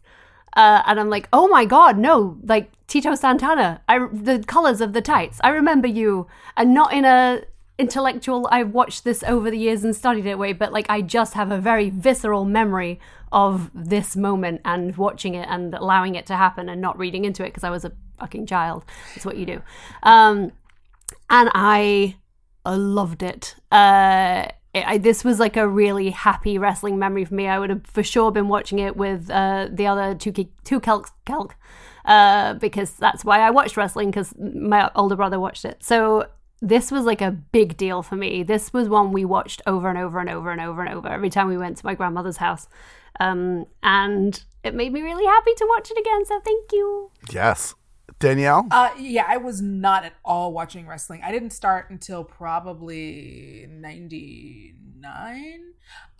Uh, 0.56 0.84
and 0.86 1.00
I'm 1.00 1.10
like, 1.10 1.28
oh 1.34 1.48
my 1.48 1.66
god, 1.66 1.98
no! 1.98 2.38
Like 2.44 2.72
Tito 2.88 3.16
Santana, 3.16 3.82
I 3.90 4.08
the 4.12 4.44
colors 4.46 4.82
of 4.82 4.94
the 4.94 5.02
tights. 5.02 5.40
I 5.44 5.50
remember 5.50 5.88
you, 5.88 6.28
and 6.56 6.74
not 6.74 6.94
in 6.94 7.06
a 7.06 7.42
intellectual. 7.80 8.48
I've 8.52 8.72
watched 8.72 9.04
this 9.04 9.24
over 9.24 9.50
the 9.50 9.58
years 9.58 9.84
and 9.84 9.96
studied 9.96 10.28
it 10.28 10.38
way, 10.38 10.54
but 10.54 10.72
like 10.72 10.86
I 10.90 11.02
just 11.02 11.34
have 11.34 11.52
a 11.52 11.58
very 11.58 11.90
visceral 11.90 12.46
memory 12.46 13.00
of 13.32 13.72
this 13.74 14.16
moment 14.16 14.62
and 14.64 14.96
watching 14.96 15.34
it 15.34 15.48
and 15.50 15.74
allowing 15.74 16.14
it 16.14 16.28
to 16.28 16.36
happen 16.36 16.70
and 16.70 16.80
not 16.80 17.00
reading 17.00 17.26
into 17.26 17.44
it 17.44 17.48
because 17.48 17.64
I 17.64 17.72
was 17.72 17.84
a 17.84 17.92
fucking 18.20 18.46
child. 18.46 18.86
That's 19.16 19.26
what 19.26 19.38
you 19.38 19.48
do. 19.48 19.62
Um, 20.04 20.52
and 21.30 21.50
I 21.56 22.16
loved 22.66 23.24
it. 23.24 23.56
Uh, 23.72 24.48
it- 24.74 24.86
I, 24.88 24.98
this 24.98 25.24
was 25.24 25.40
like 25.40 25.58
a 25.58 25.68
really 25.68 26.10
happy 26.12 26.58
wrestling 26.58 26.98
memory 27.00 27.26
for 27.26 27.34
me. 27.36 27.48
I 27.48 27.60
would 27.60 27.70
have 27.70 27.86
for 27.86 28.04
sure 28.04 28.32
been 28.32 28.48
watching 28.48 28.80
it 28.80 28.96
with 28.98 29.30
uh, 29.30 29.68
the 29.72 29.88
other 29.88 30.16
two 30.16 30.32
two 30.32 30.80
Kelk 30.80 31.10
Kelk 31.26 31.52
uh, 32.06 32.56
because 32.56 32.94
that's 32.94 33.24
why 33.24 33.40
I 33.40 33.50
watched 33.52 33.78
wrestling 33.78 34.10
because 34.12 34.34
my 34.38 34.90
older 34.96 35.16
brother 35.16 35.40
watched 35.40 35.66
it. 35.66 35.84
So 35.84 36.28
this 36.62 36.92
was 36.92 37.04
like 37.06 37.22
a 37.22 37.32
big 37.32 37.76
deal 37.78 38.02
for 38.04 38.16
me. 38.16 38.42
This 38.44 38.72
was 38.74 38.88
one 38.88 39.12
we 39.12 39.26
watched 39.26 39.62
over 39.68 39.90
and 39.90 39.98
over 39.98 40.20
and 40.20 40.30
over 40.30 40.50
and 40.52 40.62
over 40.62 40.82
and 40.84 40.94
over 40.94 41.08
every 41.10 41.30
time 41.30 41.48
we 41.50 41.58
went 41.58 41.78
to 41.78 41.86
my 41.86 41.94
grandmother's 41.94 42.38
house, 42.38 42.68
um, 43.20 43.66
and 43.84 44.44
it 44.64 44.74
made 44.74 44.94
me 44.94 45.02
really 45.02 45.26
happy 45.26 45.54
to 45.56 45.66
watch 45.70 45.92
it 45.92 45.98
again. 46.00 46.26
So 46.26 46.40
thank 46.40 46.72
you. 46.72 47.12
Yes. 47.32 47.76
Danielle? 48.24 48.68
Uh, 48.72 48.90
yeah, 48.98 49.26
I 49.28 49.36
was 49.36 49.62
not 49.62 50.06
at 50.06 50.14
all 50.24 50.54
watching 50.54 50.88
wrestling. 50.88 51.22
I 51.26 51.32
didn't 51.32 51.50
start 51.50 51.90
until 51.90 52.24
probably 52.24 53.68
'99. 53.70 55.60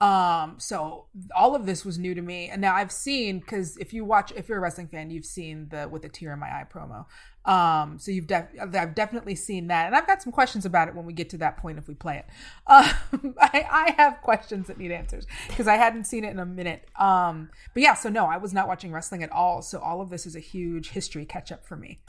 Um, 0.02 0.56
so 0.60 1.06
all 1.34 1.56
of 1.56 1.66
this 1.66 1.86
was 1.86 1.98
new 1.98 2.14
to 2.14 2.22
me, 2.22 2.50
and 2.50 2.60
now 2.60 2.76
I've 2.76 2.92
seen 2.92 3.40
because 3.40 3.78
if 3.78 3.94
you 3.94 4.04
watch, 4.04 4.34
if 4.36 4.50
you're 4.50 4.58
a 4.58 4.62
wrestling 4.62 4.90
fan, 4.90 5.12
you've 5.12 5.26
seen 5.26 5.70
the 5.70 5.88
with 5.88 6.04
a 6.04 6.10
tear 6.10 6.34
in 6.34 6.40
my 6.40 6.48
eye 6.48 6.66
promo. 6.70 7.06
Um, 7.46 8.00
so 8.00 8.12
you've 8.12 8.28
def- 8.28 8.48
I've 8.62 8.96
definitely 8.96 9.36
seen 9.36 9.68
that, 9.68 9.88
and 9.88 9.96
I've 9.96 10.08
got 10.08 10.22
some 10.22 10.32
questions 10.32 10.66
about 10.66 10.88
it 10.88 10.96
when 10.96 11.06
we 11.06 11.14
get 11.14 11.30
to 11.32 11.38
that 11.40 11.58
point 11.58 11.78
if 11.78 11.88
we 11.88 11.94
play 11.94 12.18
it. 12.18 12.26
Um, 12.68 13.36
I, 13.42 13.68
I 13.70 13.96
have 13.98 14.22
questions 14.22 14.68
that 14.68 14.78
need 14.78 14.92
answers 14.92 15.28
because 15.50 15.68
I 15.68 15.76
hadn't 15.76 16.06
seen 16.06 16.24
it 16.24 16.30
in 16.30 16.40
a 16.40 16.46
minute. 16.46 16.88
Um, 16.98 17.50
but 17.74 17.84
yeah, 17.84 17.96
so 17.96 18.10
no, 18.10 18.26
I 18.26 18.38
was 18.38 18.54
not 18.54 18.68
watching 18.68 18.92
wrestling 18.94 19.24
at 19.24 19.32
all. 19.32 19.62
So 19.62 19.80
all 19.80 20.00
of 20.00 20.10
this 20.10 20.26
is 20.26 20.36
a 20.36 20.40
huge 20.40 20.92
history 20.92 21.26
catch 21.26 21.52
up 21.52 21.66
for 21.66 21.76
me. 21.76 22.00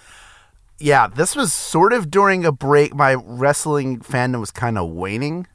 yeah, 0.79 1.07
this 1.09 1.35
was 1.37 1.53
sort 1.53 1.93
of 1.93 2.11
during 2.11 2.45
a 2.45 2.53
break. 2.53 2.95
My 2.95 3.15
wrestling 3.15 4.01
fandom 4.01 4.41
was 4.41 4.51
kind 4.51 4.79
of 4.79 4.91
waning 4.91 5.47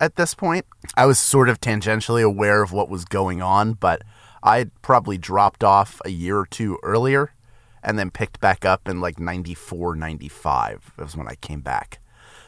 at 0.00 0.16
this 0.16 0.34
point. 0.34 0.64
I 0.96 1.06
was 1.06 1.18
sort 1.18 1.48
of 1.48 1.60
tangentially 1.60 2.22
aware 2.22 2.62
of 2.62 2.72
what 2.72 2.88
was 2.88 3.04
going 3.04 3.42
on, 3.42 3.74
but 3.74 4.02
I 4.42 4.66
probably 4.82 5.18
dropped 5.18 5.62
off 5.62 6.00
a 6.04 6.10
year 6.10 6.38
or 6.38 6.46
two 6.46 6.78
earlier 6.82 7.32
and 7.82 7.98
then 7.98 8.10
picked 8.10 8.40
back 8.40 8.64
up 8.64 8.88
in 8.88 9.00
like 9.00 9.18
94, 9.18 9.96
95 9.96 10.92
was 10.98 11.16
when 11.16 11.28
I 11.28 11.34
came 11.36 11.60
back. 11.60 12.00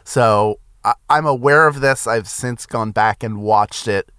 So 0.04 0.58
I, 0.84 0.94
I'm 1.08 1.26
aware 1.26 1.66
of 1.66 1.80
this. 1.80 2.06
I've 2.06 2.28
since 2.28 2.66
gone 2.66 2.92
back 2.92 3.22
and 3.22 3.42
watched 3.42 3.88
it. 3.88 4.10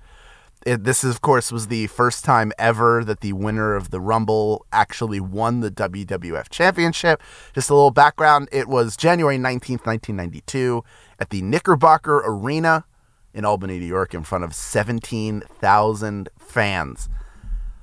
It, 0.65 0.86
this, 0.86 1.04
of 1.04 1.21
course, 1.21 1.52
was 1.52 1.67
the 1.67 1.88
first 1.88 2.23
time 2.23 2.54
ever 2.58 3.04
that 3.04 3.19
the 3.19 3.34
winner 3.34 3.76
of 3.76 3.89
the 3.89 3.99
Rumble 3.99 4.65
actually 4.71 5.19
won 5.19 5.60
the 5.60 5.69
WWF 5.69 6.47
Championship. 6.49 7.21
Just 7.54 7.69
a 7.69 7.76
little 7.76 7.91
background 7.91 8.47
it 8.52 8.69
was 8.69 8.95
January 8.95 9.38
19th, 9.38 9.86
1992, 9.86 10.84
at 11.19 11.32
the 11.32 11.41
Knickerbocker 11.41 12.23
Arena 12.26 12.86
in 13.34 13.43
Albany, 13.43 13.78
New 13.78 13.86
York, 13.86 14.13
in 14.13 14.23
front 14.23 14.45
of 14.45 14.56
17,000 14.56 16.30
fans. 16.39 17.10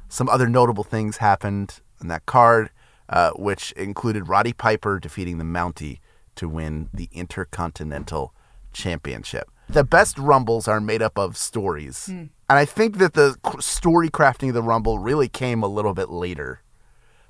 Some 0.08 0.28
other 0.28 0.48
notable 0.48 0.84
things 0.84 1.18
happened 1.18 1.80
on 2.00 2.08
that 2.08 2.24
card, 2.24 2.70
uh, 3.10 3.32
which 3.32 3.72
included 3.72 4.28
Roddy 4.28 4.52
Piper 4.52 4.98
defeating 4.98 5.38
the 5.38 5.44
Mountie 5.44 5.98
to 6.36 6.48
win 6.48 6.88
the 6.94 7.08
Intercontinental 7.12 8.32
Championship. 8.72 9.50
The 9.68 9.84
best 9.84 10.18
Rumbles 10.18 10.66
are 10.66 10.80
made 10.80 11.02
up 11.02 11.18
of 11.18 11.36
stories. 11.36 12.06
And 12.48 12.58
I 12.58 12.64
think 12.64 12.98
that 12.98 13.14
the 13.14 13.36
story 13.60 14.08
crafting 14.08 14.48
of 14.48 14.54
the 14.54 14.62
Rumble 14.62 14.98
really 14.98 15.28
came 15.28 15.62
a 15.62 15.68
little 15.68 15.92
bit 15.92 16.08
later. 16.08 16.62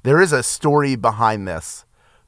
There 0.02 0.20
is 0.20 0.32
a 0.32 0.42
story 0.42 0.96
behind 0.96 1.48
this, 1.48 1.84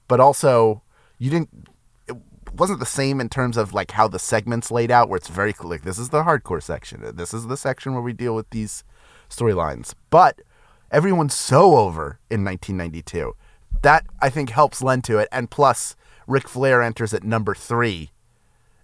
but 0.09 0.21
also 0.21 0.83
you 1.19 1.31
didn't 1.31 1.69
it 2.09 2.17
wasn't 2.55 2.81
the 2.81 2.87
same 2.87 3.21
in 3.21 3.29
terms 3.29 3.57
of 3.57 3.73
like 3.73 3.93
how 3.93 4.09
the 4.09 4.19
segments 4.19 4.71
laid 4.71 4.91
out 4.91 5.09
where 5.09 5.17
it's 5.17 5.29
very 5.29 5.55
like 5.62 5.83
this 5.83 5.99
is 5.99 6.11
the 6.11 6.25
hardcore 6.25 6.62
section. 6.62 7.03
This 7.15 7.33
is 7.33 7.47
the 7.47 7.57
section 7.57 7.95
where 7.95 8.03
we 8.03 8.12
deal 8.12 8.35
with 8.35 8.51
these 8.51 8.85
storylines. 9.31 9.95
But 10.11 10.43
everyone's 10.91 11.35
so 11.35 11.77
over 11.77 12.19
in 12.31 12.45
1992. 12.45 13.35
That 13.80 14.04
I 14.20 14.30
think 14.30 14.50
helps 14.50 14.82
lend 14.82 15.04
to 15.04 15.18
it 15.18 15.28
and 15.32 15.50
plus 15.50 15.96
Ric 16.26 16.48
Flair 16.48 16.82
enters 16.82 17.12
at 17.14 17.24
number 17.24 17.54
3 17.54 18.11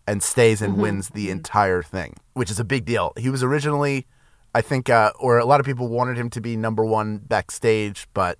and 0.06 0.22
stays 0.22 0.62
and 0.62 0.78
wins 0.78 1.10
the 1.10 1.30
entire 1.30 1.82
thing, 1.82 2.14
which 2.32 2.50
is 2.50 2.58
a 2.58 2.64
big 2.64 2.86
deal. 2.86 3.12
He 3.18 3.28
was 3.28 3.42
originally, 3.42 4.06
I 4.54 4.62
think, 4.62 4.88
uh, 4.88 5.12
or 5.20 5.38
a 5.38 5.44
lot 5.44 5.60
of 5.60 5.66
people 5.66 5.88
wanted 5.88 6.16
him 6.16 6.30
to 6.30 6.40
be 6.40 6.56
number 6.56 6.82
one 6.82 7.18
backstage, 7.18 8.08
but 8.14 8.38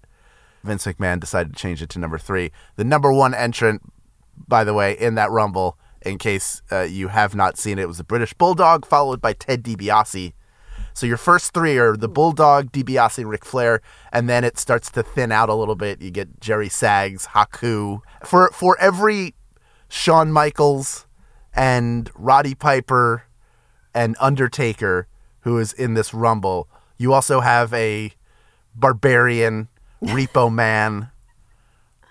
Vince 0.65 0.87
McMahon 0.87 1.21
decided 1.21 1.55
to 1.55 1.59
change 1.59 1.83
it 1.83 1.91
to 1.91 1.99
number 1.99 2.17
three. 2.17 2.53
The 2.77 2.85
number 2.85 3.13
one 3.13 3.35
entrant, 3.35 3.83
by 4.49 4.65
the 4.65 4.73
way, 4.73 4.95
in 4.99 5.15
that 5.17 5.31
Rumble, 5.31 5.79
in 6.03 6.17
case 6.17 6.63
uh, 6.73 6.83
you 6.83 7.09
have 7.09 7.35
not 7.35 7.59
seen 7.59 7.79
it, 7.79 7.87
was 7.87 7.99
the 7.99 8.05
British 8.05 8.33
Bulldog, 8.33 8.87
followed 8.87 9.21
by 9.21 9.35
Ted 9.35 9.63
DiBiase. 9.63 10.33
So 10.99 11.07
your 11.07 11.17
first 11.17 11.55
three 11.55 11.79
are 11.79 11.97
the 11.97 12.09
hmm. 12.09 12.13
Bulldog, 12.15 12.73
DiBiase, 12.73 13.25
Ric 13.25 13.45
Flair, 13.45 13.81
and 14.13 14.29
then 14.29 14.43
it 14.43 14.59
starts 14.59 14.91
to 14.91 15.05
thin 15.05 15.31
out 15.31 15.49
a 15.49 15.55
little 15.55 15.77
bit. 15.77 16.03
You 16.03 16.11
get 16.11 16.41
Jerry 16.41 16.69
Sags, 16.69 17.29
Haku. 17.29 18.01
For 18.25 18.51
for 18.53 18.77
every 18.81 19.37
Shawn 19.89 20.33
Michaels 20.33 21.07
and 21.55 22.11
Roddy 22.17 22.57
Piper 22.57 23.23
and 23.95 24.17
Undertaker 24.19 25.07
who 25.43 25.59
is 25.59 25.73
in 25.73 25.95
this 25.95 26.13
Rumble, 26.13 26.69
you 26.97 27.13
also 27.13 27.39
have 27.39 27.73
a 27.73 28.13
Barbarian, 28.75 29.69
Repo 30.03 30.53
Man, 30.53 31.13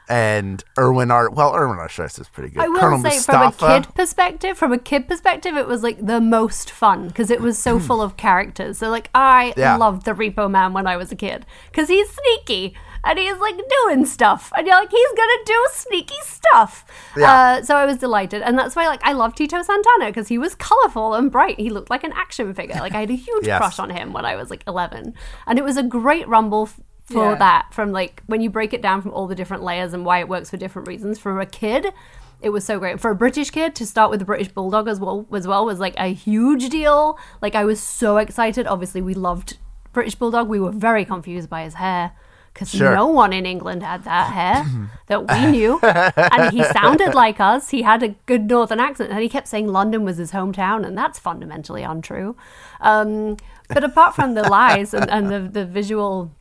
and 0.10 0.64
Erwin 0.78 1.12
Art. 1.12 1.34
Well, 1.34 1.56
Irwin 1.56 1.80
R. 1.80 1.88
Schyster 1.88 2.22
is 2.22 2.30
pretty 2.30 2.50
good. 2.54 2.64
I 2.64 2.68
will 2.68 2.80
Colonel 2.80 3.00
say, 3.00 3.10
Mustafa. 3.10 3.52
from 3.58 3.70
a 3.72 3.82
kid 3.82 3.96
perspective, 3.96 4.58
from 4.58 4.72
a 4.74 4.78
kid 4.78 5.08
perspective, 5.08 5.56
it 5.58 5.68
was 5.68 5.84
like 5.84 6.06
the 6.06 6.22
most 6.22 6.72
fun 6.72 7.08
because 7.08 7.30
it 7.30 7.42
was 7.42 7.58
so 7.58 7.80
full 7.88 8.02
of 8.02 8.18
characters. 8.18 8.78
So, 8.78 8.90
like, 8.90 9.10
I. 9.14 9.54
Yeah. 9.58 9.78
loved 9.78 10.06
the 10.06 10.14
Repo 10.14 10.50
Man 10.50 10.74
when 10.74 10.88
I 10.88 10.98
was 10.98 11.12
a 11.12 11.16
kid 11.16 11.46
because 11.72 11.88
he's 11.88 12.10
sneaky 12.10 12.76
and 13.04 13.18
he's 13.20 13.38
like 13.38 13.58
doing 13.86 14.06
stuff, 14.06 14.52
and 14.58 14.66
you're 14.68 14.76
like, 14.76 14.90
he's 14.92 15.12
gonna 15.16 15.44
do 15.46 15.68
sneaky 15.72 16.16
stuff. 16.24 16.86
Yeah. 17.16 17.32
Uh, 17.32 17.64
so 17.64 17.76
I 17.76 17.86
was 17.86 17.98
delighted, 17.98 18.42
and 18.42 18.58
that's 18.58 18.76
why, 18.76 18.88
like, 18.88 19.02
I 19.04 19.14
love 19.14 19.36
Tito 19.36 19.62
Santana 19.62 20.08
because 20.08 20.28
he 20.28 20.38
was 20.38 20.56
colorful 20.56 21.14
and 21.14 21.32
bright. 21.32 21.60
He 21.60 21.70
looked 21.70 21.90
like 21.90 22.04
an 22.04 22.12
action 22.14 22.54
figure. 22.54 22.76
Like, 22.76 22.94
I 22.96 23.02
had 23.02 23.10
a 23.12 23.16
huge 23.16 23.46
Yes. 23.48 23.60
crush 23.60 23.80
on 23.80 23.92
him 23.92 24.14
when 24.14 24.26
I 24.26 24.36
was 24.36 24.50
like 24.50 24.64
11, 24.68 25.14
and 25.46 25.60
it 25.60 25.64
was 25.64 25.78
a 25.78 25.84
great 25.84 26.28
rumble. 26.28 26.70
For 27.08 27.32
Yeah. 27.32 27.36
that, 27.36 27.68
from 27.74 27.92
like 27.92 28.22
when 28.28 28.42
you 28.42 28.50
break 28.50 28.74
it 28.74 28.82
down 28.82 29.02
from 29.02 29.12
all 29.14 29.28
the 29.28 29.36
different 29.36 29.64
layers 29.64 29.94
and 29.94 30.06
why 30.06 30.20
it 30.20 30.28
works 30.28 30.50
for 30.50 30.58
different 30.58 30.88
reasons, 30.88 31.18
for 31.18 31.40
a 31.40 31.46
kid, 31.46 31.94
it 32.42 32.50
was 32.50 32.66
so 32.66 32.80
great. 32.80 33.00
For 33.00 33.12
a 33.12 33.16
British 33.16 33.50
kid 33.50 33.76
to 33.76 33.86
start 33.86 34.12
with 34.12 34.20
the 34.20 34.26
British 34.26 34.50
Bulldog 34.50 34.88
as 34.88 35.00
well, 35.00 35.26
as 35.34 35.48
well 35.48 35.66
was 35.66 35.80
like 35.80 35.96
a 35.98 36.08
huge 36.14 36.70
deal. 36.70 37.18
Like 37.42 37.56
I 37.56 37.64
was 37.66 37.80
so 37.80 38.18
excited. 38.18 38.68
Obviously, 38.68 39.02
we 39.02 39.14
loved 39.14 39.58
British 39.94 40.16
Bulldog. 40.16 40.48
We 40.50 40.60
were 40.60 40.72
very 40.72 41.06
confused 41.06 41.50
by 41.50 41.64
his 41.64 41.76
hair 41.76 42.12
because 42.54 42.70
Sure. 42.72 42.94
no 42.94 43.08
one 43.08 43.34
in 43.34 43.46
England 43.46 43.84
had 43.84 44.04
that 44.04 44.34
hair 44.34 44.66
that 45.08 45.32
we 45.32 45.52
knew, 45.52 45.80
and 45.82 46.52
he 46.54 46.64
sounded 46.66 47.14
like 47.14 47.40
us. 47.40 47.70
He 47.70 47.84
had 47.84 48.04
a 48.04 48.10
good 48.26 48.50
northern 48.50 48.80
accent, 48.80 49.12
and 49.12 49.20
he 49.22 49.30
kept 49.30 49.48
saying 49.48 49.68
London 49.68 50.04
was 50.04 50.18
his 50.18 50.32
hometown, 50.34 50.86
and 50.86 50.98
that's 50.98 51.18
fundamentally 51.20 51.84
untrue. 51.84 52.36
Um, 52.82 53.38
but 53.70 53.84
apart 53.84 54.14
from 54.16 54.34
the 54.34 54.44
lies 54.50 54.94
and, 54.94 55.10
and 55.10 55.30
the 55.30 55.40
the 55.40 55.66
visual 55.66 56.32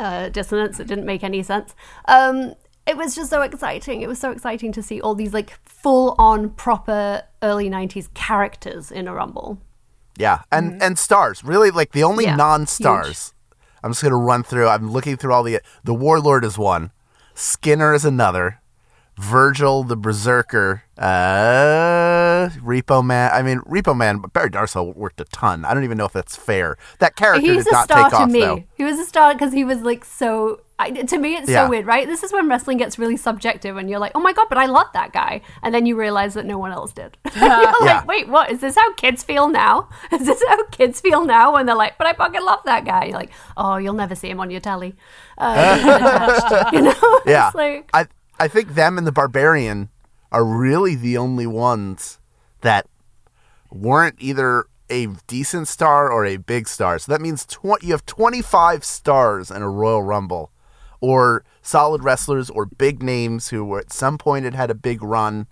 uh, 0.00 0.28
dissonance. 0.28 0.80
It 0.80 0.86
didn't 0.86 1.06
make 1.06 1.22
any 1.22 1.42
sense. 1.42 1.74
Um, 2.06 2.54
it 2.86 2.96
was 2.96 3.14
just 3.14 3.30
so 3.30 3.42
exciting. 3.42 4.02
It 4.02 4.08
was 4.08 4.18
so 4.18 4.30
exciting 4.30 4.72
to 4.72 4.82
see 4.82 5.00
all 5.00 5.14
these 5.14 5.32
like 5.32 5.58
full 5.64 6.14
on 6.18 6.50
proper 6.50 7.22
early 7.42 7.70
90s 7.70 8.12
characters 8.14 8.90
in 8.90 9.06
a 9.06 9.14
Rumble. 9.14 9.58
Yeah, 10.16 10.42
and 10.50 10.82
and 10.82 10.98
stars. 10.98 11.42
Really, 11.42 11.70
like 11.70 11.92
the 11.92 12.02
only 12.04 12.24
Yeah, 12.24 12.36
non-stars. 12.36 13.34
I'm 13.82 13.92
just 13.92 14.02
gonna 14.02 14.16
run 14.16 14.42
through. 14.42 14.68
I'm 14.68 14.90
looking 14.90 15.16
through 15.16 15.32
all 15.32 15.42
the. 15.42 15.60
The 15.84 15.94
Warlord 15.94 16.44
is 16.44 16.58
one. 16.58 16.90
Skinner 17.34 17.94
is 17.94 18.04
another. 18.04 18.60
Virgil 19.22 19.84
the 19.84 19.96
Berserker. 19.96 20.82
Uh, 20.98 22.48
Repo 22.60 23.04
Man. 23.04 23.30
I 23.32 23.42
mean, 23.42 23.60
Repo 23.60 23.96
Man. 23.96 24.18
But 24.18 24.32
Barry 24.32 24.50
Darsow 24.50 24.94
worked 24.96 25.20
a 25.20 25.24
ton. 25.24 25.64
I 25.64 25.74
don't 25.74 25.84
even 25.84 25.96
know 25.98 26.04
if 26.06 26.12
that's 26.12 26.36
fair. 26.36 26.76
That 26.98 27.16
character 27.16 27.40
He's 27.40 27.64
did 27.64 27.72
a 27.72 27.72
not 27.72 27.84
star 27.84 28.02
take 28.04 28.10
to 28.10 28.16
off 28.16 28.30
me. 28.30 28.40
though. 28.40 28.64
He 28.74 28.84
was 28.84 28.98
a 28.98 29.04
star 29.04 29.32
because 29.34 29.52
he 29.52 29.64
was 29.64 29.80
like 29.82 30.04
so. 30.04 30.60
I, 30.78 30.90
to 30.90 31.18
me, 31.18 31.36
it's 31.36 31.48
Yeah. 31.48 31.64
so 31.66 31.70
weird, 31.70 31.86
right? 31.86 32.06
This 32.08 32.24
is 32.24 32.32
when 32.32 32.48
wrestling 32.48 32.76
gets 32.78 32.98
really 32.98 33.16
subjective, 33.16 33.76
and 33.76 33.88
you're 33.88 34.00
like, 34.00 34.12
"Oh 34.16 34.20
my 34.20 34.32
god!" 34.32 34.46
But 34.48 34.58
I 34.58 34.66
love 34.66 34.88
that 34.94 35.12
guy, 35.12 35.42
and 35.62 35.72
then 35.72 35.86
you 35.86 35.94
realize 35.96 36.34
that 36.34 36.44
no 36.44 36.58
one 36.58 36.72
else 36.72 36.92
did. 36.92 37.16
you're 37.36 37.44
Yeah. 37.46 37.72
like, 37.80 38.08
"Wait, 38.08 38.28
what? 38.28 38.50
Is 38.50 38.60
this 38.60 38.74
how 38.74 38.92
kids 38.94 39.22
feel 39.22 39.48
now? 39.48 39.88
Is 40.12 40.26
this 40.26 40.42
how 40.48 40.64
kids 40.66 41.00
feel 41.00 41.24
now 41.24 41.52
when 41.54 41.66
they're 41.66 41.76
like, 41.76 41.96
but 41.98 42.08
I 42.08 42.14
fucking 42.14 42.42
love 42.42 42.60
that 42.64 42.84
guy?" 42.84 43.04
You're 43.04 43.16
like, 43.18 43.30
"Oh, 43.56 43.76
you'll 43.76 43.94
never 43.94 44.16
see 44.16 44.28
him 44.28 44.40
on 44.40 44.50
your 44.50 44.60
telly." 44.60 44.96
Uh, 45.38 46.70
you 46.72 46.82
know? 46.82 47.20
Yeah, 47.26 47.46
It's 47.48 47.54
like, 47.54 47.88
I 47.94 48.06
I 48.42 48.48
think 48.48 48.74
them 48.74 48.98
and 48.98 49.06
the 49.06 49.12
Barbarian 49.12 49.88
are 50.32 50.44
really 50.44 50.96
the 50.96 51.16
only 51.16 51.46
ones 51.46 52.18
that 52.62 52.88
weren't 53.70 54.16
either 54.18 54.64
a 54.90 55.06
decent 55.28 55.68
star 55.68 56.10
or 56.10 56.26
a 56.26 56.38
big 56.38 56.66
star. 56.66 56.98
So 56.98 57.12
that 57.12 57.20
means 57.20 57.46
tw- 57.46 57.80
you 57.80 57.92
have 57.92 58.04
25 58.04 58.82
stars 58.82 59.52
in 59.52 59.62
a 59.62 59.70
Royal 59.70 60.02
Rumble, 60.02 60.50
or 61.00 61.44
solid 61.62 62.02
wrestlers 62.02 62.50
or 62.50 62.66
big 62.66 63.00
names 63.00 63.50
who 63.50 63.64
were 63.64 63.78
at 63.78 63.92
some 63.92 64.18
point 64.18 64.44
had 64.44 64.56
had 64.56 64.72
a 64.72 64.74
big 64.74 65.04
run, 65.04 65.46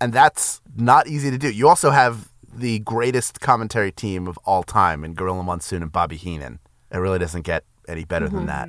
and 0.00 0.12
that's 0.12 0.60
not 0.76 1.08
easy 1.08 1.32
to 1.32 1.38
do. 1.38 1.50
You 1.50 1.68
also 1.68 1.90
have 1.90 2.28
the 2.46 2.78
greatest 2.78 3.40
commentary 3.40 3.90
team 3.90 4.28
of 4.28 4.38
all 4.44 4.62
time 4.62 5.02
in 5.02 5.14
Gorilla 5.14 5.42
Monsoon 5.42 5.82
and 5.82 5.90
Bobby 5.90 6.16
Heenan. 6.16 6.60
It 6.92 6.98
really 6.98 7.18
doesn't 7.18 7.42
get 7.42 7.64
any 7.88 8.04
better 8.04 8.28
than 8.28 8.46
mm-hmm. 8.46 8.68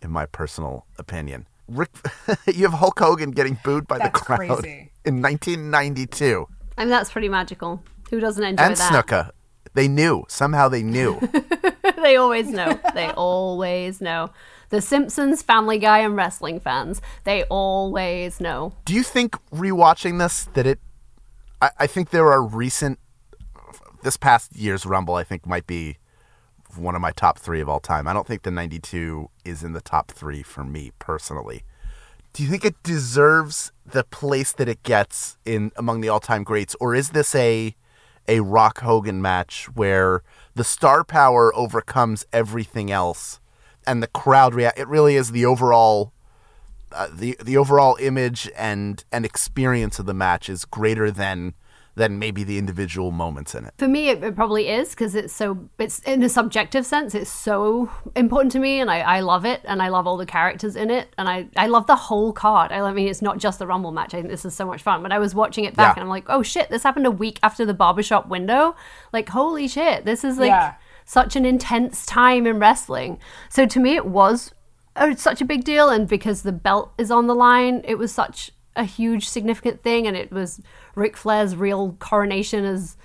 in 0.00 0.12
my 0.12 0.26
personal 0.26 0.86
opinion. 0.96 1.48
Rick, 1.68 1.90
you 2.46 2.68
have 2.68 2.78
Hulk 2.78 2.98
Hogan 2.98 3.30
getting 3.30 3.58
booed 3.64 3.86
by 3.86 3.98
the 3.98 4.10
crowd 4.10 4.38
crazy. 4.38 4.90
in 5.04 5.22
1992, 5.22 6.46
I 6.76 6.82
mean, 6.82 6.90
that's 6.90 7.10
pretty 7.10 7.28
magical. 7.28 7.82
Who 8.10 8.20
doesn't 8.20 8.42
enjoy 8.42 8.62
and 8.62 8.76
that? 8.76 8.94
And 8.94 9.06
Snuka. 9.06 9.30
They 9.74 9.88
knew 9.88 10.24
somehow. 10.28 10.68
They 10.68 10.82
knew. 10.82 11.18
they 12.02 12.16
always 12.16 12.48
know. 12.48 12.78
They 12.94 13.06
always 13.16 14.00
know. 14.00 14.30
The 14.70 14.80
Simpsons, 14.80 15.42
Family 15.42 15.78
Guy, 15.78 15.98
and 15.98 16.16
wrestling 16.16 16.60
fans, 16.60 17.00
they 17.24 17.44
always 17.44 18.40
know. 18.40 18.72
Do 18.84 18.94
you 18.94 19.02
think 19.02 19.36
rewatching 19.52 20.18
this 20.18 20.44
that 20.54 20.66
it? 20.66 20.80
I, 21.60 21.70
I 21.80 21.86
think 21.86 22.10
there 22.10 22.30
are 22.30 22.42
recent. 22.42 22.98
This 24.02 24.16
past 24.16 24.54
year's 24.54 24.84
Rumble, 24.84 25.14
I 25.14 25.24
think, 25.24 25.46
might 25.46 25.66
be 25.66 25.96
one 26.78 26.94
of 26.94 27.00
my 27.00 27.12
top 27.12 27.38
three 27.38 27.60
of 27.60 27.68
all 27.68 27.80
time. 27.80 28.06
I 28.06 28.12
don't 28.12 28.26
think 28.26 28.42
the 28.42 28.50
'92 28.50 29.30
is 29.44 29.62
in 29.62 29.72
the 29.72 29.80
top 29.80 30.10
three 30.10 30.42
for 30.42 30.64
me 30.64 30.92
personally. 30.98 31.64
Do 32.32 32.42
you 32.42 32.48
think 32.48 32.64
it 32.64 32.82
deserves 32.82 33.72
the 33.86 34.02
place 34.02 34.52
that 34.52 34.68
it 34.68 34.82
gets 34.82 35.38
in 35.44 35.70
among 35.76 36.00
the 36.00 36.08
all-time 36.08 36.42
greats, 36.42 36.74
or 36.80 36.94
is 36.94 37.10
this 37.10 37.34
a 37.34 37.74
a 38.26 38.40
Rock 38.40 38.80
Hogan 38.80 39.20
match 39.20 39.66
where 39.74 40.22
the 40.54 40.64
star 40.64 41.04
power 41.04 41.54
overcomes 41.54 42.26
everything 42.32 42.90
else, 42.90 43.40
and 43.86 44.02
the 44.02 44.08
crowd 44.08 44.54
react? 44.54 44.78
It 44.78 44.88
really 44.88 45.16
is 45.16 45.30
the 45.30 45.46
overall 45.46 46.12
uh, 46.94 47.08
the 47.12 47.36
the 47.42 47.56
overall 47.56 47.96
image 48.00 48.50
and 48.56 49.04
and 49.12 49.24
experience 49.24 49.98
of 49.98 50.06
the 50.06 50.14
match 50.14 50.48
is 50.48 50.64
greater 50.64 51.10
than 51.10 51.54
than 51.96 52.18
maybe 52.18 52.42
the 52.42 52.58
individual 52.58 53.12
moments 53.12 53.54
in 53.54 53.64
it. 53.64 53.72
For 53.78 53.86
me, 53.86 54.08
it, 54.08 54.22
it 54.24 54.34
probably 54.34 54.68
is 54.68 54.90
because 54.90 55.14
it's 55.14 55.32
so, 55.32 55.68
it's 55.78 56.00
in 56.00 56.22
a 56.24 56.28
subjective 56.28 56.84
sense, 56.84 57.14
it's 57.14 57.30
so 57.30 57.88
important 58.16 58.50
to 58.52 58.58
me 58.58 58.80
and 58.80 58.90
I, 58.90 59.00
I 59.00 59.20
love 59.20 59.44
it 59.44 59.60
and 59.64 59.80
I 59.80 59.88
love 59.88 60.06
all 60.06 60.16
the 60.16 60.26
characters 60.26 60.74
in 60.74 60.90
it 60.90 61.14
and 61.18 61.28
I, 61.28 61.48
I 61.56 61.68
love 61.68 61.86
the 61.86 61.94
whole 61.96 62.32
card. 62.32 62.72
I 62.72 62.92
mean, 62.92 63.06
it's 63.06 63.22
not 63.22 63.38
just 63.38 63.60
the 63.60 63.66
Rumble 63.66 63.92
match. 63.92 64.12
I 64.12 64.18
think 64.18 64.28
this 64.28 64.44
is 64.44 64.54
so 64.54 64.66
much 64.66 64.82
fun. 64.82 65.02
But 65.02 65.12
I 65.12 65.20
was 65.20 65.34
watching 65.36 65.64
it 65.64 65.76
back 65.76 65.94
Yeah. 65.96 66.00
and 66.00 66.06
I'm 66.06 66.10
like, 66.10 66.24
oh 66.28 66.42
shit, 66.42 66.68
this 66.68 66.82
happened 66.82 67.06
a 67.06 67.10
week 67.12 67.38
after 67.44 67.64
the 67.64 67.74
barbershop 67.74 68.26
window. 68.28 68.74
Like, 69.12 69.28
holy 69.28 69.68
shit, 69.68 70.04
this 70.04 70.24
is 70.24 70.36
like 70.38 70.48
Yeah. 70.48 70.74
such 71.04 71.36
an 71.36 71.46
intense 71.46 72.04
time 72.06 72.44
in 72.46 72.58
wrestling. 72.58 73.20
So 73.48 73.66
to 73.66 73.78
me, 73.78 73.94
it 73.94 74.06
was 74.06 74.52
uh, 74.96 75.14
such 75.14 75.40
a 75.40 75.44
big 75.44 75.62
deal. 75.62 75.88
And 75.90 76.08
because 76.08 76.42
the 76.42 76.52
belt 76.52 76.92
is 76.98 77.12
on 77.12 77.28
the 77.28 77.34
line, 77.36 77.82
it 77.84 77.98
was 77.98 78.12
such 78.12 78.50
a 78.76 78.84
huge, 78.84 79.28
significant 79.28 79.82
thing. 79.82 80.06
And 80.06 80.16
it 80.16 80.30
was 80.32 80.60
Ric 80.94 81.16
Flair's 81.16 81.54
real 81.56 81.92
coronation 81.98 82.64
as 82.64 82.96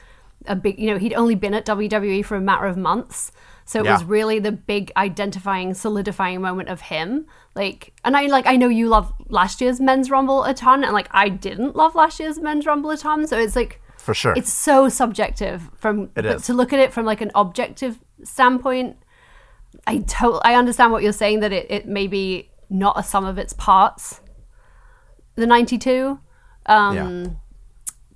a 0.45 0.55
big, 0.55 0.80
you 0.80 0.88
know, 0.91 0.97
he'd 0.97 1.13
only 1.13 1.36
been 1.36 1.53
at 1.53 1.65
WWE 1.65 2.24
for 2.26 2.36
a 2.36 2.41
matter 2.41 2.65
of 2.65 2.78
months. 2.78 3.32
So 3.65 3.80
it 3.80 3.86
was 3.86 4.03
really 4.03 4.39
the 4.39 4.51
big 4.51 4.91
identifying, 4.97 5.76
solidifying 5.76 6.41
moment 6.41 6.70
of 6.70 6.82
him. 6.82 7.28
Like, 7.53 7.93
and 8.03 8.17
I 8.17 8.26
like, 8.26 8.47
I 8.47 8.55
know 8.55 8.67
you 8.67 8.88
love 8.88 9.13
last 9.28 9.61
year's 9.61 9.80
men's 9.80 10.09
rumble 10.09 10.43
a 10.43 10.55
ton, 10.55 10.84
and 10.84 10.91
like, 10.91 11.07
I 11.11 11.30
didn't 11.30 11.76
love 11.76 11.93
last 11.93 12.20
year's 12.20 12.39
men's 12.39 12.65
rumble 12.65 12.89
a 12.89 12.97
ton. 12.97 13.28
So 13.28 13.38
it's 13.38 13.55
like, 13.55 13.80
For 13.97 14.15
sure. 14.15 14.34
it's 14.36 14.51
so 14.51 14.89
subjective 14.89 15.70
from 15.76 16.05
It 16.05 16.13
but 16.15 16.26
is. 16.26 16.41
to 16.47 16.53
look 16.55 16.74
at 16.74 16.80
it 16.80 16.91
from 16.91 17.05
like 17.05 17.22
an 17.22 17.30
objective 17.36 17.99
standpoint. 18.24 18.97
I 19.86 19.99
totally 19.99 20.41
I 20.45 20.55
understand 20.55 20.91
what 20.91 21.03
you're 21.03 21.13
saying 21.13 21.41
that 21.41 21.53
it, 21.53 21.67
it 21.70 21.88
may 21.88 22.07
be 22.07 22.49
not 22.72 22.97
a 22.97 23.03
sum 23.03 23.24
of 23.24 23.38
its 23.38 23.53
parts. 23.53 24.20
The 25.40 25.48
92. 25.48 26.20
Um, 26.66 26.96
Yeah. 26.96 27.32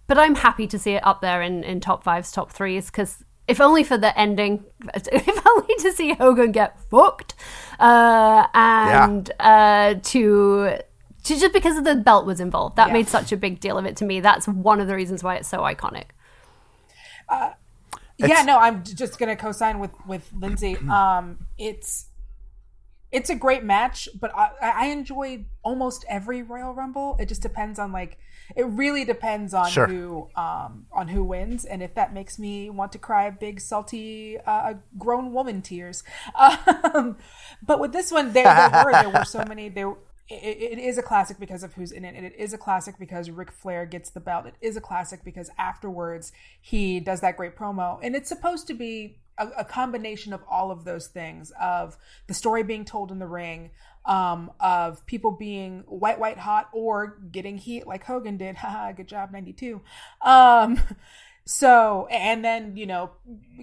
But 0.06 0.18
I'm 0.20 0.36
happy 0.36 0.68
to 0.68 0.78
see 0.78 0.92
it 0.96 1.08
up 1.08 1.22
there 1.22 1.42
in, 1.42 1.64
in 1.64 1.80
top 1.80 2.04
fives, 2.04 2.32
top 2.32 2.52
threes, 2.52 2.88
because 2.88 3.24
if 3.48 3.62
only 3.62 3.84
for 3.84 3.98
the 3.98 4.18
ending, 4.20 4.64
if 4.94 5.48
only 5.48 5.76
to 5.80 5.92
see 5.94 6.14
Hogan 6.14 6.52
get 6.52 6.78
fucked, 6.92 7.34
uh, 7.80 8.46
and 8.54 9.32
uh, 9.40 9.96
to, 10.04 10.78
to 11.24 11.40
just 11.40 11.54
because 11.54 11.78
of 11.78 11.86
the 11.86 11.96
belt 11.96 12.26
was 12.26 12.42
involved, 12.42 12.76
that 12.76 12.88
Yeah. 12.88 12.94
made 12.94 13.08
such 13.08 13.32
a 13.32 13.38
big 13.38 13.62
deal 13.62 13.78
of 13.78 13.86
it 13.86 13.96
to 13.98 14.06
me. 14.06 14.20
That's 14.20 14.46
one 14.48 14.82
of 14.82 14.88
the 14.88 14.96
reasons 14.96 15.24
why 15.24 15.36
it's 15.36 15.48
so 15.48 15.60
iconic. 15.60 16.08
yeah 18.18 18.44
no 18.44 18.58
i'm 18.60 18.84
just 18.84 19.18
gonna 19.18 19.36
co-sign 19.36 19.80
with 19.80 19.92
with 20.08 20.30
lindsey 20.34 20.78
um 20.90 21.40
it's 21.58 22.06
it's 23.14 23.30
a 23.30 23.36
great 23.36 23.64
match 23.64 24.09
but 24.20 24.36
i 24.36 24.49
i 24.61 24.88
enjoy 24.88 25.45
almost 25.64 26.03
every 26.09 26.41
royal 26.41 26.74
rumble 26.74 27.16
it 27.20 27.28
just 27.30 27.41
depends 27.41 27.80
on 27.80 27.91
like 27.93 28.18
it 28.55 28.66
really 28.66 29.05
depends 29.05 29.53
on 29.53 29.70
Sure. 29.70 29.88
who 29.88 30.30
um 30.36 30.86
on 30.91 31.07
who 31.07 31.24
wins 31.24 31.64
and 31.64 31.82
if 31.82 31.93
that 31.95 32.14
makes 32.14 32.38
me 32.38 32.70
want 32.70 32.91
to 32.91 32.97
cry 32.97 33.30
big 33.30 33.61
salty 33.61 34.38
uh 34.45 34.74
grown 34.97 35.32
woman 35.32 35.61
tears 35.61 36.03
um 36.36 37.16
but 37.66 37.80
with 37.80 37.93
this 37.93 38.11
one 38.11 38.34
there, 38.34 38.43
there 38.43 38.84
were 38.86 38.91
there 38.91 39.09
were 39.09 39.26
so 39.26 39.43
many 39.47 39.70
there 39.70 39.93
it, 40.30 40.78
it 40.78 40.80
is 40.80 40.97
a 40.97 41.03
classic 41.03 41.38
because 41.38 41.64
of 41.64 41.74
who's 41.74 41.91
in 41.91 42.05
it, 42.05 42.16
and 42.16 42.26
it 42.26 42.34
is 42.38 42.53
a 42.53 42.57
classic 42.57 42.95
because 42.97 43.30
Ric 43.30 43.51
Flair 43.51 43.86
gets 43.86 44.09
the 44.09 44.22
belt. 44.22 44.45
It 44.45 44.55
is 44.61 44.78
a 44.78 44.82
classic 44.82 45.22
because 45.24 45.49
afterwards 45.57 46.32
he 46.61 47.01
does 47.01 47.20
that 47.20 47.36
great 47.36 47.57
promo, 47.57 47.99
and 48.01 48.16
it's 48.16 48.30
supposed 48.30 48.66
to 48.68 48.74
be 48.74 49.18
a, 49.38 49.48
a 49.60 49.66
combination 49.66 50.34
of 50.34 50.42
all 50.50 50.72
of 50.72 50.86
those 50.86 51.08
things 51.08 51.52
of 51.60 51.98
the 52.28 52.34
story 52.34 52.64
being 52.64 52.86
told 52.86 53.12
in 53.12 53.20
the 53.20 53.28
ring, 53.28 53.72
um, 54.06 54.52
of 54.60 55.06
people 55.06 55.32
being 55.32 55.84
white, 55.88 56.20
white 56.20 56.38
hot 56.38 56.70
or 56.74 57.18
getting 57.32 57.58
heat 57.58 57.88
like 57.88 58.04
Hogan 58.04 58.38
did. 58.38 58.56
Haha, 58.64 58.92
good 58.92 59.08
job, 59.08 59.32
92. 59.32 59.82
Um, 60.22 60.80
so, 61.46 62.08
and 62.12 62.44
then, 62.44 62.78
you 62.78 62.86
know, 62.86 63.12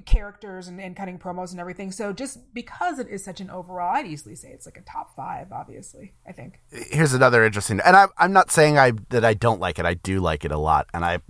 characters 0.07 0.68
and, 0.68 0.81
and 0.81 0.97
cutting 0.97 1.18
promos 1.18 1.51
and 1.51 1.61
everything. 1.61 1.93
So, 1.93 2.12
just 2.12 2.53
because 2.55 2.99
it 2.99 3.09
is 3.09 3.25
such 3.25 3.41
an 3.41 3.51
overall, 3.51 3.95
I'd 3.95 4.07
easily 4.07 4.35
say 4.35 4.51
it's 4.51 4.66
like 4.66 4.77
a 4.77 4.83
top 4.83 5.14
five, 5.14 5.53
obviously, 5.53 6.14
I 6.27 6.33
think. 6.33 6.61
Here's 6.71 7.14
another 7.14 7.45
interesting, 7.45 7.81
and 7.81 7.97
I, 7.97 8.07
I'm 8.18 8.33
not 8.33 8.51
saying 8.51 8.79
I 8.79 8.93
that 9.11 9.25
I 9.25 9.35
don't 9.35 9.61
like 9.61 9.79
it. 9.79 9.87
I 9.87 9.95
do 9.95 10.21
like 10.21 10.45
it 10.45 10.53
a 10.53 10.59
lot, 10.59 10.89
and 10.93 11.05
I 11.05 11.21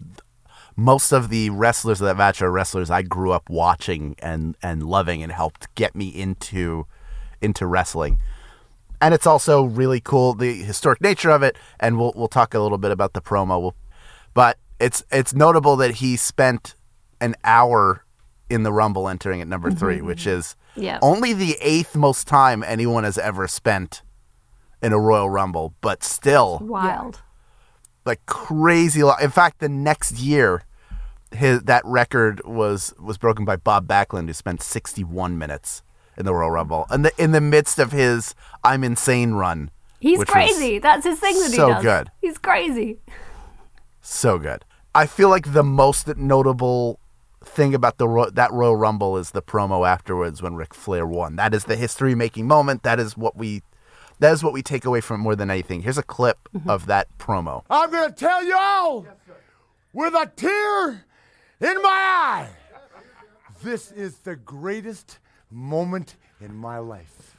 most 0.76 1.12
of 1.12 1.28
the 1.28 1.50
wrestlers 1.50 2.00
of 2.00 2.06
that 2.06 2.16
match 2.16 2.40
are 2.42 2.50
wrestlers 2.50 2.90
I 2.90 3.02
grew 3.02 3.32
up 3.32 3.48
watching 3.50 4.16
and 4.20 4.56
and 4.62 4.82
loving, 4.82 5.22
and 5.22 5.32
helped 5.32 5.74
get 5.74 5.94
me 5.94 6.08
into 6.08 6.86
into 7.40 7.66
wrestling. 7.66 8.18
And 9.02 9.14
it's 9.14 9.26
also 9.26 9.62
really 9.64 10.00
cool 10.00 10.34
the 10.34 10.62
historic 10.62 11.00
nature 11.00 11.30
of 11.30 11.42
it, 11.42 11.56
and 11.78 11.98
we'll 11.98 12.12
we'll 12.14 12.28
talk 12.28 12.54
a 12.54 12.60
little 12.60 12.78
bit 12.78 12.90
about 12.90 13.12
the 13.14 13.22
promo. 13.22 13.60
We'll, 13.60 13.76
but 14.34 14.58
it's 14.78 15.04
it's 15.10 15.34
notable 15.34 15.76
that 15.76 15.96
he 15.96 16.16
spent 16.16 16.74
an 17.20 17.34
hour 17.44 18.04
in 18.48 18.62
the 18.64 18.72
Rumble 18.72 19.08
entering 19.08 19.40
at 19.40 19.46
number 19.46 19.68
mm-hmm. 19.70 19.78
3 19.78 20.00
which 20.00 20.26
is 20.26 20.56
Yeah. 20.74 20.98
only 21.02 21.32
the 21.32 21.56
eighth 21.60 21.94
most 21.94 22.26
time 22.26 22.64
anyone 22.66 23.04
has 23.04 23.16
ever 23.16 23.46
spent 23.46 24.02
in 24.82 24.92
a 24.92 24.98
Royal 24.98 25.30
Rumble, 25.30 25.74
but 25.80 26.02
still 26.02 26.58
Wild. 26.62 27.20
Like 28.05 28.24
crazy. 28.26 29.03
Lo- 29.03 29.14
in 29.20 29.30
fact, 29.30 29.61
the 29.61 29.68
next 29.68 30.18
year, 30.18 30.62
his 31.32 31.62
that 31.62 31.84
record 31.84 32.44
was 32.44 32.94
was 32.98 33.18
broken 33.18 33.44
by 33.44 33.57
Bob 33.57 33.86
Backlund, 33.86 34.26
who 34.26 34.32
spent 34.32 34.62
61 34.62 35.38
minutes 35.38 35.82
in 36.16 36.24
the 36.24 36.34
Royal 36.34 36.51
Rumble, 36.51 36.86
and 36.90 37.05
the, 37.05 37.12
in 37.22 37.32
the 37.32 37.40
midst 37.40 37.78
of 37.78 37.92
his 37.92 38.34
"I'm 38.64 38.84
Insane" 38.84 39.32
run. 39.32 39.70
He's 40.01 40.24
crazy. 40.24 40.78
That's 40.78 41.05
his 41.05 41.20
thing 41.20 41.38
that 41.40 41.51
so 41.53 41.66
he 41.68 41.72
does. 41.74 41.82
good. 41.82 42.11
He's 42.20 42.38
crazy. 42.38 42.98
So 44.01 44.38
good. 44.38 44.64
I 44.94 45.07
feel 45.07 45.28
like 45.28 45.53
the 45.53 45.62
most 45.62 46.16
notable 46.16 46.98
thing 47.44 47.74
about 47.74 47.98
the 47.98 48.30
that 48.34 48.53
Royal 48.53 48.76
Rumble 48.76 49.16
is 49.16 49.30
the 49.30 49.42
promo 49.42 49.86
afterwards 49.86 50.42
when 50.42 50.55
Ric 50.55 50.74
Flair 50.74 51.07
won. 51.07 51.36
That 51.36 51.55
is 51.55 51.64
the 51.64 51.76
history 51.76 52.14
making 52.14 52.46
moment. 52.46 52.82
That 52.82 52.98
is 52.98 53.16
what 53.16 53.36
we 53.36 53.62
that 54.20 54.32
is 54.32 54.44
what 54.44 54.52
we 54.52 54.62
take 54.62 54.84
away 54.84 55.00
from 55.00 55.20
more 55.20 55.34
than 55.34 55.50
anything. 55.50 55.82
Here's 55.82 55.98
a 55.98 56.02
clip 56.02 56.38
mm-hmm. 56.54 56.70
of 56.70 56.86
that 56.86 57.08
promo. 57.18 57.64
I'm 57.68 57.90
going 57.90 58.08
to 58.08 58.14
tell 58.14 58.44
you 58.44 58.56
all 58.56 59.06
with 59.92 60.14
a 60.14 60.30
tear 60.36 61.04
in 61.60 61.82
my 61.82 61.88
eye. 61.88 62.48
This 63.62 63.92
is 63.92 64.18
the 64.18 64.36
greatest 64.36 65.18
moment 65.50 66.16
in 66.40 66.54
my 66.54 66.78
life. 66.78 67.36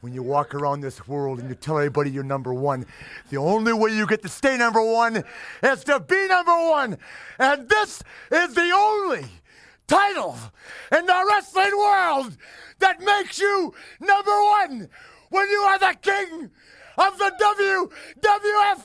When 0.00 0.12
you 0.12 0.22
walk 0.22 0.54
around 0.54 0.80
this 0.80 1.08
world 1.08 1.40
and 1.40 1.48
you 1.48 1.54
tell 1.54 1.78
everybody 1.78 2.10
you're 2.10 2.22
number 2.22 2.54
one, 2.54 2.86
the 3.30 3.38
only 3.38 3.72
way 3.72 3.90
you 3.90 4.06
get 4.06 4.22
to 4.22 4.28
stay 4.28 4.56
number 4.56 4.82
one 4.82 5.24
is 5.62 5.84
to 5.84 6.00
be 6.00 6.28
number 6.28 6.52
one. 6.68 6.98
And 7.38 7.68
this 7.68 8.02
is 8.30 8.54
the 8.54 8.72
only 8.74 9.24
title 9.88 10.36
in 10.92 11.06
the 11.06 11.24
wrestling 11.28 11.76
world 11.76 12.36
that 12.78 13.00
makes 13.00 13.40
you 13.40 13.74
number 14.00 14.30
one. 14.30 14.88
When 15.30 15.48
you 15.48 15.58
are 15.60 15.78
the 15.78 15.94
king 16.00 16.50
of 16.98 17.18
the 17.18 17.32
WWF, 17.40 18.82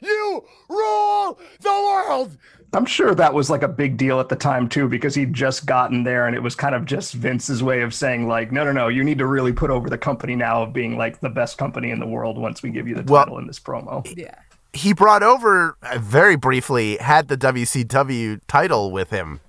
you 0.00 0.44
rule 0.68 1.38
the 1.60 1.70
world. 1.70 2.36
I'm 2.74 2.86
sure 2.86 3.14
that 3.14 3.34
was 3.34 3.50
like 3.50 3.62
a 3.62 3.68
big 3.68 3.98
deal 3.98 4.18
at 4.18 4.30
the 4.30 4.36
time 4.36 4.66
too, 4.68 4.88
because 4.88 5.14
he'd 5.14 5.34
just 5.34 5.66
gotten 5.66 6.04
there 6.04 6.26
and 6.26 6.34
it 6.34 6.42
was 6.42 6.54
kind 6.54 6.74
of 6.74 6.86
just 6.86 7.12
Vince's 7.12 7.62
way 7.62 7.82
of 7.82 7.92
saying, 7.92 8.26
like, 8.28 8.50
no, 8.50 8.64
no, 8.64 8.72
no, 8.72 8.88
you 8.88 9.04
need 9.04 9.18
to 9.18 9.26
really 9.26 9.52
put 9.52 9.70
over 9.70 9.90
the 9.90 9.98
company 9.98 10.34
now 10.34 10.62
of 10.62 10.72
being 10.72 10.96
like 10.96 11.20
the 11.20 11.28
best 11.28 11.58
company 11.58 11.90
in 11.90 12.00
the 12.00 12.06
world 12.06 12.38
once 12.38 12.62
we 12.62 12.70
give 12.70 12.88
you 12.88 12.94
the 12.94 13.02
Well- 13.02 13.24
title 13.24 13.38
in 13.38 13.46
this 13.46 13.60
promo. 13.60 14.02
Yeah. 14.16 14.34
he 14.72 14.94
brought 14.94 15.22
over 15.22 15.76
uh, 15.82 15.98
very 15.98 16.34
briefly 16.36 16.96
had 16.96 17.28
the 17.28 17.36
WCW 17.36 18.40
title 18.48 18.90
with 18.90 19.10
him 19.10 19.40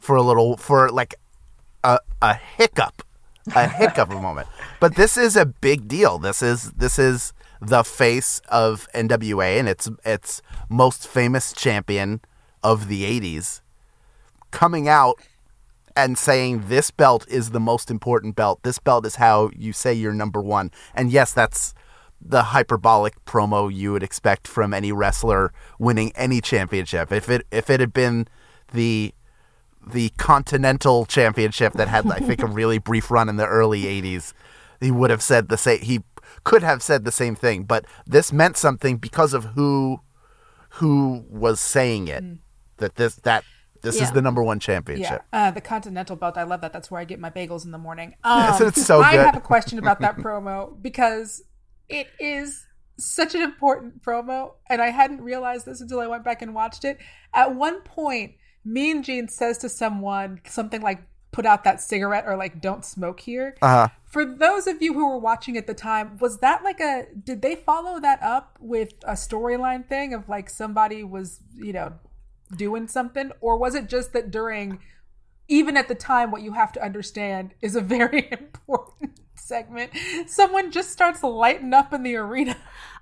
for 0.00 0.16
a 0.16 0.22
little 0.22 0.56
for 0.56 0.90
like 0.90 1.14
a 1.84 2.00
a 2.20 2.34
hiccup, 2.34 3.02
a 3.54 3.68
hiccup 3.68 4.10
of 4.10 4.16
a 4.16 4.20
moment. 4.20 4.48
But 4.82 4.96
this 4.96 5.16
is 5.16 5.36
a 5.36 5.46
big 5.46 5.86
deal. 5.86 6.18
This 6.18 6.42
is 6.42 6.72
this 6.72 6.98
is 6.98 7.32
the 7.60 7.84
face 7.84 8.40
of 8.48 8.88
NWA 8.92 9.60
and 9.60 9.68
its 9.68 9.88
its 10.04 10.42
most 10.68 11.06
famous 11.06 11.52
champion 11.52 12.20
of 12.64 12.88
the 12.88 13.04
80s 13.04 13.60
coming 14.50 14.88
out 14.88 15.20
and 15.94 16.18
saying 16.18 16.64
this 16.66 16.90
belt 16.90 17.24
is 17.28 17.52
the 17.52 17.60
most 17.60 17.92
important 17.92 18.34
belt. 18.34 18.58
This 18.64 18.80
belt 18.80 19.06
is 19.06 19.14
how 19.14 19.52
you 19.56 19.72
say 19.72 19.94
you're 19.94 20.12
number 20.12 20.42
1. 20.42 20.72
And 20.96 21.12
yes, 21.12 21.32
that's 21.32 21.74
the 22.20 22.42
hyperbolic 22.42 23.24
promo 23.24 23.72
you 23.72 23.92
would 23.92 24.02
expect 24.02 24.48
from 24.48 24.74
any 24.74 24.90
wrestler 24.90 25.52
winning 25.78 26.10
any 26.16 26.40
championship. 26.40 27.12
If 27.12 27.28
it 27.28 27.46
if 27.52 27.70
it 27.70 27.78
had 27.78 27.92
been 27.92 28.26
the 28.72 29.14
the 29.86 30.08
Continental 30.18 31.06
Championship 31.06 31.74
that 31.74 31.86
had 31.86 32.04
I 32.10 32.18
think 32.18 32.42
a 32.42 32.46
really 32.60 32.78
brief 32.78 33.12
run 33.12 33.28
in 33.28 33.36
the 33.36 33.46
early 33.46 33.82
80s, 33.84 34.32
he 34.82 34.90
would 34.90 35.10
have 35.10 35.22
said 35.22 35.48
the 35.48 35.56
same 35.58 35.80
he 35.80 36.00
could 36.44 36.62
have 36.62 36.82
said 36.82 37.04
the 37.04 37.12
same 37.12 37.34
thing, 37.36 37.64
but 37.64 37.84
this 38.06 38.32
meant 38.32 38.56
something 38.56 38.96
because 38.96 39.32
of 39.34 39.44
who 39.56 40.00
who 40.76 41.24
was 41.28 41.60
saying 41.60 42.08
it. 42.08 42.24
That 42.78 42.96
this 42.96 43.16
that 43.16 43.44
this 43.82 44.00
is 44.00 44.12
the 44.12 44.22
number 44.22 44.42
one 44.42 44.56
Yeah, 44.58 44.60
championship. 44.60 45.22
uh, 45.32 45.50
the 45.50 45.60
Continental 45.60 46.16
Belt. 46.16 46.36
I 46.38 46.44
love 46.44 46.60
that. 46.60 46.72
That's 46.72 46.90
where 46.90 47.00
I 47.00 47.04
get 47.04 47.18
my 47.18 47.30
bagels 47.30 47.64
in 47.64 47.72
the 47.72 47.78
morning. 47.78 48.14
Yes, 48.24 48.60
Um, 48.60 48.68
it's 48.68 48.86
so 48.86 48.98
good. 48.98 49.06
I 49.06 49.24
have 49.24 49.36
a 49.36 49.40
question 49.40 49.78
about 49.78 50.00
that 50.00 50.16
promo 50.24 50.80
because 50.80 51.42
it 51.88 52.06
is 52.20 52.64
such 52.98 53.34
an 53.34 53.42
important 53.42 54.02
promo, 54.02 54.52
and 54.70 54.80
I 54.80 54.90
hadn't 54.90 55.20
realized 55.20 55.66
this 55.66 55.80
until 55.80 56.00
I 56.00 56.06
went 56.06 56.24
back 56.24 56.42
and 56.42 56.54
watched 56.54 56.84
it. 56.84 56.98
At 57.34 57.54
one 57.54 57.80
point, 57.82 58.32
Mean 58.64 59.02
Gene 59.02 59.28
says 59.28 59.58
to 59.58 59.68
someone 59.68 60.40
something 60.46 60.80
like, 60.80 61.02
"Put 61.32 61.46
out 61.46 61.64
that 61.64 61.80
cigarette," 61.80 62.24
or 62.26 62.36
like, 62.36 62.60
"Don't 62.60 62.84
smoke 62.84 63.20
here." 63.20 63.56
Uh-huh. 63.60 63.88
For 64.04 64.24
those 64.24 64.66
of 64.66 64.82
you 64.82 64.92
who 64.92 65.08
were 65.08 65.18
watching 65.18 65.56
at 65.56 65.66
the 65.66 65.74
time, 65.74 66.18
was 66.18 66.38
that 66.38 66.62
like 66.62 66.80
a 66.80 67.06
did 67.24 67.42
they 67.42 67.56
follow 67.56 67.98
that 68.00 68.22
up 68.22 68.58
with 68.60 68.92
a 69.04 69.14
storyline 69.14 69.88
thing 69.88 70.14
of 70.14 70.28
like 70.28 70.50
somebody 70.50 71.02
was, 71.02 71.40
you 71.56 71.72
know, 71.72 71.94
doing 72.56 72.86
something 72.88 73.32
or 73.40 73.56
was 73.56 73.74
it 73.74 73.88
just 73.88 74.12
that 74.12 74.30
during 74.30 74.78
even 75.48 75.76
at 75.76 75.88
the 75.88 75.94
time 75.94 76.30
what 76.30 76.42
you 76.42 76.52
have 76.52 76.72
to 76.72 76.82
understand 76.82 77.54
is 77.60 77.76
a 77.76 77.80
very 77.80 78.28
important 78.32 79.20
segment 79.42 79.90
someone 80.26 80.70
just 80.70 80.90
starts 80.90 81.22
lighting 81.22 81.72
up 81.74 81.92
in 81.92 82.02
the 82.02 82.14
arena 82.16 82.56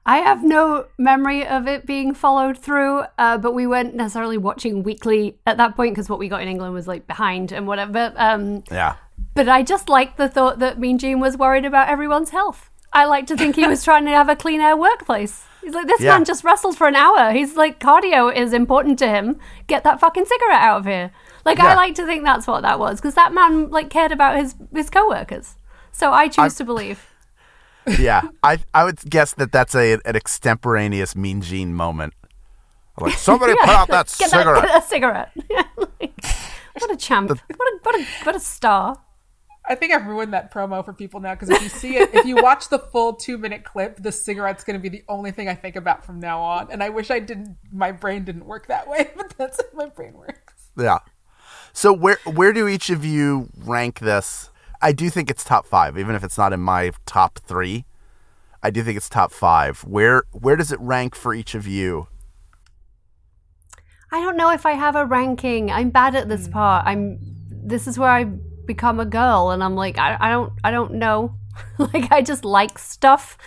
I 0.07 0.17
have 0.19 0.43
no 0.43 0.87
memory 0.97 1.47
of 1.47 1.69
it 1.69 1.85
being 1.85 2.15
followed 2.15 2.57
through, 2.57 3.03
uh, 3.19 3.37
but 3.37 3.53
we 3.53 3.67
weren't 3.67 3.95
necessarily 3.95 4.39
watching 4.39 4.83
weekly 4.83 5.37
at 5.47 5.59
that 5.59 5.77
point 5.77 5.95
because 5.95 6.09
what 6.09 6.19
we 6.19 6.27
got 6.27 6.41
in 6.41 6.49
England 6.49 6.73
was 6.73 6.89
like 6.89 7.07
behind 7.07 7.53
and 7.53 7.67
whatever. 7.67 8.11
Um, 8.17 8.65
Yeah. 8.71 8.95
but 9.35 9.47
I 9.51 9.63
just 9.63 9.91
like 9.91 10.17
the 10.17 10.27
thought 10.27 10.59
that 10.61 10.79
Mean 10.79 10.97
Gene 10.97 11.21
was 11.21 11.37
worried 11.37 11.67
about 11.67 11.91
everyone's 11.91 12.31
health. 12.31 12.71
I 12.95 13.05
like 13.05 13.27
to 13.27 13.37
think 13.37 13.57
he 13.57 13.67
was 13.69 13.85
trying 13.89 14.07
to 14.07 14.11
have 14.13 14.31
a 14.31 14.35
clean 14.37 14.63
air 14.63 14.75
workplace. 14.75 15.45
He's 15.61 15.75
like, 15.75 15.87
this 15.87 16.01
Yeah. 16.01 16.15
man 16.15 16.25
just 16.25 16.45
wrestled 16.45 16.79
for 16.79 16.89
an 16.89 16.97
hour. 16.97 17.31
He's 17.33 17.57
like, 17.57 17.79
cardio 17.79 18.35
is 18.35 18.55
important 18.55 18.99
to 19.01 19.07
him. 19.07 19.39
Get 19.67 19.85
that 19.85 20.01
fucking 20.01 20.25
cigarette 20.25 20.63
out 20.63 20.79
of 20.79 20.87
here. 20.87 21.11
Like, 21.45 21.61
I 21.61 21.75
like 21.75 21.95
to 21.97 22.07
think 22.07 22.25
that's 22.25 22.47
what 22.47 22.63
that 22.63 22.79
was 22.79 23.01
because 23.03 23.15
that 23.17 23.35
man 23.35 23.69
like 23.69 23.91
cared 23.91 24.13
about 24.13 24.39
his 24.39 24.55
his 24.73 24.89
coworkers. 24.89 25.57
So 25.93 26.13
I 26.13 26.29
choose 26.29 26.55
to 26.57 26.65
believe. 26.65 27.07
yeah, 27.99 28.23
I 28.43 28.59
I 28.75 28.85
would 28.85 28.99
guess 29.09 29.35
that 29.35 29.53
that's 29.53 29.75
a 29.75 29.95
an 30.05 30.17
extemporaneous 30.17 31.17
Mean 31.17 31.41
Gene 31.41 31.75
moment. 31.75 32.15
Like 32.99 33.15
somebody 33.15 33.55
put 33.61 33.69
out 33.69 33.89
that 33.89 34.15
Get 34.19 34.31
cigarette. 34.31 34.63
That, 34.63 34.63
get 34.63 34.73
that 34.73 34.89
cigarette. 34.89 35.31
Like, 36.01 36.25
what 36.79 36.91
a 36.93 36.97
champ. 36.97 37.29
what 37.31 37.39
a 37.39 37.79
what 37.83 37.95
a 38.01 38.05
what 38.25 38.37
a 38.37 38.41
star. 38.41 38.97
i 39.69 39.75
think 39.75 39.93
i've 39.93 40.07
ruined 40.07 40.33
that 40.33 40.53
promo 40.53 40.85
for 40.85 40.93
people 40.93 41.21
now 41.21 41.35
because 41.35 41.51
if 41.51 41.61
you 41.63 41.69
see 41.69 41.97
it 41.97 42.15
if 42.15 42.25
you 42.25 42.37
watch 42.37 42.69
the 42.69 42.79
full 42.79 43.13
two 43.15 43.37
minute 43.37 43.65
clip 43.65 43.97
the 44.03 44.13
cigarette's 44.13 44.65
going 44.65 44.79
to 44.79 44.83
be 44.83 44.89
the 44.89 45.03
only 45.09 45.31
thing 45.31 45.49
i 45.49 45.55
think 45.55 45.77
about 45.77 46.05
from 46.05 46.21
now 46.21 46.41
on 46.41 46.69
and 46.71 46.83
i 46.83 46.89
wish 46.89 47.11
i 47.11 47.19
didn't 47.19 47.57
my 47.73 47.93
brain 47.93 48.25
didn't 48.25 48.47
work 48.47 48.67
that 48.69 48.89
way 48.89 49.11
but 49.17 49.35
that's 49.37 49.59
how 49.61 49.77
my 49.77 49.87
brain 49.87 50.15
works 50.15 50.71
Yeah. 50.79 50.99
So 51.73 51.93
where 51.93 52.19
where 52.25 52.53
do 52.53 52.67
each 52.69 52.89
of 52.91 53.05
you 53.05 53.49
rank 53.65 53.99
this? 54.01 54.50
I 54.83 54.93
do 54.93 55.11
think 55.11 55.31
it's 55.31 55.45
top 55.45 55.67
five, 55.67 55.99
even 55.99 56.15
if 56.15 56.25
it's 56.25 56.39
not 56.39 56.53
in 56.53 56.61
my 56.61 56.93
top 57.07 57.39
three. 57.41 57.85
I 58.63 58.71
do 58.71 58.83
think 58.83 58.97
it's 58.97 59.09
top 59.09 59.33
five. 59.33 59.81
Where 59.85 60.25
where 60.33 60.57
does 60.57 60.73
it 60.73 60.81
rank 60.81 61.15
for 61.15 61.35
each 61.35 61.55
of 61.55 61.67
you? 61.67 62.09
I 64.13 64.21
don't 64.21 64.37
know 64.37 64.51
if 64.51 64.67
I 64.67 64.73
have 64.73 64.97
a 64.97 65.07
ranking. 65.07 65.71
I'm 65.71 65.91
bad 65.91 66.15
at 66.15 66.29
this 66.29 66.47
hmm. 66.47 66.53
part. 66.53 66.87
I'm. 66.87 67.19
This 67.51 67.87
is 67.87 67.99
where 67.99 68.11
I 68.11 68.25
become 68.25 69.01
a 69.01 69.05
girl, 69.05 69.51
and 69.51 69.63
I'm 69.63 69.75
like, 69.75 69.99
I, 69.99 70.17
I 70.19 70.31
don't, 70.31 70.53
I 70.65 70.71
don't 70.71 70.95
know. 70.95 71.35
like 71.79 72.11
I 72.13 72.23
just 72.23 72.45
like 72.45 72.79
stuff. 72.79 73.39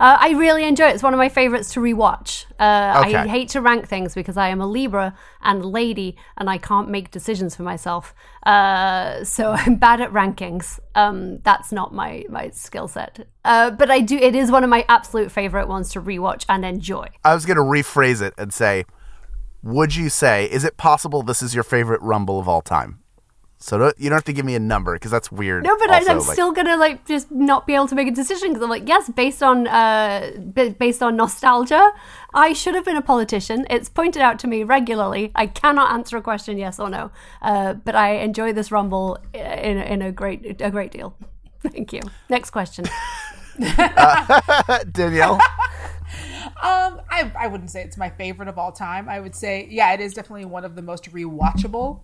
Uh, 0.00 0.16
I 0.18 0.30
really 0.30 0.64
enjoy 0.64 0.88
it. 0.88 0.94
It's 0.94 1.02
one 1.02 1.14
of 1.14 1.18
my 1.18 1.28
favorites 1.28 1.74
to 1.74 1.80
rewatch. 1.80 2.46
Uh, 2.58 3.02
Okay. 3.04 3.14
I 3.14 3.26
hate 3.28 3.50
to 3.50 3.60
rank 3.60 3.86
things 3.86 4.14
because 4.14 4.36
I 4.36 4.48
am 4.48 4.60
a 4.60 4.66
Libra 4.66 5.14
and 5.42 5.64
lady, 5.64 6.16
and 6.36 6.50
I 6.50 6.58
can't 6.58 6.88
make 6.88 7.10
decisions 7.10 7.54
for 7.54 7.62
myself. 7.62 8.14
Uh, 8.44 9.22
so 9.24 9.52
I'm 9.58 9.76
bad 9.76 10.00
at 10.00 10.10
rankings. 10.12 10.80
Um, 10.94 11.38
that's 11.42 11.72
not 11.72 11.94
my 11.94 12.24
my 12.28 12.50
skill 12.50 12.88
set. 12.88 13.26
Uh, 13.44 13.70
but 13.70 13.90
I 13.90 14.00
do. 14.00 14.16
It 14.16 14.34
is 14.34 14.50
one 14.50 14.64
of 14.64 14.70
my 14.70 14.84
absolute 14.88 15.30
favorite 15.30 15.68
ones 15.68 15.90
to 15.92 16.00
rewatch 16.00 16.44
and 16.48 16.64
enjoy. 16.64 17.08
I 17.24 17.34
was 17.34 17.46
going 17.46 17.56
to 17.56 17.62
rephrase 17.62 18.22
it 18.22 18.34
and 18.38 18.52
say, 18.52 18.84
would 19.62 19.94
you 19.94 20.08
say, 20.08 20.46
is 20.46 20.64
it 20.64 20.76
possible 20.76 21.22
this 21.22 21.42
is 21.42 21.54
your 21.54 21.64
favorite 21.64 22.00
Rumble 22.02 22.40
of 22.40 22.48
all 22.48 22.62
time? 22.62 23.01
So 23.62 23.78
don't, 23.78 23.96
you 23.98 24.10
don't 24.10 24.16
have 24.16 24.24
to 24.24 24.32
give 24.32 24.44
me 24.44 24.56
a 24.56 24.60
number 24.60 24.94
because 24.94 25.10
that's 25.12 25.30
weird. 25.30 25.62
No, 25.62 25.76
but 25.78 25.88
I- 25.90 25.98
also, 25.98 26.10
I'm 26.10 26.18
like- 26.18 26.32
still 26.32 26.50
gonna 26.52 26.76
like 26.76 27.06
just 27.06 27.30
not 27.30 27.64
be 27.66 27.74
able 27.74 27.86
to 27.88 27.94
make 27.94 28.08
a 28.08 28.10
decision 28.10 28.48
because 28.48 28.62
I'm 28.62 28.68
like, 28.70 28.88
yes, 28.88 29.08
based 29.08 29.42
on 29.42 29.68
uh, 29.68 30.32
b- 30.52 30.70
based 30.70 31.00
on 31.02 31.16
nostalgia, 31.16 31.92
I 32.34 32.52
should 32.54 32.74
have 32.74 32.84
been 32.84 32.96
a 32.96 33.02
politician. 33.02 33.64
It's 33.70 33.88
pointed 33.88 34.20
out 34.20 34.38
to 34.40 34.48
me 34.48 34.64
regularly. 34.64 35.30
I 35.36 35.46
cannot 35.46 35.92
answer 35.92 36.16
a 36.16 36.22
question 36.22 36.58
yes 36.58 36.80
or 36.80 36.90
no, 36.90 37.12
uh, 37.40 37.74
but 37.74 37.94
I 37.94 38.14
enjoy 38.16 38.52
this 38.52 38.72
rumble 38.72 39.18
in 39.32 39.78
in 39.78 40.02
a 40.02 40.10
great 40.10 40.60
a 40.60 40.70
great 40.70 40.90
deal. 40.90 41.14
Thank 41.62 41.92
you. 41.92 42.00
Next 42.28 42.50
question. 42.50 42.84
Danielle. 44.92 45.34
Um, 46.62 47.00
I, 47.10 47.30
I 47.38 47.46
wouldn't 47.46 47.70
say 47.70 47.82
it's 47.82 47.96
my 47.96 48.10
favorite 48.10 48.48
of 48.48 48.58
all 48.58 48.72
time. 48.72 49.08
I 49.08 49.20
would 49.20 49.34
say, 49.34 49.66
yeah, 49.70 49.92
it 49.92 50.00
is 50.00 50.14
definitely 50.14 50.44
one 50.46 50.64
of 50.64 50.74
the 50.74 50.82
most 50.82 51.10
rewatchable. 51.12 52.00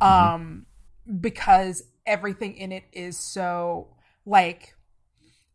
Um, 0.00 0.66
because 1.20 1.84
everything 2.06 2.56
in 2.56 2.72
it 2.72 2.84
is 2.92 3.16
so 3.18 3.88
like 4.26 4.74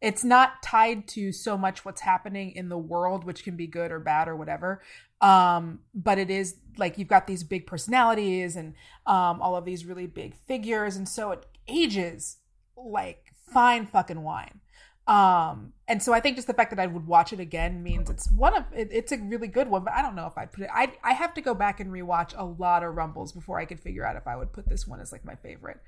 it's 0.02 0.24
not 0.24 0.62
tied 0.62 1.08
to 1.08 1.32
so 1.32 1.58
much 1.58 1.84
what's 1.84 2.02
happening 2.02 2.52
in 2.52 2.70
the 2.70 2.78
world, 2.78 3.24
which 3.24 3.43
can 3.43 3.56
be 3.56 3.66
good 3.66 3.91
or 3.91 4.00
bad 4.00 4.28
or 4.28 4.36
whatever. 4.36 4.82
Um, 5.22 5.80
but 5.95 6.20
it 6.20 6.30
is 6.30 6.56
like 6.78 6.98
you've 6.98 7.08
got 7.08 7.26
these 7.26 7.43
big 7.43 7.66
personalities 7.66 8.56
and 8.56 8.76
um, 9.08 9.41
all 9.41 9.56
of 9.56 9.66
these 9.66 9.86
really 9.86 10.06
big 10.06 10.36
figures, 10.36 10.95
and 10.95 11.10
so 11.10 11.32
it 11.32 11.45
ages 11.68 12.38
like 12.76 13.34
fine 13.52 13.88
fucking 13.88 14.22
wine. 14.22 14.60
Um, 15.08 15.74
and 15.89 16.03
so 16.03 16.12
I 16.14 16.20
think 16.20 16.36
just 16.36 16.47
the 16.47 16.53
fact 16.53 16.70
that 16.72 16.80
I 16.80 16.86
would 16.88 17.08
watch 17.08 17.32
it 17.32 17.39
again 17.39 17.82
means 17.82 18.10
it's 18.10 18.30
one 18.32 18.53
of 18.53 18.66
it, 18.76 18.89
it's 18.91 19.14
a 19.14 19.18
really 19.18 19.47
good 19.47 19.70
one, 19.70 19.86
but 19.86 19.93
I 19.93 20.01
don't 20.01 20.16
know 20.16 20.28
if 20.28 20.38
I'd 20.38 20.51
put 20.51 20.66
it. 20.66 20.70
I 20.74 20.91
I 21.01 21.14
have 21.14 21.34
to 21.36 21.41
go 21.41 21.53
back 21.53 21.80
and 21.80 21.89
rewatch 21.89 22.34
a 22.38 22.43
lot 22.43 22.84
of 22.84 22.93
Rumbles 22.93 23.32
before 23.32 23.58
I 23.58 23.64
could 23.64 23.80
figure 23.80 24.05
out 24.05 24.18
if 24.18 24.28
I 24.28 24.36
would 24.36 24.51
put 24.51 24.68
this 24.68 24.86
one 24.86 24.99
as 24.99 25.14
like 25.14 25.24
my 25.24 25.36
favorite. 25.36 25.80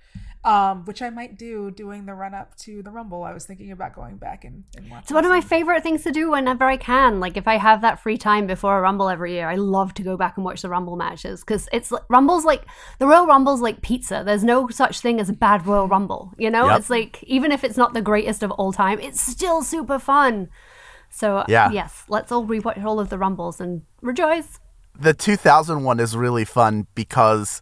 Um, 0.46 0.86
which 0.86 1.02
I 1.02 1.10
might 1.10 1.38
do 1.38 1.70
doing 1.70 2.06
the 2.06 2.14
run 2.14 2.34
up 2.34 2.56
to 2.60 2.82
the 2.82 2.92
Rumble. 2.92 3.24
I 3.24 3.34
was 3.34 3.46
thinking 3.46 3.74
about 3.74 3.94
going 3.94 4.16
back 4.16 4.46
and, 4.46 4.64
and 4.78 4.86
watching. 4.90 5.04
It's 5.04 5.12
one 5.12 5.26
of 5.26 5.32
my 5.32 5.42
favorite 5.42 5.84
things 5.84 6.04
to 6.04 6.12
do 6.14 6.32
whenever 6.32 6.64
I 6.64 6.78
can. 6.78 7.20
Like 7.20 7.36
if 7.36 7.46
I 7.46 7.58
have 7.58 7.82
that 7.82 8.00
free 8.02 8.18
time 8.18 8.48
before 8.48 8.78
a 8.78 8.82
Rumble 8.82 9.10
every 9.10 9.34
year, 9.34 9.50
I 9.50 9.56
love 9.56 9.94
to 9.96 10.02
go 10.02 10.16
back 10.16 10.38
and 10.38 10.46
watch 10.46 10.62
the 10.62 10.70
Rumble 10.70 10.96
matches 10.96 11.42
because 11.42 11.68
it's 11.74 11.92
like- 11.92 12.04
Rumble's 12.10 12.46
like 12.46 12.64
the 13.00 13.06
Royal 13.08 13.28
Rumble's 13.28 13.60
like 13.60 13.82
pizza. 13.82 14.24
There's 14.26 14.46
no 14.46 14.70
such 14.70 15.02
thing 15.02 15.20
as 15.20 15.28
a 15.28 15.34
bad 15.34 15.68
Royal 15.68 15.90
Rumble. 15.90 16.32
You 16.38 16.50
know, 16.50 16.68
Yep. 16.70 16.80
it's 16.80 16.90
like 16.90 17.22
even 17.24 17.52
if 17.52 17.66
it's 17.66 17.76
not 17.76 17.94
the 17.94 18.02
greatest 18.02 18.42
of 18.42 18.52
all 18.52 18.72
time, 18.72 18.98
it's 19.10 19.20
still 19.22 19.62
super 19.64 20.00
fun. 20.00 20.50
So 21.10 21.44
Yeah. 21.48 21.72
yes, 21.72 22.04
let's 22.08 22.32
all 22.32 22.46
rewatch 22.46 22.84
all 22.84 23.00
of 23.00 23.10
the 23.10 23.18
Rumbles 23.18 23.60
and 23.60 23.82
rejoice. 24.02 24.60
the 25.00 25.14
2000 25.14 25.84
one 25.84 26.00
is 26.00 26.16
really 26.16 26.46
fun 26.46 26.86
because 26.96 27.62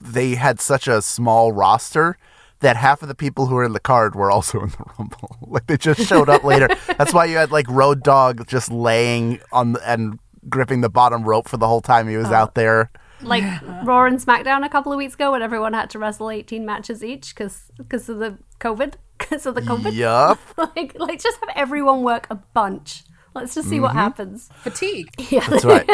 they 0.00 0.34
had 0.34 0.60
such 0.60 0.86
a 0.88 1.00
small 1.02 1.52
roster 1.52 2.16
that 2.60 2.76
half 2.76 3.00
of 3.02 3.08
the 3.08 3.14
people 3.14 3.46
who 3.46 3.54
were 3.54 3.64
in 3.64 3.72
the 3.72 3.80
card 3.80 4.14
were 4.14 4.30
also 4.30 4.60
in 4.60 4.68
the 4.68 4.84
rumble 4.98 5.36
like 5.54 5.66
they 5.66 5.76
just 5.78 6.00
showed 6.06 6.28
up 6.28 6.44
later 6.44 6.68
that's 6.98 7.12
why 7.14 7.24
you 7.24 7.36
had 7.36 7.50
like 7.50 7.66
Road 7.70 8.02
Dogg 8.02 8.46
just 8.46 8.70
laying 8.70 9.40
on 9.52 9.72
the, 9.72 9.90
and 9.90 10.18
gripping 10.48 10.80
the 10.82 10.90
bottom 10.90 11.24
rope 11.24 11.48
for 11.48 11.56
the 11.56 11.66
whole 11.66 11.80
time 11.80 12.08
he 12.08 12.16
was 12.18 12.30
Oh. 12.30 12.34
out 12.34 12.54
there 12.54 12.90
Like 13.22 13.44
Raw 13.84 14.04
and 14.04 14.18
SmackDown 14.18 14.64
a 14.64 14.68
couple 14.68 14.92
of 14.92 14.98
weeks 14.98 15.14
ago 15.14 15.32
when 15.32 15.42
everyone 15.42 15.72
had 15.72 15.88
to 15.90 15.98
wrestle 15.98 16.30
18 16.30 16.64
matches 16.66 17.02
each 17.02 17.34
because 17.34 17.70
because 17.78 18.08
of 18.10 18.18
the 18.18 18.38
COVID 18.58 18.94
because 19.30 19.46
of 19.46 19.54
the 19.54 19.60
COVID. 19.62 19.92
yup 19.92 20.38
like 20.76 20.98
like 20.98 21.20
just 21.22 21.38
have 21.40 21.50
everyone 21.56 22.02
work 22.02 22.26
a 22.30 22.34
bunch. 22.34 23.04
Let's 23.32 23.54
just 23.54 23.68
see 23.68 23.78
what 23.78 23.92
Mhm. 23.92 24.02
happens. 24.04 24.48
Fatigue. 24.56 25.08
Yeah. 25.30 25.46
That's 25.48 25.64
right. 25.64 25.88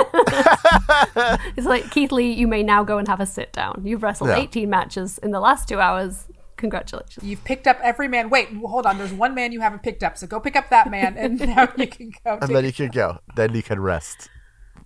it's 1.57 1.67
like 1.67 1.91
Keith 1.91 2.11
Lee, 2.13 2.33
you 2.33 2.47
may 2.47 2.63
now 2.63 2.83
go 2.85 2.97
and 2.99 3.07
have 3.09 3.21
a 3.21 3.27
sit 3.27 3.53
down. 3.53 3.83
You've 3.85 4.03
wrestled 4.03 4.31
Yeah. 4.31 4.37
18 4.39 4.71
matches 4.71 5.19
in 5.19 5.31
the 5.33 5.41
last 5.41 5.69
two 5.69 5.79
hours. 5.79 6.29
Congratulations. 6.57 7.23
You've 7.23 7.45
picked 7.45 7.67
up 7.67 7.79
every 7.83 8.09
man. 8.09 8.31
Wait, 8.31 8.49
hold 8.65 8.87
on. 8.87 8.97
There's 8.97 9.13
one 9.13 9.35
man 9.35 9.53
you 9.53 9.61
haven't 9.61 9.83
picked 9.83 10.03
up, 10.03 10.17
so 10.17 10.27
go 10.27 10.41
pick 10.41 10.57
up 10.57 10.71
that 10.71 10.91
man, 10.91 11.17
and 11.19 11.39
now 11.39 11.69
you 11.77 11.87
can 11.87 12.13
go. 12.25 12.39
and 12.41 12.55
then 12.57 12.65
you 12.65 12.73
can 12.73 12.89
go 12.89 13.19
then 13.35 13.55
you 13.55 13.63
can 13.63 13.79
rest 13.81 14.31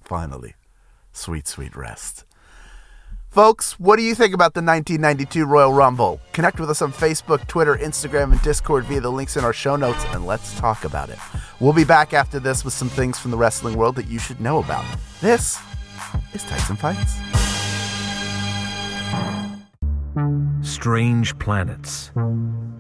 finally 0.02 0.54
sweet 1.12 1.46
sweet 1.46 1.76
rest 1.76 2.24
Folks, 3.30 3.78
what 3.78 3.94
do 3.94 4.02
you 4.02 4.16
think 4.16 4.34
about 4.34 4.54
the 4.54 4.60
1992 4.60 5.46
Royal 5.46 5.72
Rumble? 5.72 6.20
Connect 6.32 6.58
with 6.58 6.68
us 6.68 6.82
on 6.82 6.92
Facebook, 6.92 7.46
Twitter, 7.46 7.76
Instagram, 7.76 8.32
and 8.32 8.42
Discord 8.42 8.86
via 8.86 9.00
the 9.00 9.12
links 9.12 9.36
in 9.36 9.44
our 9.44 9.52
show 9.52 9.76
notes, 9.76 10.04
and 10.06 10.26
let's 10.26 10.58
talk 10.58 10.84
about 10.84 11.10
it. 11.10 11.18
We'll 11.60 11.72
be 11.72 11.84
back 11.84 12.12
after 12.12 12.40
this 12.40 12.64
with 12.64 12.74
some 12.74 12.88
things 12.88 13.20
from 13.20 13.30
the 13.30 13.36
wrestling 13.36 13.76
world 13.76 13.94
that 13.94 14.08
you 14.08 14.18
should 14.18 14.40
know 14.40 14.58
about. 14.58 14.84
This 15.20 15.60
is 16.34 16.44
and 16.68 16.76
Fights. 16.76 17.14
Strange 20.68 21.38
planets, 21.38 22.10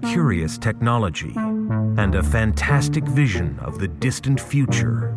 curious 0.02 0.58
technology, 0.58 1.32
and 1.36 2.16
a 2.16 2.24
fantastic 2.24 3.04
vision 3.04 3.56
of 3.60 3.78
the 3.78 3.86
distant 3.86 4.40
future. 4.40 5.16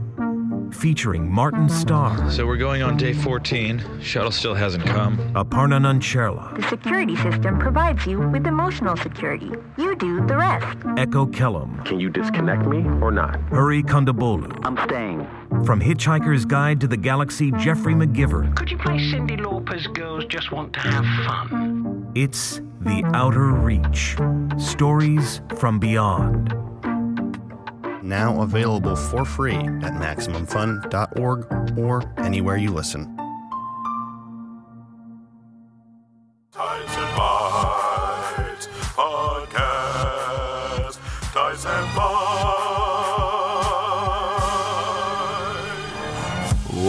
Featuring 0.74 1.32
Martin 1.32 1.70
Starr, 1.70 2.30
So 2.30 2.46
we're 2.46 2.58
going 2.58 2.82
on 2.82 2.98
day 2.98 3.14
14. 3.14 3.82
Shuttle 4.02 4.32
still 4.32 4.54
hasn't 4.54 4.84
come. 4.86 5.18
Aparna 5.34 5.80
Nancherla, 5.80 6.56
The 6.56 6.68
security 6.68 7.16
system 7.16 7.58
provides 7.60 8.06
you 8.06 8.20
with 8.20 8.46
emotional 8.48 8.98
security. 8.98 9.52
You 9.78 9.96
do 9.96 10.26
the 10.26 10.36
rest. 10.36 10.78
Echo 10.98 11.26
Kellum, 11.26 11.82
Can 11.86 12.00
you 12.00 12.10
disconnect 12.10 12.66
me 12.66 12.80
or 13.02 13.12
not? 13.12 13.40
Hari 13.50 13.84
Kondabolu. 13.84 14.60
I'm 14.66 14.78
staying. 14.88 15.26
From 15.66 15.80
Hitchhiker's 15.80 16.44
Guide 16.46 16.82
to 16.82 16.88
the 16.88 16.98
Galaxy, 16.98 17.52
Geoffrey 17.52 17.94
McGivern. 17.94 18.56
Could 18.56 18.70
you 18.72 18.78
play 18.78 18.98
Cyndi 18.98 19.40
Lauper's 19.40 19.88
Girls 19.88 20.26
Just 20.26 20.52
Want 20.52 20.74
to 20.74 20.80
Have 20.80 21.06
Fun? 21.50 22.12
It's 22.16 22.60
The 22.82 23.04
Outer 23.14 23.52
Reach 23.52 24.18
Stories 24.58 25.40
from 25.58 25.80
Beyond. 25.80 26.54
Now 28.04 28.42
available 28.42 28.98
for 28.98 29.24
free 29.24 29.56
at 29.56 29.94
MaximumFun.org 29.94 31.78
or 31.80 32.04
anywhere 32.18 32.58
you 32.58 32.70
listen. 32.70 33.16
Ties 36.52 36.98
and 36.98 37.16
Bites 37.16 38.68
Podcast. 38.92 41.00
Ties 41.32 41.66
and 41.66 41.96
Bites. 41.96 42.04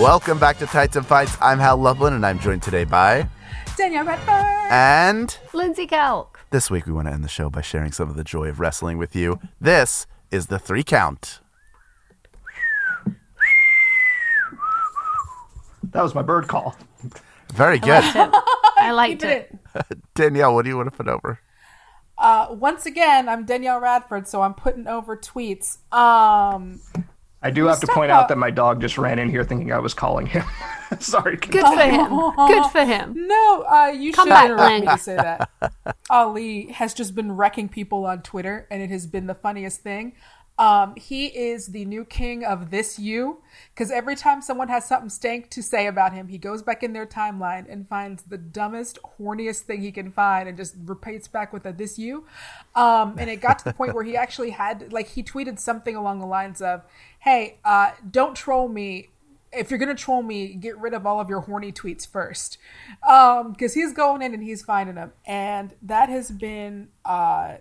Welcome 0.03 0.41
back 0.41 0.59
to 0.59 0.67
Tights 0.67 0.97
and 0.97 1.07
Fights. 1.07 1.37
I'm 1.41 1.61
Hal 1.61 1.77
Lublin, 1.77 2.15
and 2.15 2.27
I'm 2.27 2.41
joined 2.41 2.65
today 2.65 2.83
by. 2.83 3.29
Danielle 3.77 4.05
Radford. 4.05 4.45
And 4.73 5.39
Lindsey 5.53 5.87
Kelk. 5.87 6.39
this 6.51 6.73
week 6.73 6.87
we 6.87 6.93
want 6.93 7.07
to 7.07 7.15
end 7.15 7.23
the 7.23 7.29
show 7.29 7.51
by 7.51 7.61
sharing 7.61 7.93
some 7.93 8.11
of 8.11 8.17
the 8.17 8.25
joy 8.25 8.49
of 8.49 8.59
wrestling 8.59 8.99
with 8.99 9.15
you. 9.15 9.39
This 9.61 10.09
is 10.35 10.47
the 10.47 10.59
three 10.59 10.82
count. 10.82 11.39
That 15.93 16.03
was 16.03 16.14
my 16.14 16.22
bird 16.22 16.49
call. 16.49 16.76
Very 17.53 17.78
good. 17.78 18.03
I 18.05 18.91
liked 18.91 19.20
did 19.20 19.30
it. 19.30 20.05
Danielle, 20.14 20.55
what 20.55 20.64
do 20.64 20.70
you 20.70 20.76
want 20.76 20.91
to 20.91 20.97
put 20.97 21.09
over? 21.09 21.39
Uh, 22.18 22.49
once 22.51 22.85
again, 22.85 23.28
I'm 23.28 23.45
Danielle 23.45 23.78
Radford, 23.78 24.26
so 24.26 24.43
I'm 24.43 24.55
putting 24.55 24.89
over 24.89 25.16
tweets. 25.16 25.78
Um, 25.93 26.80
I 27.45 27.51
do 27.51 27.67
have 27.67 27.79
to 27.81 27.87
point 27.87 28.11
out 28.11 28.29
that 28.29 28.39
my 28.39 28.51
dog 28.51 28.81
just 28.81 28.97
ran 28.97 29.19
in 29.19 29.29
here 29.29 29.45
thinking 29.45 29.71
I 29.71 29.79
was 29.79 29.93
calling 29.93 30.25
him. 30.25 30.45
Sorry. 30.99 31.37
Good 31.37 31.63
for 31.63 31.83
him. 31.83 32.49
Good 32.49 32.71
for 32.71 32.85
him. 32.85 33.27
No, 33.29 33.67
uh, 33.71 33.89
you 33.89 34.15
Come 34.15 34.29
should 34.29 34.31
back, 34.31 34.45
interrupt 34.47 34.81
me 34.81 34.87
to 34.87 34.99
say 34.99 35.17
that. 35.17 35.51
Ali 36.11 36.73
has 36.73 36.95
just 36.95 37.15
been 37.15 37.33
wrecking 37.33 37.69
people 37.69 38.07
on 38.07 38.23
Twitter, 38.23 38.67
and 38.71 38.81
it 38.81 38.89
has 38.89 39.07
been 39.07 39.27
the 39.27 39.35
funniest 39.35 39.81
thing. 39.81 40.15
Um, 40.57 40.95
he 40.95 41.27
is 41.27 41.69
the 41.69 41.85
new 41.85 42.05
king 42.05 42.45
of 42.45 42.71
this 42.71 42.97
you 42.97 43.43
because 43.75 43.91
every 43.91 44.15
time 44.15 44.41
someone 44.41 44.69
has 44.69 44.87
something 44.87 45.11
stank 45.11 45.51
to 45.51 45.63
say 45.65 45.89
about 45.89 46.13
him, 46.13 46.29
he 46.29 46.39
goes 46.39 46.63
back 46.63 46.85
in 46.85 46.93
their 46.93 47.07
timeline 47.07 47.67
and 47.69 47.89
finds 47.89 48.23
the 48.23 48.39
dumbest, 48.39 49.01
horniest 49.19 49.63
thing 49.63 49.81
he 49.81 49.91
can 49.91 50.13
find 50.13 50.49
and 50.49 50.57
just 50.57 50.77
repeats 50.85 51.27
back 51.27 51.53
with 51.53 51.67
a 51.67 51.73
this 51.73 51.99
you. 51.99 52.25
Um, 52.77 53.17
and 53.19 53.29
it 53.29 53.41
got 53.41 53.59
to 53.61 53.65
the 53.65 53.73
point 53.73 53.95
where 53.95 54.05
he 54.05 54.17
actually 54.17 54.51
had 54.51 54.93
like 54.93 55.09
he 55.09 55.25
tweeted 55.25 55.59
something 55.59 55.97
along 55.97 56.21
the 56.21 56.27
lines 56.27 56.63
of, 56.63 56.83
"Hey, 57.25 57.59
uh, 57.64 57.91
don't 58.09 58.37
troll 58.37 58.68
me 58.68 59.09
if 59.53 59.70
you're 59.70 59.79
gonna 59.79 59.95
troll 59.95 60.22
me, 60.22 60.55
get 60.55 60.77
rid 60.79 60.95
of 60.95 61.07
all 61.07 61.20
of 61.20 61.29
your 61.29 61.41
horny 61.41 61.72
tweets 61.72 62.07
first, 62.07 62.59
because 63.01 63.75
he's 63.75 63.93
going 63.93 64.22
in 64.22 64.35
and 64.35 64.43
he's 64.43 64.62
finding 64.62 64.97
them, 64.97 65.12
and 65.27 65.75
that 65.83 66.09
has 66.09 66.31
been 66.31 66.89
uh, 67.05 67.57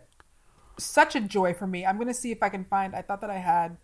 such 0.77 1.15
a 1.15 1.21
joy 1.21 1.53
for 1.53 1.67
me. 1.67 1.85
I'm 1.85 1.95
going 1.95 2.07
to 2.07 2.13
see 2.13 2.31
if 2.31 2.41
I 2.41 2.49
can 2.49 2.65
find. 2.65 2.95
I 2.95 3.01
thought 3.01 3.21
that 3.21 3.29
I 3.29 3.37
had. 3.37 3.77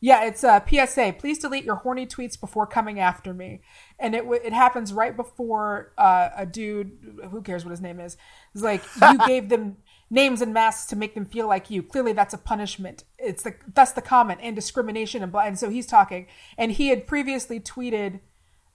Yeah, 0.00 0.24
it's 0.24 0.42
a 0.42 0.62
PSA. 0.68 1.14
Please 1.18 1.38
delete 1.38 1.64
your 1.64 1.76
horny 1.76 2.06
tweets 2.06 2.38
before 2.38 2.66
coming 2.66 2.98
after 2.98 3.32
me. 3.32 3.60
And 4.00 4.16
it 4.16 4.24
it 4.44 4.52
happens 4.52 4.92
right 4.92 5.16
before 5.16 5.92
uh, 5.96 6.30
a 6.36 6.44
dude, 6.44 7.20
who 7.30 7.40
cares 7.40 7.64
what 7.64 7.70
his 7.70 7.80
name 7.80 8.00
is, 8.00 8.16
is 8.54 8.62
like, 8.62 8.82
you 9.00 9.18
gave 9.26 9.48
them 9.48 9.76
names 10.12 10.42
and 10.42 10.52
masks 10.52 10.84
to 10.90 10.94
make 10.94 11.14
them 11.14 11.24
feel 11.24 11.48
like 11.48 11.70
you. 11.70 11.82
Clearly, 11.82 12.12
that's 12.12 12.34
a 12.34 12.38
punishment. 12.38 13.04
It's 13.18 13.42
the 13.42 13.54
that's 13.74 13.92
the 13.92 14.02
comment 14.02 14.40
and 14.42 14.54
discrimination 14.54 15.22
and 15.22 15.32
blah. 15.32 15.42
And 15.42 15.58
so 15.58 15.70
he's 15.70 15.86
talking, 15.86 16.26
and 16.56 16.70
he 16.70 16.88
had 16.88 17.08
previously 17.08 17.58
tweeted. 17.58 18.20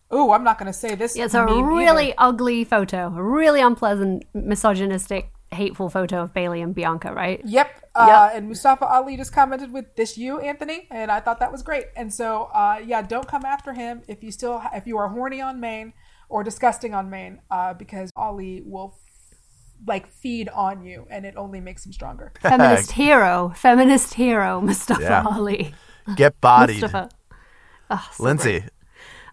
Oh, 0.09 0.31
I'm 0.31 0.43
not 0.45 0.57
going 0.57 0.71
to 0.71 0.77
say 0.77 0.95
this. 0.95 1.17
Yeah, 1.17 1.25
it's 1.25 1.33
a 1.33 1.43
really 1.43 2.11
either. 2.11 2.15
ugly 2.17 2.63
photo, 2.63 3.07
a 3.07 3.21
really 3.21 3.59
unpleasant, 3.59 4.23
misogynistic, 4.33 5.33
hateful 5.51 5.89
photo 5.89 6.21
of 6.21 6.33
Bayley 6.33 6.61
and 6.61 6.73
Bianca, 6.73 7.11
right? 7.11 7.41
Yep. 7.43 7.89
Uh, 7.93 8.29
and 8.33 8.47
Mustafa 8.47 8.85
Ali 8.85 9.17
just 9.17 9.33
commented 9.33 9.73
with 9.73 9.97
this 9.97 10.17
you, 10.17 10.39
Anthony, 10.39 10.87
and 10.91 11.11
I 11.11 11.19
thought 11.19 11.41
that 11.41 11.51
was 11.51 11.61
great. 11.61 11.87
And 11.97 12.13
so, 12.13 12.43
uh, 12.53 12.81
yeah, 12.85 13.01
don't 13.01 13.27
come 13.27 13.43
after 13.43 13.73
him 13.73 14.01
if 14.07 14.23
you 14.23 14.31
still 14.31 14.61
if 14.73 14.87
you 14.87 14.97
are 14.97 15.09
horny 15.09 15.41
on 15.41 15.59
Maine 15.59 15.91
or 16.29 16.41
disgusting 16.41 16.93
on 16.93 17.09
Maine, 17.09 17.41
uh, 17.51 17.73
because 17.73 18.09
Ali 18.15 18.61
will 18.65 18.97
like 19.85 20.07
feed 20.07 20.49
on 20.49 20.81
you, 20.83 21.07
and 21.09 21.25
it 21.25 21.35
only 21.37 21.59
makes 21.59 21.85
him 21.85 21.91
stronger. 21.93 22.31
Feminist 22.41 22.91
hero, 22.91 23.53
feminist 23.55 24.13
hero, 24.15 24.61
Mustafa 24.67 25.01
Yeah. 25.01 25.23
Ali. 25.25 25.73
Get 26.15 26.39
bodied. 26.41 26.81
Mustafa. 26.81 27.09
So 28.13 28.23
Lindsey. 28.23 28.63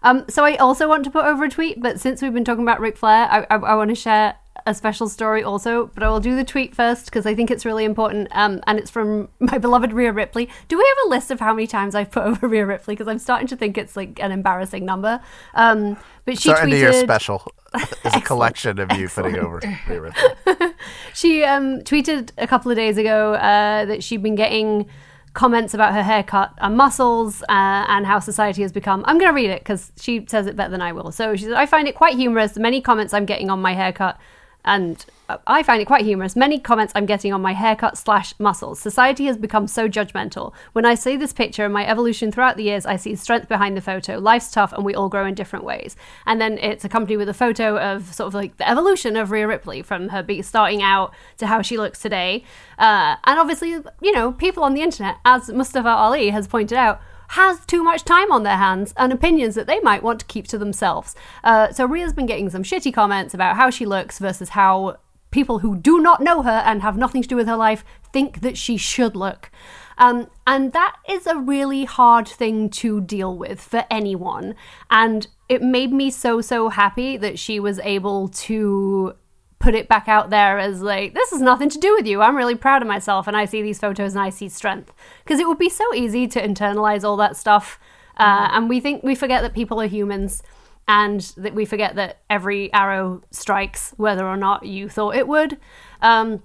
Um, 0.03 0.25
so 0.29 0.45
I 0.45 0.55
also 0.57 0.87
want 0.87 1.03
to 1.05 1.09
put 1.11 1.25
over 1.25 1.45
a 1.45 1.49
tweet, 1.49 1.81
but 1.81 1.99
since 1.99 2.21
we've 2.21 2.33
been 2.33 2.45
talking 2.45 2.63
about 2.63 2.79
Ric 2.79 2.95
Flair, 2.95 3.27
I, 3.29 3.39
I, 3.49 3.55
I 3.55 3.75
want 3.75 3.89
to 3.89 3.95
share 3.95 4.35
a 4.65 4.73
special 4.73 5.07
story 5.07 5.43
also. 5.43 5.87
But 5.93 6.03
I 6.03 6.09
will 6.09 6.19
do 6.19 6.35
the 6.35 6.43
tweet 6.43 6.75
first 6.75 7.05
because 7.05 7.25
I 7.25 7.35
think 7.35 7.51
it's 7.51 7.65
really 7.65 7.85
important. 7.85 8.27
Um, 8.31 8.61
and 8.67 8.79
it's 8.79 8.89
from 8.89 9.29
my 9.39 9.57
beloved 9.57 9.93
Rhea 9.93 10.11
Ripley. 10.11 10.49
Do 10.67 10.77
we 10.77 10.85
have 10.87 11.07
a 11.07 11.09
list 11.09 11.31
of 11.31 11.39
how 11.39 11.53
many 11.53 11.67
times 11.67 11.95
I've 11.95 12.11
put 12.11 12.23
over 12.25 12.47
Rhea 12.47 12.65
Ripley? 12.65 12.95
Because 12.95 13.07
I'm 13.07 13.19
starting 13.19 13.47
to 13.47 13.55
think 13.55 13.77
it's 13.77 13.95
like 13.95 14.19
an 14.19 14.31
embarrassing 14.31 14.85
number. 14.85 15.21
Um, 15.53 15.97
but 16.25 16.39
she 16.39 16.49
Starting 16.49 16.69
tweeted. 16.69 16.71
to 16.71 16.79
your 16.79 16.93
special 16.93 17.53
is 17.75 18.15
a 18.15 18.21
collection 18.21 18.79
of 18.79 18.91
you 18.93 19.07
putting 19.07 19.37
over. 19.37 19.61
Rhea 19.87 20.01
Ripley. 20.01 20.67
she 21.13 21.43
um, 21.43 21.81
tweeted 21.81 22.31
a 22.37 22.47
couple 22.47 22.71
of 22.71 22.77
days 22.77 22.97
ago 22.97 23.33
uh, 23.33 23.85
that 23.85 24.03
she'd 24.03 24.23
been 24.23 24.35
getting 24.35 24.87
comments 25.35 25.73
about 25.73 25.93
her 25.93 26.01
haircut 26.01 26.53
and 26.59 26.75
muscles 26.75 27.43
uh, 27.43 27.85
and 27.89 28.05
how 28.05 28.19
society 28.19 28.63
has 28.63 28.71
become. 28.71 29.03
I'm 29.05 29.19
going 29.19 29.29
to 29.29 29.35
read 29.35 29.49
it 29.51 29.59
because 29.59 29.91
she 29.99 30.25
says 30.27 30.47
it 30.47 30.55
better 30.55 30.71
than 30.71 30.81
I 30.81 30.93
will. 30.93 31.11
So 31.11 31.35
she 31.35 31.43
says, 31.43 31.53
I 31.53 31.65
find 31.67 31.87
it 31.87 31.93
quite 31.93 32.15
humorous. 32.15 32.53
The 32.53 32.61
many 32.61 32.81
comments 32.81 33.13
I'm 33.13 33.25
getting 33.25 33.51
on 33.51 33.61
my 33.61 33.73
haircut 33.73 34.17
and 34.65 35.05
I 35.47 35.63
find 35.63 35.81
it 35.81 35.85
quite 35.85 36.05
humorous. 36.05 36.35
Many 36.35 36.59
comments 36.59 36.93
I'm 36.95 37.05
getting 37.07 37.33
on 37.33 37.41
my 37.41 37.53
haircut 37.53 37.97
slash 37.97 38.33
muscles. 38.39 38.79
Society 38.79 39.25
has 39.25 39.37
become 39.37 39.67
so 39.67 39.87
judgmental. 39.87 40.53
When 40.73 40.85
I 40.85 40.93
see 40.93 41.17
this 41.17 41.33
picture 41.33 41.65
and 41.65 41.73
my 41.73 41.87
evolution 41.87 42.31
throughout 42.31 42.57
the 42.57 42.63
years, 42.63 42.85
I 42.85 42.95
see 42.95 43.15
strength 43.15 43.47
behind 43.47 43.75
the 43.75 43.81
photo. 43.81 44.19
Life's 44.19 44.51
tough 44.51 44.71
and 44.73 44.85
we 44.85 44.93
all 44.93 45.09
grow 45.09 45.25
in 45.25 45.33
different 45.33 45.65
ways. 45.65 45.95
And 46.27 46.39
then 46.39 46.59
it's 46.59 46.85
accompanied 46.85 47.17
with 47.17 47.29
a 47.29 47.33
photo 47.33 47.77
of 47.77 48.13
sort 48.13 48.27
of 48.27 48.33
like 48.35 48.57
the 48.57 48.69
evolution 48.69 49.15
of 49.15 49.31
Rhea 49.31 49.47
Ripley 49.47 49.81
from 49.81 50.09
her 50.09 50.21
be 50.21 50.41
starting 50.43 50.83
out 50.83 51.13
to 51.37 51.47
how 51.47 51.61
she 51.63 51.77
looks 51.77 51.99
today. 51.99 52.43
Uh, 52.77 53.15
and 53.23 53.39
obviously, 53.39 53.71
you 54.01 54.11
know, 54.11 54.31
people 54.31 54.63
on 54.63 54.75
the 54.75 54.81
internet, 54.81 55.17
as 55.25 55.49
Mustafa 55.49 55.89
Ali 55.89 56.29
has 56.29 56.47
pointed 56.47 56.77
out, 56.77 57.01
has 57.29 57.65
too 57.65 57.83
much 57.83 58.03
time 58.03 58.31
on 58.31 58.43
their 58.43 58.57
hands 58.57 58.93
and 58.97 59.11
opinions 59.11 59.55
that 59.55 59.67
they 59.67 59.79
might 59.79 60.03
want 60.03 60.19
to 60.19 60.25
keep 60.25 60.47
to 60.47 60.57
themselves. 60.57 61.15
Uh, 61.43 61.71
so 61.71 61.85
Rhea's 61.85 62.13
been 62.13 62.25
getting 62.25 62.49
some 62.49 62.63
shitty 62.63 62.93
comments 62.93 63.33
about 63.33 63.55
how 63.55 63.69
she 63.69 63.85
looks 63.85 64.19
versus 64.19 64.49
how 64.49 64.97
people 65.31 65.59
who 65.59 65.75
do 65.75 65.99
not 65.99 66.21
know 66.21 66.43
her 66.43 66.63
and 66.65 66.81
have 66.81 66.97
nothing 66.97 67.21
to 67.21 67.27
do 67.27 67.35
with 67.35 67.47
her 67.47 67.57
life 67.57 67.83
think 68.13 68.39
that 68.41 68.57
she 68.57 68.77
should 68.77 69.15
look. 69.15 69.51
Um, 69.97 70.29
and 70.47 70.71
that 70.73 70.95
is 71.09 71.27
a 71.27 71.37
really 71.37 71.85
hard 71.85 72.27
thing 72.27 72.69
to 72.69 73.01
deal 73.01 73.37
with 73.37 73.59
for 73.59 73.85
anyone. 73.89 74.55
And 74.89 75.27
it 75.49 75.61
made 75.61 75.91
me 75.91 76.09
so, 76.11 76.41
so 76.41 76.69
happy 76.69 77.17
that 77.17 77.37
she 77.39 77.59
was 77.59 77.79
able 77.79 78.29
to 78.29 79.15
put 79.65 79.73
it 79.73 79.87
back 79.87 80.07
out 80.07 80.29
there 80.29 80.59
as 80.59 80.83
like 80.83 81.15
this 81.15 81.31
has 81.31 81.41
nothing 81.41 81.69
to 81.69 81.79
do 81.79 81.95
with 81.95 82.05
you. 82.05 82.21
I'm 82.21 82.35
really 82.35 82.53
proud 82.53 82.83
of 82.83 82.87
myself. 82.87 83.27
And 83.27 83.35
i 83.35 83.45
see 83.45 83.63
these 83.63 83.79
photos 83.79 84.13
and 84.13 84.21
i 84.21 84.29
see 84.29 84.47
strength. 84.47 84.93
Because 85.23 85.39
it 85.39 85.47
would 85.47 85.57
be 85.57 85.69
so 85.69 85.91
easy 85.95 86.27
to 86.27 86.39
internalize 86.39 87.03
all 87.03 87.17
that 87.17 87.35
stuff 87.35 87.79
uh, 88.17 88.49
and 88.51 88.69
we 88.69 88.79
think 88.79 89.01
we 89.01 89.15
forget 89.15 89.41
that 89.41 89.55
people 89.55 89.81
are 89.81 89.87
humans 89.87 90.43
and 90.87 91.33
that 91.35 91.55
we 91.55 91.65
forget 91.65 91.95
that 91.95 92.19
every 92.29 92.71
arrow 92.73 93.23
strikes 93.31 93.91
whether 93.97 94.27
or 94.27 94.37
not 94.37 94.67
you 94.67 94.87
thought 94.87 95.15
it 95.15 95.27
would. 95.27 95.57
Um, 95.99 96.43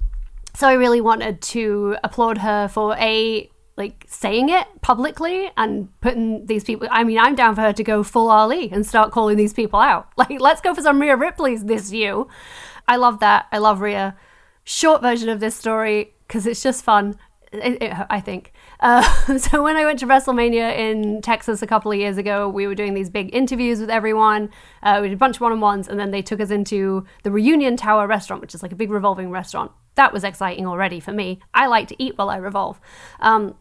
so 0.57 0.67
i 0.67 0.73
really 0.73 1.03
wanted 1.03 1.43
to 1.43 1.97
applaud 2.03 2.39
her 2.39 2.69
for 2.69 2.97
a 2.97 3.51
like 3.77 4.05
saying 4.09 4.49
it 4.49 4.67
publicly 4.81 5.51
and 5.57 5.89
putting 6.01 6.47
these 6.47 6.65
people 6.65 6.89
I 6.91 7.05
mean 7.05 7.19
I'm 7.19 7.35
down 7.35 7.55
for 7.55 7.61
her 7.61 7.73
to 7.75 7.85
go 7.85 8.03
full 8.03 8.31
Ali 8.31 8.71
and 8.73 8.85
start 8.87 9.13
calling 9.13 9.37
these 9.37 9.53
people 9.53 9.79
out. 9.79 10.09
Like 10.17 10.41
let's 10.41 10.61
go 10.61 10.75
for 10.75 10.83
some 10.83 11.01
Rhea 11.01 11.17
Ripley's 11.17 11.65
this 11.65 11.93
you. 11.93 12.29
I 12.87 12.97
love 12.97 13.21
that. 13.21 13.47
I 13.53 13.59
love 13.59 13.81
Rhea. 13.81 14.17
Short 14.65 15.03
version 15.03 15.29
of 15.29 15.41
this 15.41 15.55
story 15.55 16.15
because 16.27 16.47
it's 16.47 16.63
just 16.63 16.85
fun. 16.85 17.17
It, 17.53 17.83
it, 17.83 17.93
I 18.09 18.21
think. 18.21 18.53
Uh, 18.79 19.03
so 19.39 19.63
when 19.63 19.77
I 19.77 19.85
went 19.85 19.99
to 20.01 20.07
WrestleMania 20.07 20.77
in 20.77 21.21
Texas 21.23 21.63
a 21.63 21.67
couple 21.67 21.91
of 21.91 21.99
years 21.99 22.17
ago, 22.17 22.49
we 22.49 22.67
were 22.67 22.75
doing 22.75 22.95
these 22.95 23.11
big 23.11 23.35
interviews 23.35 23.81
with 23.81 23.91
everyone. 23.91 24.51
Uh, 24.83 25.01
we 25.03 25.09
did 25.09 25.15
a 25.15 25.19
bunch 25.19 25.37
of 25.37 25.41
one-on-ones, 25.41 25.89
and 25.89 25.99
then 25.99 26.13
they 26.13 26.23
took 26.23 26.41
us 26.41 26.51
into 26.51 27.05
the 27.25 27.31
Reunion 27.31 27.77
Tower 27.77 28.07
restaurant, 28.07 28.41
which 28.41 28.55
is 28.55 28.63
like 28.63 28.73
a 28.73 28.77
big 28.77 28.91
revolving 28.91 29.31
restaurant. 29.31 29.73
That 29.97 30.13
was 30.13 30.23
exciting 30.23 30.67
already 30.67 31.01
for 31.01 31.13
me. 31.13 31.41
I 31.53 31.67
like 31.67 31.89
to 31.89 32.03
eat 32.03 32.17
while 32.17 32.31
I 32.31 32.37
revolve. 32.37 32.81
Um, 33.19 33.57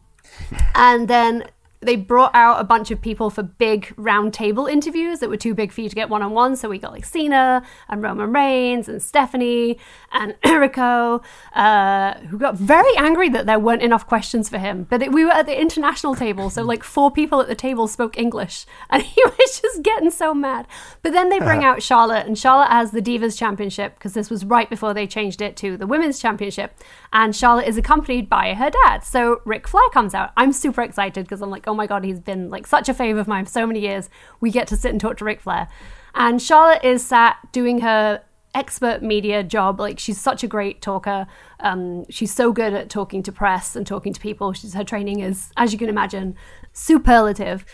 and 0.76 1.08
then 1.08 1.46
they 1.82 1.96
brought 1.96 2.36
out 2.36 2.60
a 2.60 2.64
bunch 2.66 2.92
of 2.92 3.02
people 3.02 3.30
for 3.30 3.42
big 3.42 3.94
round 3.96 4.34
table 4.34 4.68
interviews 4.68 5.20
that 5.20 5.30
were 5.30 5.38
too 5.38 5.54
big 5.54 5.72
for 5.72 5.80
you 5.80 5.88
to 5.88 5.96
get 5.96 6.10
one 6.10 6.22
on 6.22 6.32
one. 6.32 6.58
So 6.58 6.68
we 6.68 6.78
got 6.78 6.92
like 6.92 7.06
Cena 7.06 7.64
and 7.88 8.04
Roman 8.04 8.34
Reigns 8.34 8.90
and 8.90 9.02
Stephanie 9.02 9.80
and 10.12 10.36
Erico, 10.44 11.24
uh, 11.54 12.16
who 12.28 12.38
got 12.38 12.56
very 12.56 12.96
angry 12.98 13.30
that 13.30 13.46
there 13.46 13.60
weren't 13.60 13.82
enough 13.82 14.06
questions 14.08 14.50
for 14.50 14.58
him. 14.58 14.88
But 14.90 15.04
it, 15.04 15.14
we 15.14 15.24
were 15.24 15.32
at 15.32 15.46
the 15.46 15.60
international 15.60 16.16
table, 16.16 16.50
so 16.50 16.64
like 16.64 16.84
four 16.84 17.12
people 17.12 17.40
at 17.40 17.48
the 17.48 17.56
table 17.56 17.88
spoke 17.88 18.18
English, 18.18 18.66
and 18.90 19.02
he 19.02 19.24
was 19.24 19.62
just 19.62 19.82
getting 19.82 20.12
so 20.12 20.34
mad. 20.34 20.68
But 21.02 21.14
then 21.14 21.30
they 21.30 21.40
bring 21.40 21.64
out 21.64 21.82
Charlotte, 21.82 22.26
and 22.26 22.38
Charlotte 22.38 22.72
has 22.72 22.92
the 22.92 23.02
Divas 23.02 23.38
Championship 23.38 23.96
because 23.96 24.14
this 24.14 24.30
was 24.30 24.44
right 24.44 24.70
before 24.70 24.94
they 24.94 25.08
changed 25.08 25.42
it 25.42 25.56
to 25.58 25.78
the 25.78 25.88
Women's 25.88 26.20
Championship, 26.20 26.74
and 27.14 27.34
Charlotte 27.34 27.68
is 27.68 27.78
accompanied 27.78 28.28
by 28.28 28.54
her 28.54 28.70
dad. 28.70 29.06
So 29.06 29.42
Ric 29.46 29.66
Flair 29.66 29.88
comes 29.94 30.14
out. 30.14 30.32
I'm 30.36 30.52
super 30.52 30.82
excited 30.82 31.24
because 31.24 31.42
I'm 31.42 31.50
like, 31.50 31.69
oh 31.70 31.74
my 31.74 31.88
god, 31.88 32.04
he's 32.04 32.20
been 32.20 32.50
like 32.50 32.68
such 32.68 32.90
a 32.90 32.94
fave 32.94 33.20
of 33.20 33.28
mine 33.28 33.46
for 33.46 33.52
so 33.52 33.66
many 33.66 33.80
years. 33.80 34.10
We 34.42 34.52
get 34.52 34.68
to 34.68 34.76
sit 34.76 34.92
and 34.92 35.00
talk 35.00 35.18
to 35.18 35.26
Ric 35.26 35.40
Flair. 35.40 35.70
And 36.16 36.42
Charlotte 36.42 36.84
is 36.84 37.06
sat 37.06 37.38
doing 37.52 37.82
her 37.82 38.24
expert 38.56 39.04
media 39.04 39.44
job. 39.44 39.80
Like 39.80 40.00
she's 40.00 40.20
such 40.20 40.44
a 40.44 40.48
great 40.48 40.82
talker. 40.82 41.28
Um, 41.60 42.06
she's 42.10 42.34
so 42.34 42.52
good 42.52 42.74
at 42.74 42.90
talking 42.90 43.24
to 43.24 43.32
press 43.32 43.76
and 43.76 43.86
talking 43.86 44.14
to 44.14 44.20
people. 44.20 44.54
She's 44.54 44.74
her 44.74 44.84
training 44.84 45.20
is, 45.20 45.52
as 45.56 45.72
you 45.72 45.80
can 45.80 45.90
imagine, 45.90 46.36
superlative. 46.74 47.66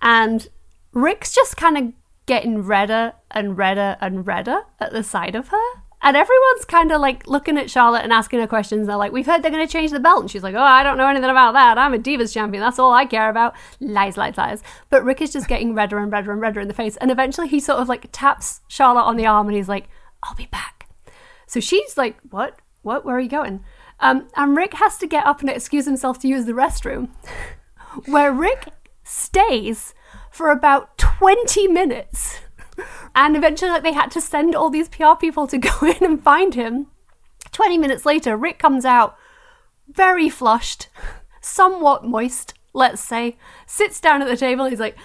And 0.00 0.48
Ric's 0.92 1.32
just 1.32 1.56
kind 1.56 1.78
of 1.78 1.92
getting 2.26 2.62
redder 2.62 3.12
and 3.30 3.58
redder 3.58 3.96
and 4.00 4.26
redder 4.26 4.62
at 4.80 4.92
the 4.92 5.02
side 5.02 5.34
of 5.34 5.48
her. 5.48 5.81
And 6.02 6.16
everyone's 6.16 6.64
kind 6.66 6.90
of 6.90 7.00
like 7.00 7.26
looking 7.28 7.56
at 7.56 7.70
Charlotte 7.70 8.02
and 8.02 8.12
asking 8.12 8.40
her 8.40 8.46
questions. 8.46 8.86
They're 8.86 8.96
like, 8.96 9.12
We've 9.12 9.26
heard 9.26 9.42
they're 9.42 9.50
going 9.50 9.66
to 9.66 9.72
change 9.72 9.92
the 9.92 10.00
belt. 10.00 10.22
And 10.22 10.30
she's 10.30 10.42
like, 10.42 10.54
Oh, 10.54 10.62
I 10.62 10.82
don't 10.82 10.98
know 10.98 11.06
anything 11.06 11.30
about 11.30 11.52
that. 11.52 11.78
I'm 11.78 11.94
a 11.94 11.98
Divas 11.98 12.34
champion. 12.34 12.60
That's 12.60 12.78
all 12.78 12.92
I 12.92 13.06
care 13.06 13.30
about. 13.30 13.54
Lies, 13.80 14.16
lies, 14.16 14.36
lies. 14.36 14.62
But 14.90 15.04
Ric 15.04 15.20
is 15.20 15.32
just 15.32 15.48
getting 15.48 15.74
redder 15.74 15.98
and 15.98 16.10
redder 16.10 16.32
and 16.32 16.40
redder 16.40 16.60
in 16.60 16.68
the 16.68 16.74
face. 16.74 16.96
And 16.96 17.10
eventually 17.10 17.48
he 17.48 17.60
sort 17.60 17.78
of 17.78 17.88
like 17.88 18.08
taps 18.10 18.60
Charlotte 18.68 19.04
on 19.04 19.16
the 19.16 19.26
arm 19.26 19.46
and 19.46 19.56
he's 19.56 19.68
like, 19.68 19.88
I'll 20.22 20.34
be 20.34 20.46
back. 20.46 20.88
So 21.46 21.60
she's 21.60 21.96
like, 21.96 22.18
What? 22.30 22.58
What? 22.82 23.04
Where 23.04 23.16
are 23.16 23.20
you 23.20 23.28
going? 23.28 23.62
Um, 24.00 24.28
and 24.36 24.56
Ric 24.56 24.74
has 24.74 24.98
to 24.98 25.06
get 25.06 25.24
up 25.24 25.40
and 25.40 25.48
excuse 25.48 25.84
himself 25.84 26.18
to 26.20 26.28
use 26.28 26.44
the 26.46 26.52
restroom, 26.52 27.10
where 28.06 28.32
Ric 28.32 28.68
stays 29.04 29.94
for 30.32 30.50
about 30.50 30.98
20 30.98 31.68
minutes. 31.68 32.40
And 33.14 33.36
eventually, 33.36 33.70
like, 33.70 33.82
they 33.82 33.92
had 33.92 34.10
to 34.12 34.20
send 34.20 34.54
all 34.54 34.70
these 34.70 34.88
PR 34.88 35.14
people 35.18 35.46
to 35.46 35.58
go 35.70 35.70
in 35.82 36.04
and 36.04 36.22
find 36.22 36.54
him. 36.54 36.88
20 37.52 37.78
minutes 37.78 38.06
later, 38.06 38.36
Ric 38.36 38.58
comes 38.58 38.84
out 38.84 39.16
very 39.88 40.28
flushed, 40.28 40.88
somewhat 41.40 42.04
moist, 42.04 42.54
let's 42.72 43.02
say, 43.02 43.36
sits 43.66 44.00
down 44.00 44.22
at 44.22 44.28
the 44.28 44.36
table. 44.36 44.64
He's 44.66 44.80
like, 44.80 44.96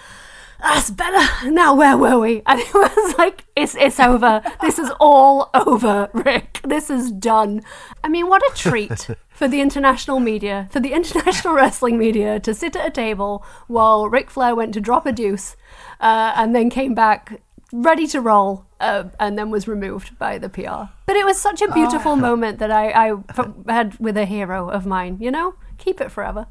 that's 0.60 0.90
better. 0.90 1.50
Now, 1.50 1.74
where 1.74 1.96
were 1.96 2.18
we? 2.18 2.42
And 2.46 2.60
it 2.60 2.74
was 2.74 3.16
like, 3.16 3.44
it's, 3.54 3.76
it's 3.76 4.00
over. 4.00 4.42
This 4.60 4.78
is 4.78 4.90
all 4.98 5.50
over, 5.54 6.10
Ric. 6.12 6.60
This 6.64 6.90
is 6.90 7.12
done. 7.12 7.62
I 8.02 8.08
mean, 8.08 8.28
what 8.28 8.42
a 8.42 8.52
treat 8.54 9.08
for 9.30 9.46
the 9.46 9.60
international 9.60 10.18
media, 10.18 10.68
for 10.70 10.80
the 10.80 10.92
international 10.94 11.54
wrestling 11.54 11.96
media 11.96 12.40
to 12.40 12.54
sit 12.54 12.74
at 12.74 12.86
a 12.86 12.90
table 12.90 13.44
while 13.68 14.08
Ric 14.08 14.30
Flair 14.30 14.54
went 14.54 14.74
to 14.74 14.80
drop 14.80 15.06
a 15.06 15.12
deuce 15.12 15.56
uh, 16.00 16.32
and 16.34 16.54
then 16.54 16.70
came 16.70 16.94
back 16.94 17.40
ready 17.72 18.06
to 18.08 18.20
roll 18.20 18.66
uh, 18.80 19.04
and 19.20 19.38
then 19.38 19.50
was 19.50 19.68
removed 19.68 20.18
by 20.18 20.38
the 20.38 20.48
PR. 20.48 20.90
But 21.06 21.16
it 21.16 21.24
was 21.24 21.38
such 21.38 21.60
a 21.62 21.72
beautiful 21.72 22.16
moment 22.16 22.58
that 22.58 22.70
I, 22.70 22.90
I 22.90 23.12
f- 23.28 23.50
had 23.68 23.98
with 23.98 24.16
a 24.16 24.24
hero 24.24 24.68
of 24.70 24.86
mine. 24.86 25.18
You 25.20 25.30
know, 25.30 25.54
keep 25.78 26.00
it 26.00 26.10
forever. 26.10 26.46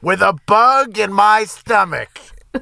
With 0.00 0.20
a 0.20 0.36
bug 0.46 0.98
in 0.98 1.12
my 1.12 1.44
stomach. 1.44 2.20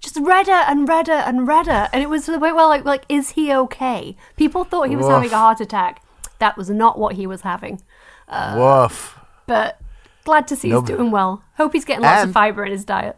Just 0.00 0.18
redder 0.20 0.50
and 0.50 0.88
redder 0.88 1.12
and 1.12 1.46
redder, 1.46 1.88
and 1.92 2.02
it 2.02 2.08
was 2.10 2.26
the 2.26 2.38
way 2.38 2.52
well, 2.52 2.68
like, 2.68 2.84
like, 2.84 3.04
is 3.08 3.30
he 3.30 3.52
okay? 3.52 4.16
People 4.36 4.64
thought 4.64 4.88
he 4.88 4.96
was 4.96 5.04
Woof. 5.06 5.14
having 5.14 5.30
a 5.32 5.38
heart 5.38 5.60
attack. 5.60 6.02
That 6.40 6.56
was 6.56 6.68
not 6.70 6.98
what 6.98 7.14
he 7.14 7.26
was 7.26 7.42
having. 7.42 7.80
Uh, 8.28 8.56
Woof. 8.58 9.16
But 9.46 9.80
glad 10.24 10.48
to 10.48 10.56
see 10.56 10.70
No- 10.70 10.80
he's 10.80 10.88
doing 10.88 11.12
well. 11.12 11.44
Hope 11.56 11.72
he's 11.72 11.84
getting 11.84 12.02
lots 12.02 12.24
of 12.24 12.32
fiber 12.32 12.64
in 12.64 12.72
his 12.72 12.84
diet. 12.84 13.16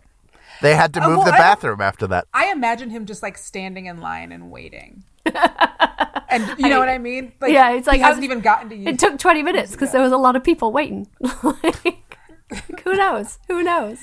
They 0.62 0.74
had 0.74 0.94
to 0.94 1.04
Oh, 1.04 1.08
move 1.08 1.16
well, 1.18 1.26
the 1.26 1.32
I- 1.34 1.38
bathroom 1.38 1.80
after 1.80 2.06
that. 2.08 2.26
I 2.32 2.52
imagine 2.52 2.90
him 2.90 3.06
just 3.06 3.22
like 3.22 3.36
standing 3.38 3.86
in 3.86 4.00
line 4.00 4.32
and 4.32 4.50
waiting. 4.50 5.04
and 6.28 6.58
you 6.58 6.68
know 6.68 6.78
what 6.78 6.88
I 6.88 6.98
mean? 6.98 7.32
Like, 7.40 7.52
yeah, 7.52 7.72
it's 7.72 7.86
like 7.86 7.96
he 7.96 8.02
hasn't 8.02 8.18
I've- 8.18 8.26
even 8.26 8.40
gotten 8.40 8.68
to 8.70 8.76
use. 8.76 8.86
It 8.88 8.98
took 8.98 9.18
20 9.18 9.42
minutes 9.42 9.72
because 9.72 9.92
there 9.92 10.02
was 10.02 10.12
a 10.12 10.16
lot 10.16 10.36
of 10.36 10.44
people 10.44 10.72
waiting. 10.72 11.08
like, 11.42 12.16
who 12.84 12.94
knows? 12.94 13.38
Who 13.48 13.62
knows? 13.62 13.98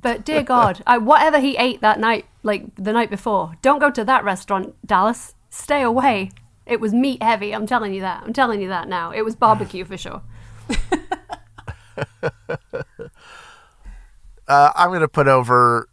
But 0.00 0.24
dear 0.24 0.42
God, 0.42 0.82
I, 0.86 0.96
whatever 0.98 1.38
he 1.40 1.56
ate 1.56 1.80
that 1.82 1.98
night, 2.00 2.24
like 2.42 2.74
the 2.76 2.92
night 2.92 3.10
before, 3.10 3.54
don't 3.62 3.78
go 3.80 3.90
to 3.90 4.04
that 4.04 4.24
restaurant, 4.24 4.74
Dallas. 4.86 5.34
Stay 5.50 5.82
away. 5.82 6.30
It 6.64 6.80
was 6.80 6.94
meat 6.94 7.22
heavy. 7.22 7.52
I'm 7.54 7.66
telling 7.66 7.92
you 7.92 8.00
that. 8.02 8.22
I'm 8.24 8.32
telling 8.32 8.62
you 8.62 8.68
that 8.68 8.88
now. 8.88 9.10
It 9.10 9.22
was 9.22 9.34
barbecue 9.34 9.84
for 9.84 9.96
sure. 9.98 10.22
Uh, 14.50 14.72
I'm 14.74 14.88
going 14.88 15.00
to 15.00 15.08
put 15.08 15.28
over 15.28 15.88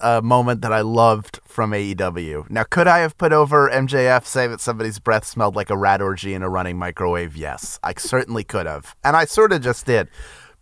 a 0.00 0.20
moment 0.20 0.62
that 0.62 0.72
I 0.72 0.80
loved 0.80 1.38
from 1.44 1.70
AEW. 1.70 2.50
Now, 2.50 2.64
could 2.64 2.88
I 2.88 2.98
have 2.98 3.16
put 3.16 3.32
over 3.32 3.70
MJF 3.70 4.26
saying 4.26 4.50
that 4.50 4.60
somebody's 4.60 4.98
breath 4.98 5.24
smelled 5.24 5.54
like 5.54 5.70
a 5.70 5.76
rat 5.76 6.02
orgy 6.02 6.34
in 6.34 6.42
a 6.42 6.48
running 6.48 6.76
microwave? 6.76 7.36
Yes, 7.36 7.78
I 7.84 7.94
certainly 7.96 8.42
could 8.42 8.66
have. 8.66 8.96
And 9.04 9.16
I 9.16 9.24
sort 9.24 9.52
of 9.52 9.62
just 9.62 9.86
did. 9.86 10.08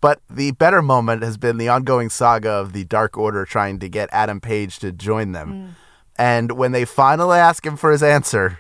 But 0.02 0.20
the 0.28 0.50
better 0.50 0.82
moment 0.82 1.22
has 1.22 1.38
been 1.38 1.56
the 1.56 1.70
ongoing 1.70 2.11
saga 2.11 2.50
of 2.50 2.74
the 2.74 2.84
Dark 2.84 3.16
Order 3.16 3.46
trying 3.46 3.78
to 3.78 3.88
get 3.88 4.11
Adam 4.12 4.38
Page 4.38 4.78
to 4.80 4.92
join 4.92 5.32
them. 5.32 5.76
And 6.18 6.52
when 6.52 6.72
they 6.72 6.84
finally 6.84 7.38
ask 7.38 7.64
him 7.64 7.78
for 7.78 7.90
his 7.90 8.02
answer, 8.02 8.59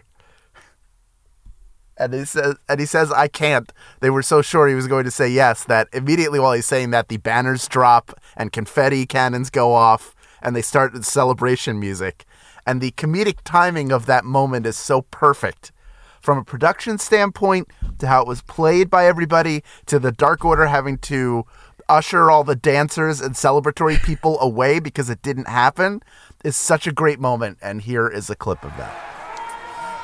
and 1.98 2.14
he 2.14 2.24
says, 2.24 2.56
and 2.68 2.80
he 2.80 2.86
says, 2.86 3.10
"I 3.12 3.28
can't." 3.28 3.72
They 4.00 4.10
were 4.10 4.22
so 4.22 4.42
sure 4.42 4.68
he 4.68 4.74
was 4.74 4.86
going 4.86 5.04
to 5.04 5.10
say 5.10 5.28
yes 5.28 5.64
that 5.64 5.88
immediately 5.92 6.38
while 6.38 6.52
he's 6.52 6.66
saying 6.66 6.90
that, 6.90 7.08
the 7.08 7.16
banners 7.16 7.68
drop 7.68 8.18
and 8.36 8.52
confetti 8.52 9.06
cannons 9.06 9.50
go 9.50 9.74
off, 9.74 10.14
and 10.42 10.54
they 10.54 10.62
start 10.62 10.92
the 10.92 11.02
celebration 11.02 11.80
music. 11.80 12.24
And 12.66 12.80
the 12.80 12.92
comedic 12.92 13.38
timing 13.44 13.92
of 13.92 14.06
that 14.06 14.24
moment 14.24 14.66
is 14.66 14.76
so 14.76 15.02
perfect, 15.02 15.72
from 16.20 16.38
a 16.38 16.44
production 16.44 16.98
standpoint 16.98 17.68
to 17.98 18.06
how 18.06 18.22
it 18.22 18.28
was 18.28 18.42
played 18.42 18.90
by 18.90 19.06
everybody, 19.06 19.64
to 19.86 19.98
the 19.98 20.12
Dark 20.12 20.44
Order 20.44 20.66
having 20.66 20.98
to 20.98 21.44
usher 21.88 22.30
all 22.30 22.44
the 22.44 22.54
dancers 22.54 23.20
and 23.20 23.34
celebratory 23.34 24.02
people 24.02 24.38
away 24.40 24.78
because 24.78 25.08
it 25.08 25.22
didn't 25.22 25.48
happen. 25.48 26.02
Is 26.44 26.56
such 26.56 26.86
a 26.86 26.92
great 26.92 27.18
moment, 27.18 27.58
and 27.60 27.82
here 27.82 28.06
is 28.06 28.30
a 28.30 28.36
clip 28.36 28.62
of 28.64 28.76
that. 28.76 29.17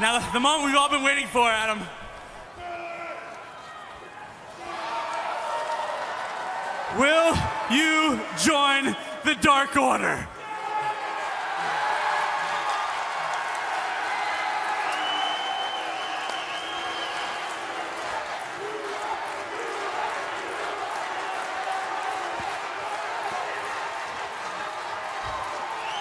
Now, 0.01 0.19
the 0.33 0.41
moment 0.41 0.67
we've 0.67 0.77
all 0.77 0.89
been 0.89 1.05
waiting 1.05 1.29
for, 1.29 1.49
Adam. 1.49 1.79
Will 6.99 7.37
you 7.71 8.21
join 8.37 8.97
the 9.25 9.37
Dark 9.41 9.77
Order? 9.77 10.27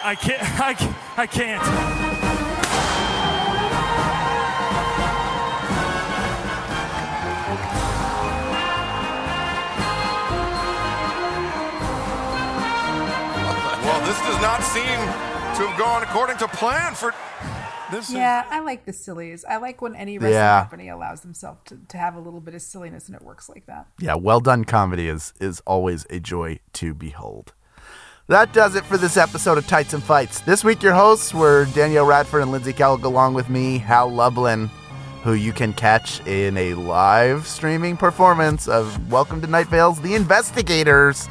I 0.06 0.16
can't. 0.16 0.60
I, 0.60 0.96
I 1.16 1.28
can't. 1.28 2.03
Seem 14.74 14.84
to 14.86 15.68
have 15.68 15.78
gone 15.78 16.02
according 16.02 16.38
to 16.38 16.48
plan 16.48 16.96
for 16.96 17.14
this. 17.92 18.10
is- 18.10 18.16
Yeah, 18.16 18.44
I 18.50 18.60
like 18.62 18.86
the 18.86 18.94
sillies. 18.94 19.46
I 19.48 19.58
like 19.58 19.84
when 19.84 19.96
any 19.96 20.18
wrestling 20.18 20.34
Yeah. 20.34 20.62
company 20.62 20.90
allows 20.90 21.22
themselves 21.22 21.60
to, 21.66 21.78
to 21.90 21.98
have 21.98 22.16
a 22.16 22.20
little 22.20 22.40
bit 22.40 22.56
of 22.56 22.62
silliness 22.64 23.06
and 23.08 23.16
it 23.16 23.22
works 23.22 23.50
like 23.50 23.68
that. 23.68 23.86
Yeah, 24.00 24.16
well 24.16 24.40
done 24.40 24.64
comedy 24.66 25.08
is 25.08 25.32
is 25.40 25.60
always 25.68 26.08
a 26.10 26.20
joy 26.20 26.60
to 26.74 26.96
behold. 26.96 27.54
That 28.28 28.52
does 28.52 28.74
it 28.76 28.84
for 28.86 28.98
this 28.98 29.16
episode 29.16 29.60
of 29.60 29.68
Tights 29.68 29.94
and 29.94 30.02
Fights. 30.02 30.40
This 30.40 30.64
week, 30.64 30.82
your 30.82 30.94
hosts 30.94 31.34
were 31.36 31.66
Danielle 31.76 32.06
Radford 32.06 32.42
and 32.42 32.52
Lindsey 32.52 32.74
Kelk, 32.74 33.04
along 33.04 33.36
with 33.36 33.50
me, 33.52 33.78
Hal 33.78 34.10
Lublin, 34.10 34.72
who 35.24 35.34
you 35.34 35.54
can 35.54 35.74
catch 35.74 36.26
in 36.26 36.58
a 36.58 36.74
live 36.74 37.46
streaming 37.46 37.96
performance 37.96 38.68
of 38.68 39.12
Welcome 39.12 39.40
to 39.42 39.48
Night 39.48 39.68
Vale's 39.68 40.02
The 40.02 40.16
Investigators. 40.16 41.28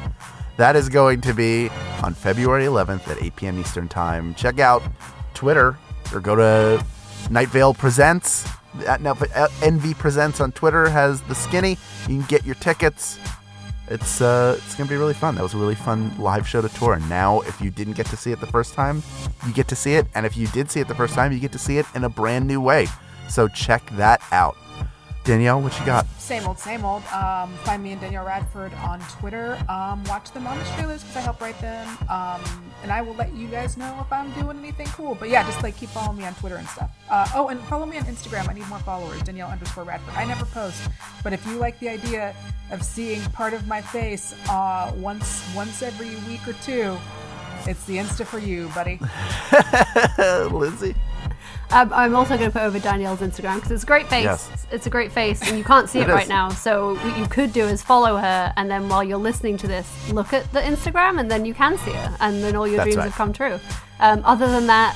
That 0.57 0.75
is 0.75 0.89
going 0.89 1.21
to 1.21 1.33
be 1.33 1.69
on 2.03 2.13
February 2.13 2.65
11th 2.65 3.07
at 3.07 3.21
8 3.21 3.35
p.m. 3.35 3.59
Eastern 3.59 3.87
Time. 3.87 4.35
Check 4.35 4.59
out 4.59 4.83
Twitter 5.33 5.77
or 6.13 6.19
go 6.19 6.35
to 6.35 6.85
Night 7.29 7.49
Vale 7.49 7.73
Presents. 7.73 8.45
Now, 8.75 9.13
NV 9.13 9.97
Presents 9.97 10.39
on 10.39 10.51
Twitter 10.51 10.89
has 10.89 11.21
the 11.21 11.35
skinny. 11.35 11.77
You 12.01 12.19
can 12.19 12.21
get 12.23 12.45
your 12.45 12.55
tickets. 12.55 13.19
It's 13.87 14.21
uh, 14.21 14.57
it's 14.57 14.75
gonna 14.75 14.89
be 14.89 14.95
really 14.95 15.13
fun. 15.13 15.35
That 15.35 15.43
was 15.43 15.53
a 15.53 15.57
really 15.57 15.75
fun 15.75 16.17
live 16.17 16.47
show 16.47 16.61
to 16.61 16.69
tour. 16.69 16.93
And 16.93 17.07
now, 17.09 17.41
if 17.41 17.59
you 17.59 17.69
didn't 17.69 17.93
get 17.93 18.05
to 18.07 18.17
see 18.17 18.31
it 18.31 18.39
the 18.39 18.47
first 18.47 18.73
time, 18.73 19.03
you 19.45 19.53
get 19.53 19.67
to 19.67 19.75
see 19.75 19.95
it. 19.95 20.07
And 20.15 20.25
if 20.25 20.37
you 20.37 20.47
did 20.47 20.71
see 20.71 20.79
it 20.79 20.87
the 20.87 20.95
first 20.95 21.15
time, 21.15 21.31
you 21.31 21.39
get 21.39 21.51
to 21.51 21.59
see 21.59 21.77
it 21.77 21.85
in 21.93 22.03
a 22.03 22.09
brand 22.09 22.47
new 22.47 22.61
way. 22.61 22.87
So 23.27 23.47
check 23.47 23.87
that 23.91 24.21
out. 24.31 24.55
Danielle, 25.23 25.61
what 25.61 25.77
you 25.79 25.85
got? 25.85 26.05
Same 26.19 26.45
old, 26.45 26.59
same 26.59 26.83
old. 26.83 27.01
Um, 27.05 27.53
find 27.63 27.81
me 27.81 27.93
and 27.93 28.01
Danielle 28.01 28.25
Radford 28.25 28.73
on 28.73 28.99
Twitter. 29.19 29.57
Um, 29.69 30.03
watch 30.05 30.31
them 30.31 30.45
on 30.45 30.57
the 30.57 30.65
trailers 30.75 31.01
because 31.01 31.15
I 31.15 31.21
help 31.21 31.39
write 31.39 31.59
them. 31.61 31.87
Um, 32.09 32.41
and 32.81 32.91
I 32.91 33.01
will 33.01 33.13
let 33.15 33.33
you 33.33 33.47
guys 33.47 33.77
know 33.77 33.97
if 34.01 34.11
I'm 34.11 34.31
doing 34.33 34.59
anything 34.59 34.87
cool. 34.87 35.15
But 35.15 35.29
yeah, 35.29 35.43
just 35.45 35.63
like 35.63 35.77
keep 35.77 35.89
following 35.89 36.17
me 36.17 36.25
on 36.25 36.35
Twitter 36.35 36.57
and 36.57 36.67
stuff. 36.67 36.91
Uh, 37.09 37.27
oh, 37.35 37.47
and 37.47 37.59
follow 37.61 37.85
me 37.85 37.97
on 37.97 38.03
Instagram. 38.03 38.49
I 38.49 38.53
need 38.53 38.67
more 38.67 38.79
followers. 38.79 39.21
Danielle 39.21 39.49
underscore 39.49 39.85
Radford. 39.85 40.13
I 40.15 40.25
never 40.25 40.43
post, 40.45 40.81
but 41.23 41.31
if 41.31 41.45
you 41.47 41.53
like 41.53 41.79
the 41.79 41.87
idea 41.87 42.35
of 42.71 42.83
seeing 42.83 43.21
part 43.31 43.53
of 43.53 43.65
my 43.65 43.81
face 43.81 44.35
uh, 44.49 44.91
once 44.97 45.49
once 45.55 45.81
every 45.81 46.15
week 46.29 46.45
or 46.45 46.53
two, 46.63 46.97
it's 47.65 47.85
the 47.85 47.95
Insta 47.95 48.25
for 48.25 48.39
you, 48.39 48.69
buddy. 48.75 48.99
Lindsey. 50.53 50.95
Um, 51.73 51.91
I'm 51.93 52.15
also 52.15 52.37
going 52.37 52.49
to 52.49 52.53
put 52.53 52.61
over 52.61 52.77
Danielle's 52.79 53.19
Instagram 53.19 53.55
because 53.55 53.71
it's 53.71 53.83
a 53.83 53.87
great 53.87 54.07
face. 54.07 54.23
Yes. 54.25 54.67
It's 54.71 54.85
a 54.85 54.89
great 54.89 55.11
face, 55.11 55.41
and 55.41 55.57
you 55.57 55.63
can't 55.63 55.89
see 55.89 55.99
it, 56.03 56.09
It 56.09 56.13
right 56.13 56.27
now. 56.27 56.49
So 56.49 56.95
what 56.95 57.17
you 57.17 57.25
could 57.27 57.51
do 57.51 57.63
is 57.65 57.81
follow 57.81 58.17
her, 58.17 58.53
and 58.55 58.69
then 58.69 58.87
while 58.89 59.03
you're 59.03 59.17
listening 59.17 59.57
to 59.57 59.67
this, 59.67 59.87
look 60.11 60.33
at 60.33 60.51
the 60.53 60.59
Instagram, 60.61 61.19
and 61.19 61.29
then 61.31 61.45
you 61.45 61.53
can 61.53 61.77
see 61.79 61.91
her, 61.91 62.15
and 62.19 62.43
then 62.43 62.55
all 62.55 62.67
your 62.67 62.77
That's 62.77 62.85
dreams 62.87 62.97
right. 62.97 63.05
have 63.05 63.15
come 63.15 63.33
true. 63.33 63.59
Um, 63.99 64.21
other 64.23 64.47
than 64.47 64.67
that, 64.67 64.95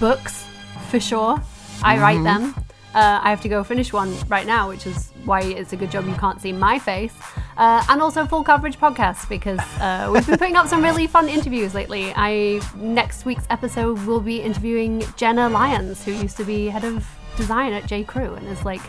books 0.00 0.46
for 0.90 0.98
sure. 0.98 1.40
I 1.82 1.98
write 1.98 2.18
Mhm. 2.20 2.24
them. 2.24 2.64
Uh, 2.94 3.20
I 3.22 3.30
have 3.30 3.40
to 3.42 3.48
go 3.48 3.64
finish 3.64 3.92
one 3.92 4.16
right 4.28 4.46
now, 4.46 4.68
which 4.68 4.86
is 4.86 5.10
why 5.24 5.40
it's 5.42 5.72
a 5.72 5.76
good 5.76 5.90
job 5.90 6.06
you 6.06 6.14
can't 6.14 6.40
see 6.40 6.52
my 6.52 6.78
face. 6.78 7.12
Uh, 7.56 7.84
and 7.88 8.00
also 8.00 8.24
full 8.26 8.44
coverage 8.44 8.78
podcasts 8.78 9.28
because 9.28 9.58
uh, 9.80 10.10
we've 10.12 10.26
been 10.26 10.38
putting 10.38 10.56
up 10.56 10.68
some 10.68 10.82
really 10.82 11.06
fun 11.06 11.28
interviews 11.28 11.74
lately. 11.74 12.12
I 12.14 12.60
next 12.76 13.24
week's 13.24 13.46
episode 13.50 14.04
will 14.06 14.20
be 14.20 14.40
interviewing 14.40 15.02
Jenna 15.16 15.48
Lyons, 15.48 16.04
who 16.04 16.12
used 16.12 16.36
to 16.36 16.44
be 16.44 16.66
head 16.66 16.84
of 16.84 17.06
design 17.36 17.72
at 17.72 17.86
J 17.86 18.04
Crew 18.04 18.34
and 18.34 18.46
is 18.48 18.64
like 18.64 18.82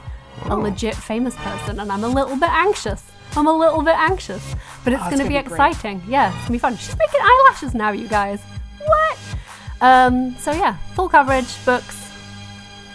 a 0.46 0.52
Oh. 0.54 0.58
legit 0.58 0.96
famous 0.96 1.36
person. 1.38 1.80
And 1.80 1.92
I'm 1.92 2.04
a 2.04 2.08
little 2.08 2.36
bit 2.36 2.50
anxious. 2.50 3.04
I'm 3.36 3.48
a 3.48 3.54
little 3.54 3.82
bit 3.82 3.96
anxious, 3.98 4.54
but 4.84 4.94
it's 4.94 5.02
Oh, 5.02 5.06
going 5.10 5.18
to 5.18 5.24
gonna 5.24 5.30
be 5.30 5.34
be 5.50 5.54
exciting. 5.54 6.02
Yeah, 6.08 6.30
it's 6.30 6.38
gonna 6.42 6.52
be 6.52 6.60
fun. 6.60 6.78
She's 6.78 6.96
making 6.98 7.22
eyelashes 7.22 7.74
now, 7.74 7.92
you 7.92 8.08
guys. 8.08 8.40
What? 8.86 9.18
Um, 9.82 10.36
so 10.40 10.52
yeah, 10.52 10.78
full 10.96 11.10
coverage, 11.10 11.48
books, 11.66 12.05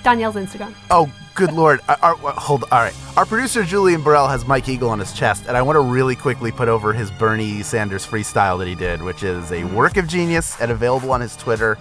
Danielle's 0.02 0.36
Instagram. 0.36 0.74
Oh, 0.90 1.12
good 1.34 1.52
lord. 1.52 1.80
Our, 1.88 1.98
our- 2.02 2.16
hold 2.32 2.64
All 2.64 2.80
right. 2.80 2.94
Our 3.16 3.26
producer, 3.26 3.62
Julian 3.64 4.02
Burrell, 4.02 4.28
has 4.28 4.46
Mike 4.46 4.68
Eagle 4.68 4.90
on 4.90 4.98
his 4.98 5.12
chest, 5.12 5.44
and 5.46 5.56
I 5.56 5.62
want 5.62 5.76
to 5.76 5.80
really 5.80 6.16
quickly 6.16 6.50
put 6.52 6.68
over 6.68 6.92
his 6.92 7.10
Bernie 7.10 7.62
Sanders 7.62 8.06
freestyle 8.06 8.58
that 8.58 8.68
he 8.68 8.74
did, 8.74 9.02
which 9.02 9.22
is 9.22 9.52
a 9.52 9.64
work 9.64 9.96
of 9.96 10.06
genius 10.08 10.60
and 10.60 10.70
available 10.70 11.12
on 11.12 11.20
his 11.20 11.36
Twitter. 11.36 11.76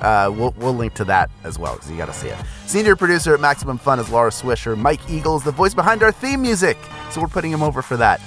Uh, 0.00 0.32
we'll, 0.34 0.54
we'll 0.56 0.74
link 0.74 0.94
to 0.94 1.04
that 1.04 1.30
as 1.44 1.58
well, 1.58 1.74
because 1.74 1.90
you 1.90 1.96
got 1.98 2.06
to 2.06 2.12
see 2.14 2.28
it. 2.28 2.38
Senior 2.66 2.96
producer 2.96 3.34
at 3.34 3.40
Maximum 3.40 3.76
Fun 3.76 3.98
is 4.00 4.08
Laura 4.10 4.30
Swisher. 4.30 4.76
Mike 4.76 5.00
Eagle 5.10 5.36
is 5.36 5.44
the 5.44 5.52
voice 5.52 5.74
behind 5.74 6.02
our 6.02 6.10
theme 6.10 6.40
music, 6.40 6.78
so 7.10 7.20
we're 7.20 7.28
putting 7.28 7.50
him 7.52 7.62
over 7.62 7.82
for 7.82 7.98
that. 7.98 8.20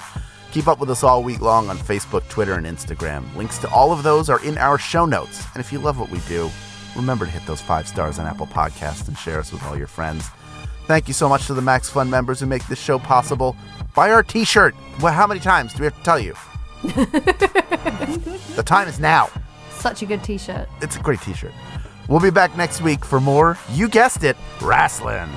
Keep 0.52 0.68
up 0.68 0.78
with 0.78 0.88
us 0.88 1.02
all 1.02 1.24
week 1.24 1.40
long 1.40 1.68
on 1.68 1.76
Facebook, 1.76 2.26
Twitter, 2.28 2.54
and 2.54 2.64
Instagram. 2.64 3.24
Links 3.34 3.58
to 3.58 3.68
all 3.70 3.90
of 3.90 4.04
those 4.04 4.30
are 4.30 4.40
in 4.44 4.56
our 4.56 4.78
show 4.78 5.04
notes. 5.04 5.44
And 5.52 5.60
if 5.60 5.72
you 5.72 5.80
love 5.80 5.98
what 5.98 6.10
we 6.10 6.20
do, 6.28 6.48
remember 6.96 7.24
to 7.24 7.30
hit 7.30 7.44
those 7.46 7.60
five 7.60 7.88
stars 7.88 8.18
on 8.18 8.26
Apple 8.26 8.46
Podcasts 8.46 9.08
and 9.08 9.16
share 9.18 9.38
us 9.38 9.52
with 9.52 9.62
all 9.64 9.76
your 9.76 9.86
friends. 9.86 10.28
Thank 10.86 11.08
you 11.08 11.14
so 11.14 11.28
much 11.28 11.46
to 11.46 11.54
the 11.54 11.62
Max 11.62 11.88
Fun 11.88 12.10
members 12.10 12.40
who 12.40 12.46
make 12.46 12.66
this 12.66 12.80
show 12.80 12.98
possible. 12.98 13.56
Buy 13.94 14.10
our 14.10 14.22
t 14.22 14.44
shirt. 14.44 14.74
Well, 15.00 15.12
how 15.12 15.26
many 15.26 15.40
times 15.40 15.72
do 15.72 15.80
we 15.80 15.84
have 15.86 15.96
to 15.96 16.02
tell 16.02 16.18
you? 16.18 16.34
the 16.82 18.62
time 18.64 18.88
is 18.88 19.00
now. 19.00 19.30
Such 19.70 20.02
a 20.02 20.06
good 20.06 20.22
t-shirt. 20.24 20.68
It's 20.82 20.96
a 20.96 21.00
great 21.00 21.20
t 21.20 21.32
shirt. 21.32 21.52
We'll 22.08 22.20
be 22.20 22.30
back 22.30 22.56
next 22.56 22.82
week 22.82 23.04
for 23.04 23.20
more, 23.20 23.58
you 23.72 23.88
guessed 23.88 24.24
it, 24.24 24.36
wrestling. 24.60 25.28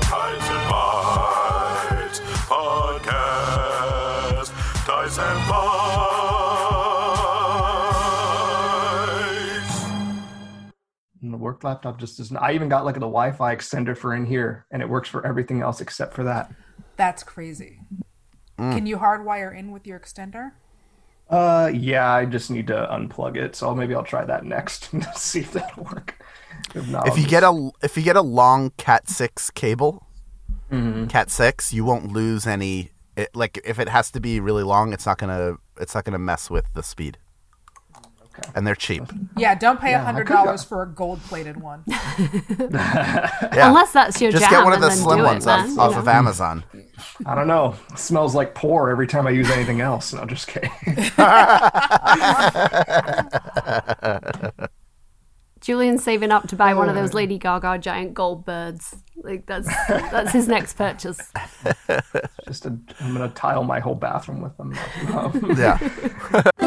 Ties 0.00 0.50
and 0.50 0.70
Bites 0.70 2.20
Podcast. 2.48 4.50
Ties 4.84 5.18
and 5.18 5.48
Bites. 5.48 5.95
Work 11.46 11.62
laptop 11.64 11.98
just 11.98 12.18
doesn't. 12.18 12.36
I 12.36 12.52
even 12.52 12.68
got 12.68 12.84
like 12.84 12.96
the 12.96 13.00
Wi-Fi 13.00 13.54
extender 13.56 13.96
for 13.96 14.14
in 14.14 14.26
here, 14.26 14.66
and 14.70 14.82
it 14.82 14.88
works 14.88 15.08
for 15.08 15.24
everything 15.26 15.62
else 15.62 15.80
except 15.80 16.12
for 16.12 16.24
that. 16.24 16.52
That's 16.96 17.22
crazy. 17.22 17.80
Mm. 18.58 18.72
Can 18.74 18.86
you 18.86 18.96
hardwire 18.98 19.56
in 19.56 19.70
with 19.70 19.86
your 19.86 19.98
extender? 20.00 20.52
Uh, 21.30 21.70
yeah, 21.74 22.10
I 22.12 22.24
just 22.24 22.50
need 22.50 22.66
to 22.68 22.88
unplug 22.90 23.36
it. 23.36 23.56
So 23.56 23.74
maybe 23.74 23.94
I'll 23.94 24.04
try 24.04 24.24
that 24.24 24.44
next 24.44 24.92
and 24.92 25.04
see 25.14 25.40
if 25.40 25.52
that'll 25.52 25.84
work. 25.84 26.14
If 26.74 26.88
not, 26.88 27.06
if 27.08 27.14
you 27.16 27.22
just- 27.22 27.30
get 27.30 27.42
a 27.44 27.70
if 27.82 27.96
you 27.96 28.02
get 28.02 28.16
a 28.16 28.22
long 28.22 28.70
Cat 28.76 29.08
six 29.08 29.50
cable, 29.50 30.06
Mhm. 30.70 31.08
Cat 31.08 31.30
six, 31.30 31.72
you 31.72 31.84
won't 31.84 32.12
lose 32.12 32.46
any. 32.46 32.90
It, 33.16 33.34
like 33.34 33.58
if 33.64 33.78
it 33.78 33.88
has 33.88 34.10
to 34.10 34.20
be 34.20 34.40
really 34.40 34.62
long, 34.64 34.92
it's 34.92 35.06
not 35.06 35.18
gonna 35.18 35.54
it's 35.78 35.94
not 35.94 36.04
gonna 36.04 36.18
mess 36.18 36.50
with 36.50 36.66
the 36.74 36.82
speed. 36.82 37.18
Okay. 38.38 38.50
And 38.54 38.66
they're 38.66 38.74
cheap. 38.74 39.02
Yeah, 39.36 39.54
don't 39.54 39.80
pay 39.80 39.88
a 39.88 39.90
Yeah, 39.92 40.02
I 40.02 40.04
hundred 40.04 40.26
could 40.26 40.34
dollars 40.34 40.64
for 40.64 40.82
a 40.82 40.86
gold 40.86 41.20
plated 41.22 41.60
one. 41.60 41.84
Yeah. 43.56 43.68
Unless 43.68 43.92
that's 43.92 44.20
your 44.20 44.30
job. 44.30 44.40
Just 44.40 44.50
jam 44.50 44.60
get 44.60 44.64
one 44.64 44.72
of 44.74 44.80
the 44.80 44.90
slim 44.90 45.18
do 45.18 45.24
it, 45.24 45.26
ones 45.26 45.46
off, 45.46 45.66
man, 45.66 45.78
off 45.78 45.92
you 45.92 45.98
of? 45.98 46.08
Amazon. 46.08 46.64
I 47.24 47.34
don't 47.34 47.46
know. 47.46 47.74
It 47.92 47.98
smells 47.98 48.34
like 48.34 48.54
pour 48.54 48.90
every 48.90 49.06
time 49.06 49.26
I 49.26 49.30
use 49.30 49.50
anything 49.50 49.80
else. 49.80 50.12
No, 50.12 50.24
just 50.26 50.48
kidding. 50.48 50.70
Julian's 55.60 56.04
saving 56.04 56.30
up 56.30 56.48
to 56.48 56.56
buy 56.56 56.74
one 56.74 56.88
of 56.88 56.94
those 56.94 57.12
oh. 57.12 57.16
Lady 57.16 57.38
Gaga 57.38 57.78
giant 57.78 58.14
gold 58.14 58.44
birds. 58.44 58.96
Like 59.16 59.46
that's 59.46 59.68
that's 59.88 60.32
his 60.32 60.48
next 60.48 60.74
purchase. 60.74 61.32
just 62.46 62.66
a, 62.66 62.78
I'm 63.00 63.14
gonna 63.14 63.30
tile 63.30 63.64
my 63.64 63.80
whole 63.80 63.94
bathroom 63.94 64.42
with 64.42 64.56
them. 64.56 64.74
Yeah. 65.56 65.78